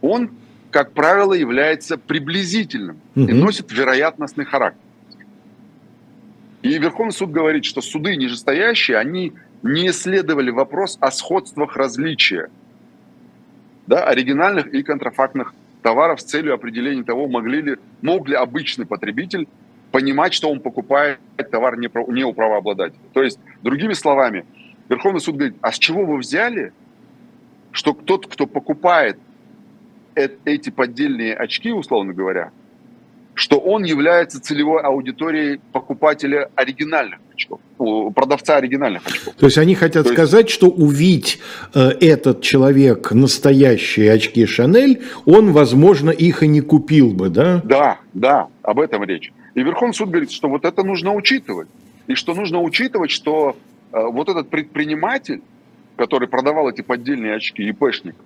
он, 0.00 0.30
как 0.70 0.92
правило, 0.92 1.34
является 1.34 1.98
приблизительным 1.98 3.00
угу. 3.14 3.26
и 3.26 3.32
носит 3.32 3.70
вероятностный 3.72 4.44
характер. 4.44 4.80
И 6.62 6.76
Верховный 6.78 7.12
суд 7.12 7.30
говорит, 7.30 7.64
что 7.64 7.80
суды 7.80 8.16
нижестоящие, 8.16 8.96
они 8.96 9.32
не 9.62 9.88
исследовали 9.88 10.50
вопрос 10.50 10.98
о 11.00 11.10
сходствах 11.10 11.76
различия 11.76 12.50
да, 13.86 14.04
оригинальных 14.04 14.66
и 14.66 14.82
контрафактных 14.82 15.54
товаров 15.82 16.20
с 16.20 16.24
целью 16.24 16.54
определения 16.54 17.04
того, 17.04 17.28
могли 17.28 17.62
ли, 17.62 17.76
мог 18.02 18.28
ли 18.28 18.34
обычный 18.34 18.86
потребитель 18.86 19.48
понимать, 19.90 20.34
что 20.34 20.50
он 20.50 20.60
покупает 20.60 21.18
товар 21.50 21.78
не, 21.78 21.88
не 22.12 22.24
у 22.24 22.32
правообладателя. 22.32 23.00
То 23.14 23.22
есть, 23.22 23.38
другими 23.62 23.94
словами, 23.94 24.44
Верховный 24.88 25.20
суд 25.20 25.36
говорит, 25.36 25.56
а 25.60 25.72
с 25.72 25.78
чего 25.78 26.04
вы 26.04 26.18
взяли, 26.18 26.72
что 27.72 27.92
тот, 27.92 28.26
кто 28.26 28.46
покупает 28.46 29.18
эти 30.14 30.70
поддельные 30.70 31.34
очки, 31.34 31.72
условно 31.72 32.12
говоря, 32.12 32.50
что 33.38 33.60
он 33.60 33.84
является 33.84 34.40
целевой 34.40 34.82
аудиторией 34.82 35.60
покупателя 35.72 36.50
оригинальных 36.56 37.20
очков, 37.32 37.60
продавца 38.12 38.56
оригинальных 38.56 39.06
очков. 39.06 39.32
То 39.34 39.46
есть 39.46 39.58
они 39.58 39.76
хотят 39.76 40.08
То 40.08 40.12
сказать, 40.12 40.46
есть... 40.46 40.54
что 40.54 40.66
увидеть 40.66 41.38
э, 41.72 41.90
этот 42.00 42.42
человек 42.42 43.12
настоящие 43.12 44.10
очки 44.10 44.44
Шанель, 44.44 45.02
он, 45.24 45.52
возможно, 45.52 46.10
их 46.10 46.42
и 46.42 46.48
не 46.48 46.62
купил 46.62 47.12
бы, 47.12 47.28
да? 47.28 47.62
Да, 47.62 47.98
да, 48.12 48.48
об 48.62 48.80
этом 48.80 49.04
речь. 49.04 49.32
И 49.54 49.62
Верховный 49.62 49.94
суд 49.94 50.10
говорит, 50.10 50.32
что 50.32 50.48
вот 50.48 50.64
это 50.64 50.82
нужно 50.82 51.14
учитывать. 51.14 51.68
И 52.08 52.16
что 52.16 52.34
нужно 52.34 52.60
учитывать, 52.60 53.12
что 53.12 53.56
э, 53.92 54.04
вот 54.04 54.28
этот 54.28 54.48
предприниматель, 54.50 55.42
который 55.94 56.26
продавал 56.26 56.68
эти 56.70 56.82
поддельные 56.82 57.36
очки, 57.36 57.62
ИПшник, 57.62 58.16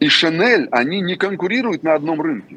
и 0.00 0.08
Шанель, 0.08 0.66
они 0.72 1.00
не 1.02 1.14
конкурируют 1.14 1.84
на 1.84 1.94
одном 1.94 2.20
рынке. 2.20 2.56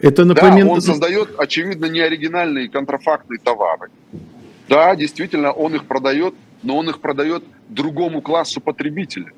Это 0.00 0.24
напомин... 0.24 0.66
Да, 0.66 0.72
он 0.72 0.80
создает, 0.80 1.34
очевидно, 1.38 1.86
неоригинальные 1.86 2.68
контрафактные 2.68 3.38
товары. 3.38 3.90
Да, 4.68 4.94
действительно, 4.94 5.52
он 5.52 5.74
их 5.74 5.86
продает, 5.86 6.34
но 6.62 6.76
он 6.76 6.88
их 6.88 7.00
продает 7.00 7.42
другому 7.68 8.20
классу 8.20 8.60
потребителя 8.60 9.32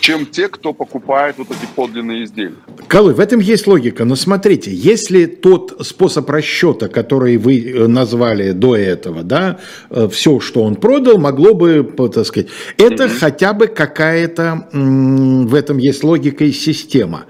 чем 0.00 0.26
те, 0.26 0.48
кто 0.48 0.72
покупает 0.72 1.36
вот 1.38 1.48
эти 1.50 1.68
подлинные 1.76 2.24
изделия. 2.24 2.54
Колы, 2.88 3.12
в 3.12 3.20
этом 3.20 3.40
есть 3.40 3.66
логика. 3.66 4.04
Но 4.04 4.16
смотрите, 4.16 4.72
если 4.72 5.26
тот 5.26 5.86
способ 5.86 6.28
расчета, 6.30 6.88
который 6.88 7.36
вы 7.36 7.60
э, 7.60 7.86
назвали 7.86 8.52
до 8.52 8.76
этого, 8.76 9.22
да, 9.22 9.58
э, 9.90 10.08
все, 10.08 10.40
что 10.40 10.62
он 10.62 10.76
продал, 10.76 11.18
могло 11.18 11.54
бы, 11.54 11.84
так 12.12 12.26
сказать, 12.26 12.48
это 12.78 13.04
mm-hmm. 13.04 13.18
хотя 13.18 13.52
бы 13.52 13.66
какая-то, 13.66 14.68
в 14.72 15.54
этом 15.54 15.78
есть 15.78 16.02
логика 16.02 16.44
и 16.44 16.52
система. 16.52 17.26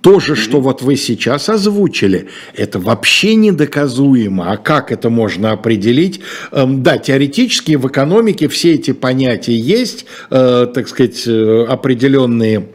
То 0.00 0.20
же, 0.20 0.36
что 0.36 0.60
вот 0.60 0.80
вы 0.80 0.96
сейчас 0.96 1.48
озвучили, 1.48 2.28
это 2.54 2.78
вообще 2.78 3.34
недоказуемо. 3.34 4.52
А 4.52 4.56
как 4.56 4.92
это 4.92 5.10
можно 5.10 5.50
определить? 5.50 6.20
Эм, 6.52 6.82
да, 6.84 6.98
теоретически 6.98 7.72
в 7.74 7.88
экономике 7.88 8.48
все 8.48 8.74
эти 8.74 8.92
понятия 8.92 9.56
есть, 9.56 10.06
э, 10.30 10.66
так 10.72 10.88
сказать, 10.88 11.26
э, 11.26 11.64
определенные 11.68 12.68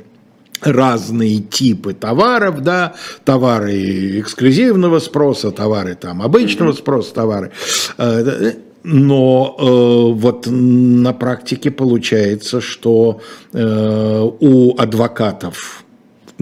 разные 0.62 1.40
типы 1.40 1.94
товаров, 1.94 2.62
да, 2.62 2.94
товары 3.24 4.20
эксклюзивного 4.20 5.00
спроса, 5.00 5.52
товары 5.52 5.96
там 5.96 6.22
обычного 6.22 6.74
спроса, 6.74 7.14
товары. 7.14 7.52
Э, 7.98 8.52
но 8.84 9.56
э, 9.58 10.20
вот 10.20 10.46
на 10.48 11.14
практике 11.14 11.72
получается, 11.72 12.60
что 12.60 13.22
э, 13.54 14.30
у 14.40 14.78
адвокатов 14.78 15.83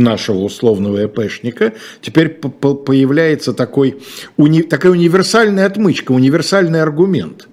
нашего 0.01 0.39
условного 0.39 1.05
ЭПшника, 1.05 1.73
теперь 2.01 2.29
появляется 2.29 3.53
такой, 3.53 4.01
уни, 4.37 4.61
такая 4.63 4.91
универсальная 4.91 5.65
отмычка, 5.65 6.11
универсальный 6.11 6.81
аргумент. 6.81 7.47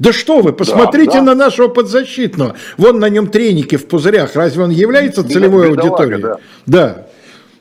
Да 0.00 0.14
что 0.14 0.40
вы, 0.40 0.54
посмотрите 0.54 1.12
да, 1.12 1.18
да. 1.18 1.24
на 1.24 1.34
нашего 1.34 1.68
подзащитного. 1.68 2.56
Вон 2.78 2.98
на 2.98 3.10
нем 3.10 3.26
треники 3.26 3.76
в 3.76 3.86
пузырях. 3.86 4.34
Разве 4.34 4.64
он 4.64 4.70
является 4.70 5.22
целевой 5.22 5.70
Бедолага, 5.70 5.82
аудиторией? 5.82 6.22
Да. 6.22 6.38
да. 6.66 7.06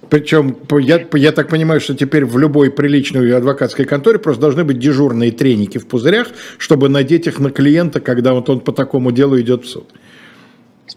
Причем, 0.09 0.57
я, 0.79 1.05
я 1.13 1.31
так 1.31 1.49
понимаю, 1.49 1.81
что 1.81 1.95
теперь 1.95 2.25
в 2.25 2.37
любой 2.37 2.71
приличной 2.71 3.35
адвокатской 3.35 3.85
конторе 3.85 4.17
просто 4.19 4.41
должны 4.41 4.63
быть 4.63 4.79
дежурные 4.79 5.31
треники 5.31 5.77
в 5.77 5.87
пузырях, 5.87 6.29
чтобы 6.57 6.89
надеть 6.89 7.27
их 7.27 7.39
на 7.39 7.51
клиента, 7.51 7.99
когда 7.99 8.33
вот 8.33 8.49
он 8.49 8.61
по 8.61 8.71
такому 8.71 9.11
делу 9.11 9.39
идет 9.39 9.65
в 9.65 9.67
суд. 9.67 9.87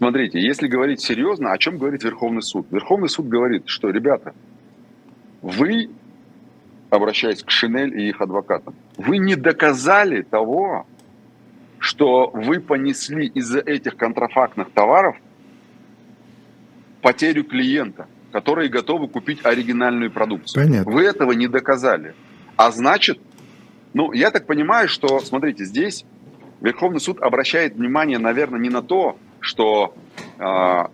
Смотрите, 0.03 0.37
если 0.37 0.67
говорить 0.67 0.99
серьезно, 0.99 1.53
о 1.53 1.57
чем 1.57 1.77
говорит 1.77 2.03
Верховный 2.03 2.41
суд? 2.41 2.67
Верховный 2.71 3.07
суд 3.07 3.29
говорит, 3.29 3.63
что, 3.67 3.89
ребята, 3.89 4.33
вы, 5.41 5.91
обращаясь 6.89 7.41
к 7.41 7.49
Шинель 7.49 7.97
и 7.97 8.09
их 8.09 8.19
адвокатам, 8.19 8.75
вы 8.97 9.17
не 9.17 9.37
доказали 9.37 10.21
того, 10.21 10.85
что 11.79 12.29
вы 12.33 12.59
понесли 12.59 13.27
из-за 13.27 13.59
этих 13.59 13.95
контрафактных 13.95 14.71
товаров 14.71 15.15
потерю 17.01 17.45
клиента, 17.45 18.07
которые 18.33 18.67
готовы 18.67 19.07
купить 19.07 19.45
оригинальную 19.45 20.11
продукцию. 20.11 20.65
Понятно. 20.65 20.91
Вы 20.91 21.03
этого 21.03 21.31
не 21.31 21.47
доказали. 21.47 22.13
А 22.57 22.71
значит, 22.71 23.21
ну, 23.93 24.11
я 24.11 24.31
так 24.31 24.47
понимаю, 24.47 24.89
что, 24.89 25.21
смотрите, 25.21 25.63
здесь 25.63 26.03
Верховный 26.59 26.99
суд 26.99 27.21
обращает 27.21 27.75
внимание, 27.75 28.17
наверное, 28.17 28.59
не 28.59 28.69
на 28.69 28.81
то, 28.81 29.17
что 29.43 29.93
э, 30.39 30.43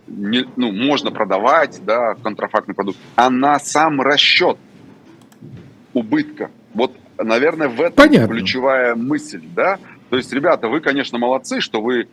не, 0.08 0.46
ну, 0.56 0.72
можно 0.72 1.10
продавать 1.10 1.80
да, 1.84 2.14
контрафактный 2.22 2.74
продукт, 2.74 2.98
а 3.16 3.30
на 3.30 3.58
сам 3.58 4.00
расчет 4.00 4.58
убытка. 5.94 6.50
Вот, 6.74 6.96
наверное, 7.18 7.68
в 7.68 7.80
этом 7.80 7.96
Понятно. 7.96 8.34
ключевая 8.34 8.94
мысль. 8.94 9.42
Да? 9.54 9.78
То 10.08 10.16
есть, 10.16 10.32
ребята, 10.32 10.68
вы, 10.68 10.80
конечно, 10.80 11.18
молодцы, 11.18 11.60
что 11.60 11.80
вы 11.80 12.08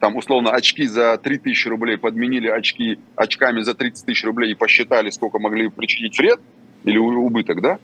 там, 0.00 0.16
условно, 0.16 0.50
очки 0.50 0.86
за 0.86 1.18
3000 1.18 1.68
рублей 1.68 1.98
подменили 1.98 2.48
очки 2.48 2.98
очками 3.16 3.60
за 3.60 3.74
30 3.74 4.06
тысяч 4.06 4.24
рублей 4.24 4.52
и 4.52 4.54
посчитали, 4.54 5.10
сколько 5.10 5.38
могли 5.38 5.68
причинить 5.68 6.18
вред 6.18 6.40
или 6.84 6.96
убыток, 6.96 7.60
да, 7.60 7.78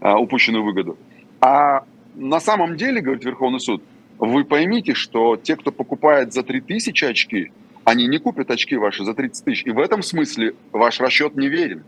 а, 0.00 0.18
упущенную 0.18 0.64
выгоду. 0.64 0.98
А 1.40 1.84
на 2.16 2.40
самом 2.40 2.76
деле, 2.76 3.00
говорит 3.00 3.24
Верховный 3.24 3.60
суд, 3.60 3.82
вы 4.18 4.44
поймите, 4.44 4.94
что 4.94 5.36
те, 5.36 5.56
кто 5.56 5.72
покупает 5.72 6.32
за 6.32 6.42
3000 6.42 7.04
очки, 7.04 7.52
они 7.84 8.06
не 8.06 8.18
купят 8.18 8.50
очки 8.50 8.76
ваши 8.76 9.04
за 9.04 9.14
30 9.14 9.44
тысяч. 9.44 9.62
И 9.64 9.70
в 9.70 9.78
этом 9.78 10.02
смысле 10.02 10.54
ваш 10.72 11.00
расчет 11.00 11.36
не 11.36 11.48
верен. 11.48 11.84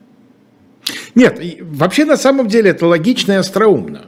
Нет, 1.15 1.41
вообще 1.61 2.05
на 2.05 2.17
самом 2.17 2.49
деле 2.49 2.71
это 2.71 2.87
логично 2.87 3.33
и 3.33 3.37
остроумно. 3.37 4.07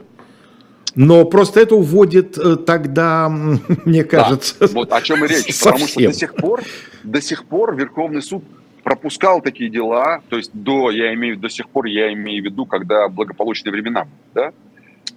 Но 0.95 1.25
просто 1.25 1.59
это 1.59 1.75
уводит 1.75 2.37
э, 2.37 2.55
тогда, 2.57 3.29
мне 3.85 4.03
кажется, 4.03 4.55
да, 4.59 4.67
вот 4.67 4.91
о 4.91 5.01
чем 5.01 5.23
и 5.25 5.27
речь. 5.27 5.53
Совсем. 5.53 5.71
Потому 5.71 5.87
что 5.87 6.01
до 6.01 6.13
сих 6.13 6.35
пор, 6.35 6.63
до 7.03 7.21
сих 7.21 7.45
пор 7.45 7.75
Верховный 7.75 8.21
суд 8.21 8.43
пропускал 8.83 9.41
такие 9.41 9.69
дела, 9.69 10.21
то 10.29 10.37
есть 10.37 10.51
до, 10.53 10.89
я 10.89 11.13
имею 11.13 11.37
до 11.37 11.49
сих 11.49 11.69
пор, 11.69 11.85
я 11.85 12.11
имею 12.13 12.41
в 12.41 12.45
виду, 12.45 12.65
когда 12.65 13.07
благополучные 13.07 13.71
времена, 13.71 14.07
да, 14.33 14.51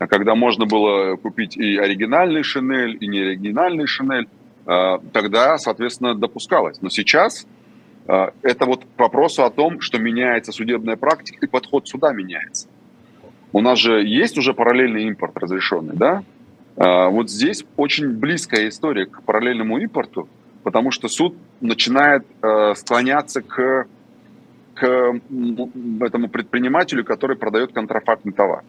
когда 0.06 0.34
можно 0.34 0.66
было 0.66 1.16
купить 1.16 1.56
и 1.56 1.76
оригинальный 1.76 2.42
Шинель, 2.42 2.96
и 3.00 3.06
неоригинальный 3.06 3.86
Шинель, 3.86 4.28
э, 4.66 4.98
тогда, 5.12 5.58
соответственно, 5.58 6.14
допускалось. 6.14 6.80
Но 6.80 6.88
сейчас 6.88 7.46
э, 8.08 8.30
это 8.42 8.64
вот 8.66 8.84
к 8.84 8.98
вопросу 8.98 9.44
о 9.44 9.50
том, 9.50 9.80
что 9.80 9.98
меняется 9.98 10.52
судебная 10.52 10.96
практика 10.96 11.44
и 11.44 11.48
подход 11.48 11.88
суда 11.88 12.12
меняется. 12.12 12.68
У 13.52 13.60
нас 13.60 13.78
же 13.78 14.02
есть 14.02 14.38
уже 14.38 14.54
параллельный 14.54 15.04
импорт 15.04 15.36
разрешенный, 15.36 15.94
да? 15.94 16.22
Вот 16.74 17.28
здесь 17.28 17.66
очень 17.76 18.08
близкая 18.08 18.70
история 18.70 19.04
к 19.04 19.22
параллельному 19.24 19.76
импорту, 19.76 20.26
потому 20.62 20.90
что 20.90 21.08
суд 21.08 21.36
начинает 21.60 22.24
склоняться 22.76 23.42
к, 23.42 23.86
к 24.72 24.86
этому 26.00 26.28
предпринимателю, 26.30 27.04
который 27.04 27.36
продает 27.36 27.74
контрафактный 27.74 28.32
товар. 28.32 28.64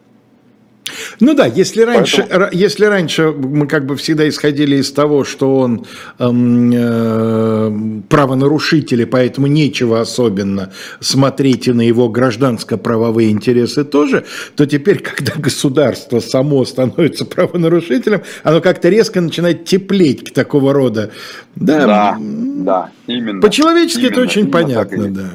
Ну 1.20 1.34
да, 1.34 1.46
если 1.46 1.82
раньше, 1.82 2.26
Поэтому... 2.28 2.48
если 2.52 2.84
раньше 2.84 3.32
мы 3.32 3.66
как 3.66 3.86
бы 3.86 3.96
всегда 3.96 4.28
исходили 4.28 4.76
из 4.76 4.92
того, 4.92 5.24
что 5.24 5.56
он 5.56 5.86
эм, 6.18 6.72
э, 6.72 8.00
правонарушитель, 8.08 9.02
и 9.02 9.04
поэтому 9.06 9.46
нечего 9.46 10.00
особенно 10.00 10.72
смотреть 11.00 11.68
и 11.68 11.72
на 11.72 11.80
его 11.80 12.08
гражданско-правовые 12.08 13.30
интересы 13.30 13.84
тоже, 13.84 14.24
то 14.56 14.66
теперь, 14.66 15.00
когда 15.00 15.32
государство 15.36 16.20
само 16.20 16.64
становится 16.64 17.24
правонарушителем, 17.24 18.22
оно 18.42 18.60
как-то 18.60 18.90
резко 18.90 19.20
начинает 19.20 19.64
теплеть 19.64 20.30
к 20.30 20.34
такого 20.34 20.74
рода. 20.74 21.10
Да, 21.56 21.86
да, 21.86 22.16
да 22.18 22.90
именно. 23.06 23.40
По-человечески 23.40 24.06
это 24.06 24.20
очень 24.20 24.50
понятно, 24.50 25.08
да. 25.08 25.30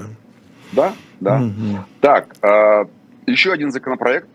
Да, 0.72 0.94
да. 1.20 1.42
Угу. 1.42 1.80
Так, 2.02 2.36
э, 2.44 2.86
еще 3.26 3.52
один 3.52 3.72
законопроект 3.72 4.28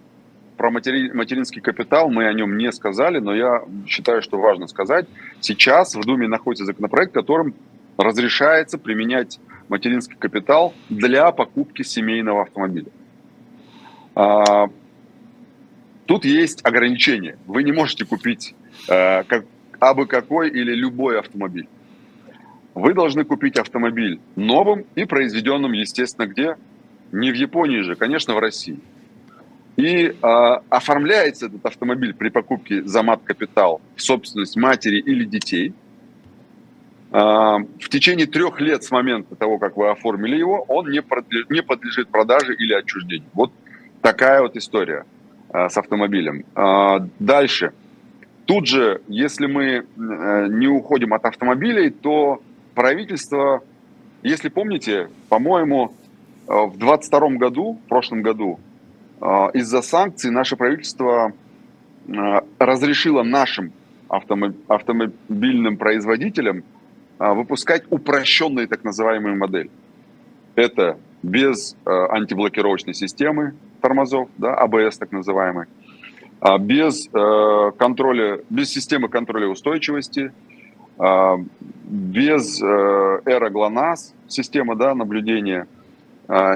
про 0.56 0.70
матери, 0.70 1.10
материнский 1.12 1.60
капитал 1.60 2.10
мы 2.10 2.26
о 2.26 2.32
нем 2.32 2.56
не 2.56 2.70
сказали, 2.72 3.18
но 3.18 3.34
я 3.34 3.62
считаю, 3.86 4.22
что 4.22 4.38
важно 4.38 4.66
сказать. 4.66 5.06
Сейчас 5.40 5.94
в 5.94 6.00
Думе 6.02 6.28
находится 6.28 6.64
законопроект, 6.64 7.12
которым 7.12 7.54
разрешается 7.96 8.78
применять 8.78 9.40
материнский 9.68 10.16
капитал 10.16 10.74
для 10.88 11.30
покупки 11.32 11.82
семейного 11.82 12.42
автомобиля. 12.42 12.88
А, 14.14 14.68
тут 16.06 16.24
есть 16.24 16.64
ограничения. 16.64 17.38
Вы 17.46 17.62
не 17.62 17.72
можете 17.72 18.04
купить 18.04 18.54
а, 18.88 19.22
как, 19.24 19.44
абы 19.78 20.06
какой 20.06 20.50
или 20.50 20.74
любой 20.74 21.18
автомобиль. 21.18 21.68
Вы 22.74 22.92
должны 22.92 23.24
купить 23.24 23.56
автомобиль 23.56 24.20
новым 24.34 24.84
и 24.94 25.04
произведенным, 25.04 25.72
естественно, 25.72 26.26
где? 26.26 26.56
Не 27.12 27.30
в 27.30 27.34
Японии 27.34 27.80
же, 27.80 27.94
конечно, 27.94 28.34
в 28.34 28.38
России. 28.38 28.80
И 29.76 30.06
э, 30.06 30.12
оформляется 30.68 31.46
этот 31.46 31.66
автомобиль 31.66 32.14
при 32.14 32.28
покупке 32.28 32.84
за 32.84 33.02
мат-капитал 33.02 33.80
в 33.96 34.02
собственность 34.02 34.56
матери 34.56 35.00
или 35.00 35.24
детей. 35.24 35.74
Э, 37.10 37.58
в 37.80 37.88
течение 37.88 38.26
трех 38.26 38.60
лет 38.60 38.84
с 38.84 38.90
момента 38.92 39.34
того, 39.34 39.58
как 39.58 39.76
вы 39.76 39.90
оформили 39.90 40.36
его, 40.36 40.64
он 40.68 40.90
не, 40.90 41.02
подлежит, 41.02 41.50
не 41.50 41.62
подлежит 41.62 42.08
продаже 42.08 42.54
или 42.54 42.72
отчуждению. 42.72 43.28
Вот 43.32 43.52
такая 44.00 44.42
вот 44.42 44.56
история 44.56 45.06
э, 45.52 45.68
с 45.68 45.76
автомобилем. 45.76 46.44
Э, 46.54 47.08
дальше. 47.18 47.72
Тут 48.46 48.66
же, 48.66 49.00
если 49.08 49.46
мы 49.46 49.64
э, 49.64 50.46
не 50.50 50.68
уходим 50.68 51.14
от 51.14 51.24
автомобилей, 51.24 51.90
то 51.90 52.42
правительство, 52.74 53.62
если 54.22 54.50
помните, 54.50 55.08
по-моему, 55.28 55.94
э, 56.46 56.52
в 56.52 56.76
22 56.76 57.28
году, 57.30 57.80
в 57.84 57.88
прошлом 57.88 58.22
году, 58.22 58.60
из-за 59.54 59.80
санкций 59.80 60.30
наше 60.30 60.56
правительство 60.56 61.32
а, 62.14 62.44
разрешило 62.58 63.22
нашим 63.22 63.72
автомобильным 64.08 65.78
производителям 65.78 66.62
а, 67.18 67.32
выпускать 67.32 67.84
упрощенные 67.88 68.66
так 68.66 68.84
называемые 68.84 69.34
модели. 69.34 69.70
Это 70.56 70.98
без 71.22 71.74
антиблокировочной 71.86 72.92
системы 72.92 73.54
тормозов, 73.80 74.28
да, 74.36 74.54
АБС 74.54 74.98
так 74.98 75.10
называемый, 75.10 75.66
без 76.60 77.08
контроля, 77.08 78.40
без 78.50 78.70
системы 78.70 79.08
контроля 79.08 79.48
устойчивости, 79.48 80.32
без 80.98 82.62
эра 82.62 83.50
ГЛОНАСС, 83.50 84.14
системы 84.28 84.76
да, 84.76 84.94
наблюдения– 84.94 85.66
а, 85.73 85.73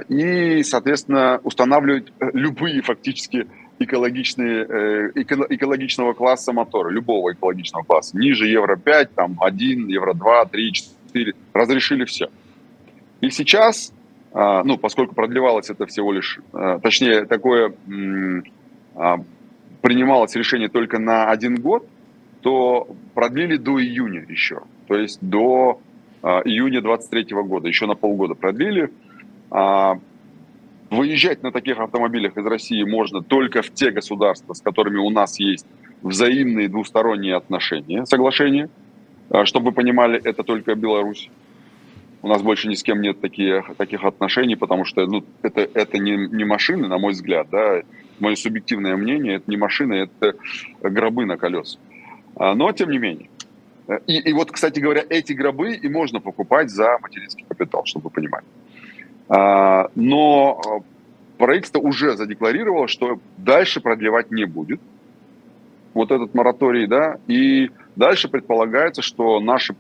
и, 0.09 0.63
соответственно, 0.63 1.41
устанавливать 1.45 2.13
э, 2.21 2.31
любые 2.33 2.81
фактически 2.81 3.47
экологичные, 3.79 4.65
э, 4.65 5.11
экологичного 5.15 6.15
класса 6.15 6.53
моторы, 6.53 6.93
любого 6.93 7.33
экологичного 7.33 7.85
класса. 7.85 8.17
Ниже 8.17 8.47
Евро-5, 8.49 9.11
там 9.15 9.37
1, 9.39 9.89
Евро-2, 9.89 10.51
3, 10.51 10.73
4, 10.73 11.35
разрешили 11.53 12.05
все. 12.07 12.29
И 13.21 13.31
сейчас, 13.31 13.93
а, 14.33 14.63
ну, 14.65 14.79
поскольку 14.79 15.15
продлевалось 15.15 15.71
это 15.71 15.87
всего 15.87 16.13
лишь, 16.13 16.41
э, 16.53 16.79
точнее, 16.83 17.25
такое 17.27 17.75
а, 18.95 19.19
принималось 19.83 20.35
решение 20.35 20.69
только 20.69 20.99
на 20.99 21.31
один 21.31 21.57
год, 21.57 21.87
то 22.41 22.89
продлили 23.15 23.57
до 23.57 23.81
июня 23.81 24.25
еще. 24.29 24.63
То 24.87 24.95
есть 24.95 25.19
до 25.21 25.81
июня 26.23 26.81
23 26.81 27.27
года, 27.43 27.69
еще 27.69 27.87
на 27.87 27.95
полгода 27.95 28.35
продлили. 28.35 28.91
А, 29.51 29.99
выезжать 30.91 31.43
на 31.43 31.53
таких 31.53 31.79
автомобилях 31.79 32.37
из 32.37 32.47
России 32.47 32.83
можно 32.83 33.23
только 33.23 33.63
в 33.63 33.73
те 33.73 33.91
государства, 33.91 34.55
с 34.55 34.61
которыми 34.61 34.99
у 34.99 35.11
нас 35.11 35.39
есть 35.39 35.67
взаимные 36.03 36.69
двусторонние 36.69 37.37
отношения, 37.37 38.07
соглашения. 38.07 38.69
А, 39.31 39.45
чтобы 39.45 39.67
вы 39.67 39.73
понимали, 39.73 40.21
это 40.23 40.43
только 40.43 40.75
Беларусь. 40.75 41.31
У 42.21 42.29
нас 42.29 42.43
больше 42.43 42.69
ни 42.69 42.75
с 42.75 42.83
кем 42.83 43.01
нет 43.01 43.21
таких, 43.21 43.71
таких 43.77 44.05
отношений, 44.05 44.57
потому 44.57 44.85
что 44.85 45.07
ну, 45.07 45.25
это, 45.43 45.69
это 45.73 45.99
не, 45.99 46.17
не 46.17 46.45
машины, 46.45 46.89
на 46.89 46.99
мой 46.99 47.13
взгляд, 47.13 47.49
да, 47.51 47.83
мое 48.19 48.35
субъективное 48.35 48.97
мнение, 48.97 49.37
это 49.37 49.49
не 49.49 49.57
машины, 49.57 50.09
это 50.09 50.35
гробы 50.83 51.27
на 51.27 51.37
колесах. 51.37 51.81
Но 52.37 52.73
тем 52.73 52.91
не 52.91 52.99
менее. 52.99 53.29
И, 54.07 54.19
и 54.19 54.33
вот, 54.33 54.51
кстати 54.51 54.81
говоря, 54.81 55.05
эти 55.09 55.33
гробы 55.33 55.75
и 55.75 55.89
можно 55.89 56.21
покупать 56.21 56.71
за 56.71 56.99
материнский 57.01 57.45
капитал, 57.49 57.85
чтобы 57.87 58.05
вы 58.05 58.11
понимали. 58.11 58.45
А, 59.29 59.89
но 59.95 60.83
правительство 61.37 61.79
уже 61.81 62.17
задекларировало, 62.17 62.89
что 62.89 63.21
дальше 63.37 63.81
продлевать 63.81 64.31
не 64.31 64.45
будет 64.45 64.81
вот 65.95 66.11
этот 66.11 66.35
мораторий, 66.35 66.87
да, 66.87 67.17
и 67.27 67.71
дальше 67.97 68.29
предполагается, 68.29 69.03
что 69.03 69.41
наши 69.41 69.75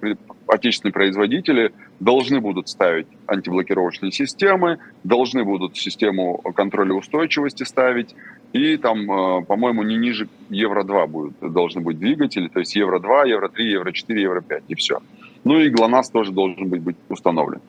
отечественные 0.48 0.92
производители 0.92 1.72
должны 2.00 2.40
будут 2.40 2.68
ставить 2.68 3.06
антиблокировочные 3.26 4.10
системы, 4.10 4.78
должны 5.04 5.44
будут 5.44 5.76
систему 5.76 6.38
контроля 6.54 6.94
устойчивости 6.94 7.62
ставить, 7.62 8.16
и 8.52 8.76
там, 8.78 9.10
э, 9.10 9.44
по-моему, 9.44 9.82
не 9.82 9.96
ниже 9.96 10.28
Евро-2 10.48 11.06
будет, 11.06 11.34
должны 11.40 11.82
быть 11.82 11.98
двигатели, 11.98 12.48
то 12.48 12.60
есть 12.60 12.74
Евро-2, 12.74 13.28
Евро-3, 13.28 13.62
Евро-4, 13.62 14.14
Евро-5, 14.14 14.62
и 14.68 14.74
все. 14.74 14.98
Ну 15.44 15.60
и 15.60 15.68
ГЛОНАСС 15.68 16.10
тоже 16.10 16.32
должен 16.32 16.68
быть, 16.68 16.82
быть 16.82 16.96
установлен. 17.08 17.60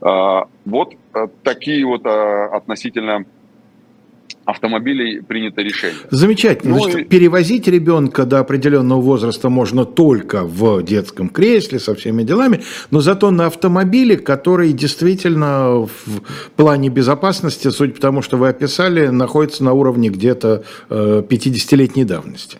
А, 0.00 0.46
вот 0.64 0.94
э, 1.14 1.26
такие 1.42 1.84
вот 1.84 2.06
э, 2.06 2.44
относительно 2.52 3.24
автомобилей 4.48 5.20
принято 5.20 5.60
решение. 5.60 5.98
Замечательно. 6.10 6.76
Ну, 6.76 6.82
Значит, 6.82 7.00
и... 7.00 7.04
перевозить 7.04 7.68
ребенка 7.68 8.24
до 8.24 8.38
определенного 8.38 9.00
возраста 9.00 9.50
можно 9.50 9.84
только 9.84 10.44
в 10.44 10.82
детском 10.82 11.28
кресле 11.28 11.78
со 11.78 11.94
всеми 11.94 12.22
делами, 12.22 12.62
но 12.90 13.00
зато 13.00 13.30
на 13.30 13.46
автомобиле, 13.46 14.16
который 14.16 14.72
действительно 14.72 15.86
в 15.86 16.20
плане 16.56 16.88
безопасности, 16.88 17.68
судя 17.68 17.92
по 17.92 18.00
тому, 18.00 18.22
что 18.22 18.38
вы 18.38 18.48
описали, 18.48 19.08
находится 19.08 19.64
на 19.64 19.74
уровне 19.74 20.08
где-то 20.08 20.64
50-летней 20.88 22.04
э, 22.04 22.06
давности. 22.06 22.58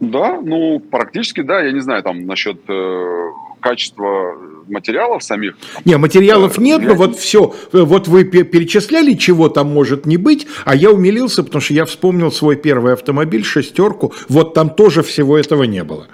Да, 0.00 0.40
ну 0.40 0.80
практически 0.80 1.40
да, 1.42 1.62
я 1.62 1.72
не 1.72 1.80
знаю 1.80 2.02
там 2.02 2.26
насчет 2.26 2.58
э, 2.68 3.30
качества 3.60 4.36
материалов 4.68 5.22
самих. 5.22 5.56
Не, 5.84 5.96
материалов 5.96 6.58
нет, 6.58 6.82
но 6.82 6.94
вот 6.94 7.16
все, 7.16 7.54
вот 7.72 8.08
вы 8.08 8.24
перечисляли, 8.24 9.14
чего 9.14 9.48
там 9.48 9.68
может 9.68 10.06
не 10.06 10.16
быть, 10.16 10.46
а 10.64 10.74
я 10.74 10.90
умилился, 10.90 11.42
потому 11.42 11.62
что 11.62 11.74
я 11.74 11.84
вспомнил 11.84 12.30
свой 12.30 12.56
первый 12.56 12.92
автомобиль, 12.92 13.44
шестерку, 13.44 14.12
вот 14.28 14.54
там 14.54 14.70
тоже 14.70 15.02
всего 15.02 15.38
этого 15.38 15.64
не 15.64 15.84
было. 15.84 16.06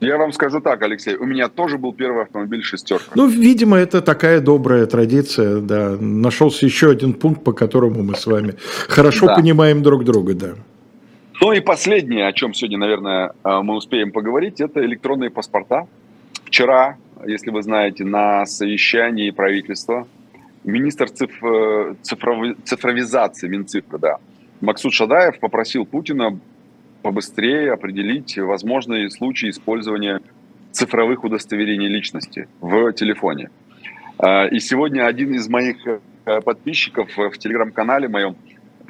Я 0.00 0.16
вам 0.16 0.32
скажу 0.32 0.60
так, 0.60 0.80
Алексей, 0.80 1.14
у 1.14 1.26
меня 1.26 1.48
тоже 1.48 1.76
был 1.76 1.92
первый 1.92 2.22
автомобиль 2.22 2.62
шестерка. 2.62 3.04
Ну, 3.14 3.28
видимо, 3.28 3.76
это 3.76 4.00
такая 4.00 4.40
добрая 4.40 4.86
традиция, 4.86 5.60
да. 5.60 5.98
Нашелся 6.00 6.64
еще 6.64 6.90
один 6.90 7.12
пункт, 7.12 7.44
по 7.44 7.52
которому 7.52 8.02
мы 8.02 8.14
с 8.16 8.26
вами 8.26 8.54
хорошо 8.88 9.26
понимаем 9.26 9.82
друг 9.82 10.04
друга, 10.04 10.32
да. 10.32 10.54
Ну 11.40 11.52
и 11.52 11.60
последнее, 11.60 12.26
о 12.26 12.34
чем 12.34 12.52
сегодня, 12.52 12.76
наверное, 12.76 13.32
э, 13.44 13.60
мы 13.62 13.74
успеем 13.74 14.12
поговорить, 14.12 14.60
это 14.60 14.84
электронные 14.84 15.30
паспорта. 15.30 15.86
Вчера, 16.44 16.98
если 17.26 17.50
вы 17.50 17.62
знаете, 17.62 18.04
на 18.04 18.44
совещании 18.44 19.30
правительства 19.30 20.06
министр 20.64 21.08
цифр, 21.08 21.96
цифрови, 22.02 22.56
цифровизации 22.64 23.48
Минцифры, 23.48 23.98
да, 23.98 24.18
Максут 24.60 24.92
Шадаев 24.92 25.40
попросил 25.40 25.86
Путина 25.86 26.38
побыстрее 27.00 27.72
определить 27.72 28.36
возможные 28.36 29.08
случаи 29.08 29.48
использования 29.48 30.20
цифровых 30.72 31.24
удостоверений 31.24 31.88
личности 31.88 32.48
в 32.60 32.92
телефоне. 32.92 33.48
А, 34.18 34.44
и 34.44 34.60
сегодня 34.60 35.06
один 35.06 35.32
из 35.32 35.48
моих 35.48 35.76
э, 35.86 36.40
подписчиков 36.42 37.08
в 37.16 37.38
телеграм-канале 37.38 38.08
моем 38.08 38.36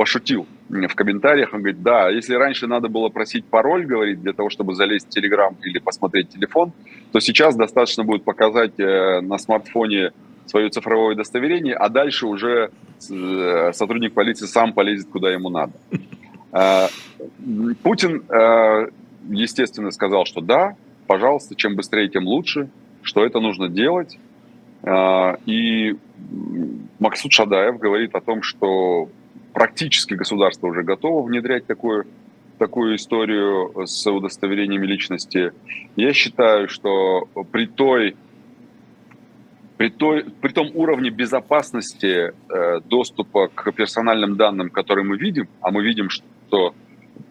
пошутил 0.01 0.47
в 0.71 0.95
комментариях, 0.95 1.53
он 1.53 1.61
говорит, 1.61 1.83
да, 1.83 2.09
если 2.09 2.35
раньше 2.35 2.67
надо 2.67 2.89
было 2.89 3.11
просить 3.11 3.45
пароль, 3.45 3.85
говорит, 3.85 4.23
для 4.23 4.33
того, 4.33 4.49
чтобы 4.49 4.75
залезть 4.75 5.09
в 5.09 5.11
Телеграм 5.11 5.55
или 5.63 5.79
посмотреть 5.79 6.31
телефон, 6.31 6.73
то 7.13 7.21
сейчас 7.21 7.55
достаточно 7.55 8.03
будет 8.03 8.25
показать 8.25 8.81
э, 8.81 9.21
на 9.21 9.37
смартфоне 9.37 10.13
свое 10.47 10.71
цифровое 10.71 11.13
удостоверение, 11.13 11.75
а 11.75 11.91
дальше 11.91 12.27
уже 12.27 12.71
э, 13.11 13.73
сотрудник 13.75 14.15
полиции 14.15 14.47
сам 14.47 14.73
полезет, 14.73 15.11
куда 15.11 15.31
ему 15.31 15.51
надо. 15.51 15.75
Э, 16.53 16.87
Путин, 17.83 18.23
естественно, 19.29 19.91
сказал, 19.91 20.25
что 20.25 20.41
да, 20.41 20.77
пожалуйста, 21.09 21.55
чем 21.55 21.77
быстрее, 21.77 22.09
тем 22.09 22.27
лучше, 22.27 22.71
что 23.03 23.23
это 23.23 23.39
нужно 23.39 23.69
делать. 23.69 24.19
И 25.45 25.95
Максут 26.99 27.33
Шадаев 27.33 27.79
говорит 27.79 28.15
о 28.15 28.21
том, 28.23 28.43
что 28.43 29.11
практически 29.53 30.15
государство 30.15 30.69
уже 30.69 30.83
готово 30.83 31.27
внедрять 31.27 31.67
такую, 31.67 32.07
такую 32.59 32.97
историю 32.97 33.87
с 33.87 34.11
удостоверениями 34.11 34.87
личности. 34.87 35.53
Я 35.97 36.13
считаю, 36.13 36.69
что 36.69 37.29
при 37.53 37.67
той 37.67 38.17
при, 39.81 39.89
той, 39.89 40.25
при 40.43 40.53
том 40.53 40.71
уровне 40.75 41.09
безопасности 41.09 42.33
э, 42.33 42.81
доступа 42.85 43.49
к 43.49 43.73
персональным 43.73 44.37
данным, 44.37 44.69
который 44.69 45.05
мы 45.05 45.17
видим, 45.17 45.49
а 45.63 45.71
мы 45.71 45.83
видим, 45.83 46.11
что 46.11 46.75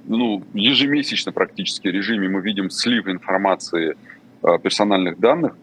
ну, 0.08 0.44
ежемесячно 0.56 1.32
практически 1.32 1.90
в 1.90 1.92
режиме 1.92 2.28
мы 2.28 2.42
видим 2.42 2.72
слив 2.72 3.08
информации 3.08 3.96
э, 4.42 4.58
персональных 4.64 5.20
данных, 5.20 5.56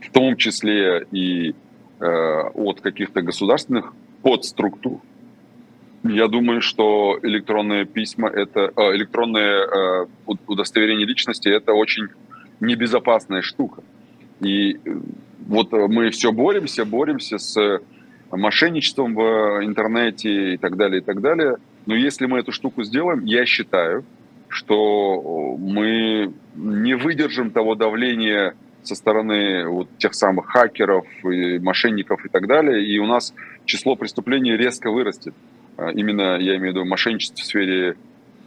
в 0.00 0.10
том 0.10 0.36
числе 0.36 1.06
и 1.12 1.54
э, 2.00 2.40
от 2.54 2.80
каких-то 2.80 3.22
государственных 3.22 3.92
подструктур. 4.22 5.00
Я 6.04 6.28
думаю, 6.28 6.60
что 6.60 7.18
электронные 7.22 7.86
письма, 7.86 8.28
это 8.28 8.70
э, 8.76 8.94
электронные 8.94 9.64
э, 9.64 10.06
удостоверения 10.46 11.06
личности, 11.06 11.48
это 11.48 11.72
очень 11.72 12.08
небезопасная 12.60 13.40
штука. 13.40 13.82
И 14.40 14.74
э, 14.74 14.78
вот 15.46 15.72
мы 15.72 16.10
все 16.10 16.30
боремся, 16.30 16.84
боремся 16.84 17.38
с 17.38 17.80
мошенничеством 18.30 19.14
в 19.14 19.64
интернете 19.64 20.54
и 20.54 20.56
так 20.58 20.76
далее, 20.76 21.00
и 21.00 21.04
так 21.04 21.22
далее. 21.22 21.56
Но 21.86 21.94
если 21.94 22.26
мы 22.26 22.40
эту 22.40 22.52
штуку 22.52 22.82
сделаем, 22.82 23.24
я 23.24 23.46
считаю, 23.46 24.04
что 24.48 25.56
мы 25.58 26.34
не 26.54 26.96
выдержим 26.96 27.50
того 27.50 27.76
давления 27.76 28.54
со 28.82 28.94
стороны 28.94 29.66
вот 29.66 29.88
тех 29.96 30.14
самых 30.14 30.48
хакеров, 30.48 31.06
и 31.24 31.58
мошенников 31.58 32.26
и 32.26 32.28
так 32.28 32.46
далее, 32.46 32.84
и 32.84 32.98
у 32.98 33.06
нас 33.06 33.32
число 33.64 33.96
преступлений 33.96 34.54
резко 34.54 34.90
вырастет. 34.90 35.34
А, 35.76 35.90
именно, 35.90 36.36
я 36.38 36.56
имею 36.56 36.72
в 36.72 36.76
виду, 36.76 36.84
мошенничество 36.84 37.42
в 37.42 37.46
сфере 37.46 37.96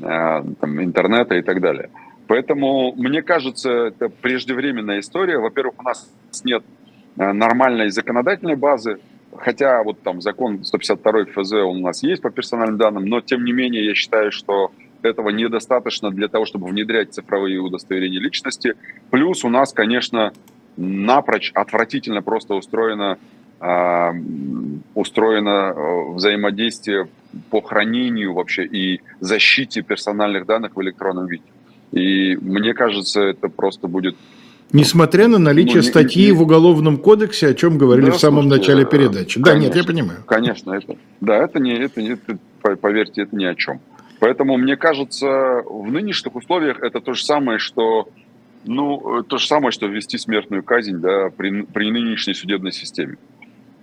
а, 0.02 0.44
там, 0.60 0.84
интернета 0.84 1.36
и 1.36 1.42
так 1.42 1.62
далее. 1.62 1.90
Поэтому, 2.28 2.94
мне 2.96 3.22
кажется, 3.22 3.88
это 3.88 4.10
преждевременная 4.10 5.00
история. 5.00 5.40
Во-первых, 5.40 5.76
у 5.80 5.84
нас 5.84 6.12
нет 6.44 6.64
а, 7.18 7.34
нормальной 7.34 7.90
законодательной 7.90 8.56
базы, 8.56 9.00
хотя 9.36 9.84
вот 9.84 10.02
там 10.02 10.22
закон 10.22 10.64
152 10.64 11.26
ФЗ 11.34 11.54
у 11.54 11.74
нас 11.74 12.04
есть 12.04 12.22
по 12.22 12.30
персональным 12.30 12.78
данным, 12.78 13.06
но 13.06 13.22
тем 13.22 13.44
не 13.44 13.52
менее 13.52 13.86
я 13.86 13.96
считаю, 13.96 14.32
что 14.32 14.72
этого 15.02 15.30
недостаточно 15.30 16.12
для 16.12 16.28
того, 16.28 16.46
чтобы 16.46 16.68
внедрять 16.68 17.14
цифровые 17.14 17.60
удостоверения 17.60 18.20
личности. 18.20 18.76
Плюс 19.10 19.44
у 19.46 19.50
нас, 19.50 19.72
конечно, 19.74 20.34
напрочь 20.76 21.52
отвратительно 21.54 22.22
просто 22.22 22.56
устроено 22.56 23.18
устроено 24.94 25.74
взаимодействие 26.14 27.08
по 27.50 27.62
хранению 27.62 28.34
вообще 28.34 28.66
и 28.66 29.02
защите 29.20 29.82
персональных 29.82 30.46
данных 30.46 30.76
в 30.76 30.82
электронном 30.82 31.28
виде. 31.28 31.44
И 31.92 32.36
мне 32.36 32.74
кажется, 32.74 33.22
это 33.22 33.50
просто 33.50 33.88
будет 33.88 34.16
Несмотря 34.74 35.28
на 35.28 35.38
наличие 35.38 35.78
ну, 35.78 35.84
статьи 35.84 36.26
не, 36.26 36.32
не, 36.32 36.38
в 36.38 36.42
Уголовном 36.42 36.98
кодексе, 36.98 37.48
о 37.48 37.54
чем 37.54 37.78
говорили 37.78 38.08
да, 38.08 38.12
в 38.12 38.20
самом 38.20 38.44
слушайте, 38.44 38.72
начале 38.72 38.86
передачи. 38.86 39.42
Конечно, 39.42 39.54
да, 39.54 39.66
нет, 39.66 39.76
я 39.76 39.84
понимаю. 39.86 40.24
Конечно, 40.26 40.74
это, 40.74 40.98
да, 41.22 41.38
это 41.38 41.60
не, 41.60 41.74
это, 41.74 42.02
это, 42.02 42.38
поверьте, 42.76 43.22
это 43.22 43.36
ни 43.36 43.46
о 43.46 43.56
чем. 43.56 43.80
Поэтому 44.20 44.58
мне 44.58 44.76
кажется, 44.76 45.64
в 45.66 45.90
нынешних 45.90 46.36
условиях 46.36 46.82
это 46.82 47.00
то 47.00 47.14
же 47.14 47.24
самое, 47.24 47.60
что, 47.60 48.10
ну, 48.66 49.24
то 49.24 49.38
же 49.38 49.48
самое, 49.48 49.72
что 49.72 49.86
ввести 49.88 50.18
смертную 50.18 50.64
казнь, 50.64 50.98
да, 50.98 51.30
при, 51.30 51.62
при 51.62 51.90
нынешней 51.90 52.34
судебной 52.34 52.74
системе. 52.74 53.18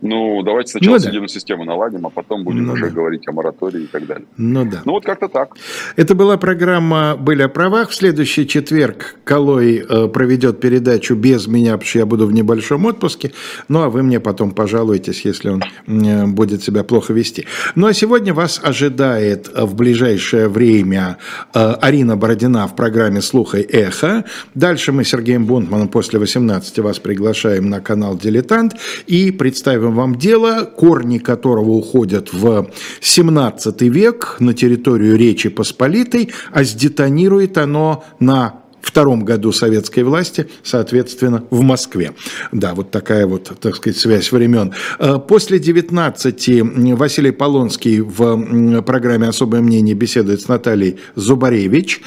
Ну, 0.00 0.42
давайте 0.42 0.72
сначала 0.72 0.94
ну, 0.94 0.98
да. 0.98 1.04
судебную 1.04 1.28
систему 1.28 1.64
наладим, 1.64 2.06
а 2.06 2.10
потом 2.10 2.44
будем 2.44 2.66
ну, 2.66 2.74
уже 2.74 2.86
да. 2.86 2.90
говорить 2.90 3.26
о 3.26 3.32
моратории 3.32 3.84
и 3.84 3.86
так 3.86 4.06
далее. 4.06 4.26
Ну 4.36 4.64
да. 4.64 4.82
Ну 4.84 4.92
вот 4.92 5.04
как-то 5.04 5.28
так. 5.28 5.56
Это 5.96 6.14
была 6.14 6.36
программа 6.36 7.16
«Были 7.16 7.42
о 7.42 7.48
правах». 7.48 7.90
В 7.90 7.94
следующий 7.94 8.46
четверг 8.46 9.16
Колой 9.24 9.78
э, 9.78 10.08
проведет 10.08 10.60
передачу 10.60 11.14
без 11.14 11.46
меня, 11.46 11.72
потому 11.72 11.88
что 11.88 11.98
я 12.00 12.06
буду 12.06 12.26
в 12.26 12.32
небольшом 12.32 12.84
отпуске. 12.84 13.32
Ну 13.68 13.82
а 13.82 13.88
вы 13.88 14.02
мне 14.02 14.20
потом 14.20 14.50
пожалуетесь, 14.50 15.24
если 15.24 15.48
он 15.48 15.62
э, 15.86 16.26
будет 16.26 16.62
себя 16.62 16.84
плохо 16.84 17.12
вести. 17.12 17.46
Ну 17.74 17.86
а 17.86 17.94
сегодня 17.94 18.34
вас 18.34 18.60
ожидает 18.62 19.48
в 19.54 19.74
ближайшее 19.74 20.48
время 20.48 21.16
э, 21.54 21.58
Арина 21.80 22.16
Бородина 22.16 22.68
в 22.68 22.76
программе 22.76 23.22
«Слуха 23.22 23.58
и 23.58 23.62
эхо». 23.62 24.24
Дальше 24.54 24.92
мы 24.92 25.04
с 25.04 25.08
Сергеем 25.08 25.46
Бунтманом 25.46 25.88
после 25.88 26.18
18 26.18 26.78
вас 26.80 26.98
приглашаем 26.98 27.70
на 27.70 27.80
канал 27.80 28.18
«Дилетант» 28.18 28.74
и 29.06 29.30
представим 29.30 29.83
вам 29.90 30.16
дело, 30.16 30.64
корни 30.64 31.18
которого 31.18 31.70
уходят 31.70 32.32
в 32.32 32.70
17 33.00 33.82
век 33.82 34.36
на 34.40 34.54
территорию 34.54 35.16
Речи 35.16 35.48
Посполитой, 35.48 36.30
а 36.52 36.64
сдетонирует 36.64 37.58
оно 37.58 38.04
на 38.20 38.64
втором 38.84 39.24
году 39.24 39.50
советской 39.52 40.04
власти, 40.04 40.48
соответственно, 40.62 41.44
в 41.50 41.62
Москве. 41.62 42.12
Да, 42.52 42.74
вот 42.74 42.90
такая 42.90 43.26
вот, 43.26 43.50
так 43.60 43.76
сказать, 43.76 43.98
связь 43.98 44.30
времен. 44.30 44.72
Э, 44.98 45.18
после 45.18 45.58
19 45.58 46.96
Василий 46.96 47.30
Полонский 47.30 48.00
в 48.00 48.82
программе 48.82 49.28
«Особое 49.28 49.62
мнение» 49.62 49.94
беседует 49.94 50.42
с 50.42 50.48
Натальей 50.48 50.98
Зубаревич. 51.14 52.02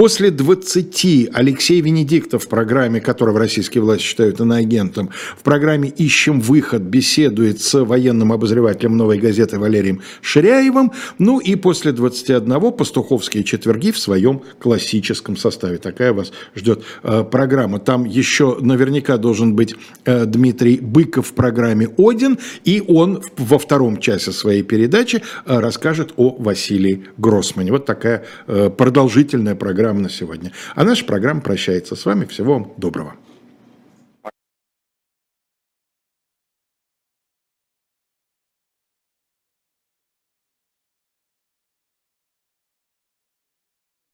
После 0.00 0.30
20 0.30 1.28
Алексей 1.34 1.82
Венедиктов 1.82 2.44
в 2.44 2.48
программе, 2.48 3.02
которого 3.02 3.38
российские 3.38 3.82
власти 3.82 4.04
считают 4.04 4.40
иноагентом, 4.40 5.10
в 5.36 5.42
программе 5.42 5.90
«Ищем 5.90 6.40
выход» 6.40 6.80
беседует 6.80 7.60
с 7.60 7.84
военным 7.84 8.32
обозревателем 8.32 8.96
«Новой 8.96 9.18
газеты» 9.18 9.58
Валерием 9.58 10.00
Ширяевым. 10.22 10.92
Ну 11.18 11.38
и 11.38 11.54
после 11.54 11.92
21 11.92 12.72
«Пастуховские 12.72 13.44
четверги» 13.44 13.90
в 13.90 13.98
своем 13.98 14.40
классическом 14.58 15.36
составе. 15.36 15.76
Такая 15.76 16.14
вас 16.14 16.32
ждет 16.56 16.82
э, 17.02 17.22
программа. 17.30 17.78
Там 17.78 18.06
еще 18.06 18.56
наверняка 18.58 19.18
должен 19.18 19.54
быть 19.54 19.74
э, 20.06 20.24
Дмитрий 20.24 20.78
Быков 20.78 21.26
в 21.26 21.34
программе 21.34 21.90
«Один», 21.98 22.38
и 22.64 22.82
он 22.88 23.22
во 23.36 23.58
втором 23.58 23.98
часе 23.98 24.32
своей 24.32 24.62
передачи 24.62 25.22
э, 25.44 25.58
расскажет 25.60 26.14
о 26.16 26.34
Василии 26.38 27.04
Гроссмане. 27.18 27.72
Вот 27.72 27.84
такая 27.84 28.24
продолжительная 28.46 29.56
программа 29.56 29.89
программа 29.90 30.02
на 30.02 30.08
сегодня. 30.08 30.52
А 30.76 30.84
наша 30.84 31.04
программа 31.04 31.40
прощается 31.40 31.96
с 31.96 32.04
вами. 32.04 32.24
Всего 32.24 32.54
вам 32.54 32.72
доброго. 32.76 33.14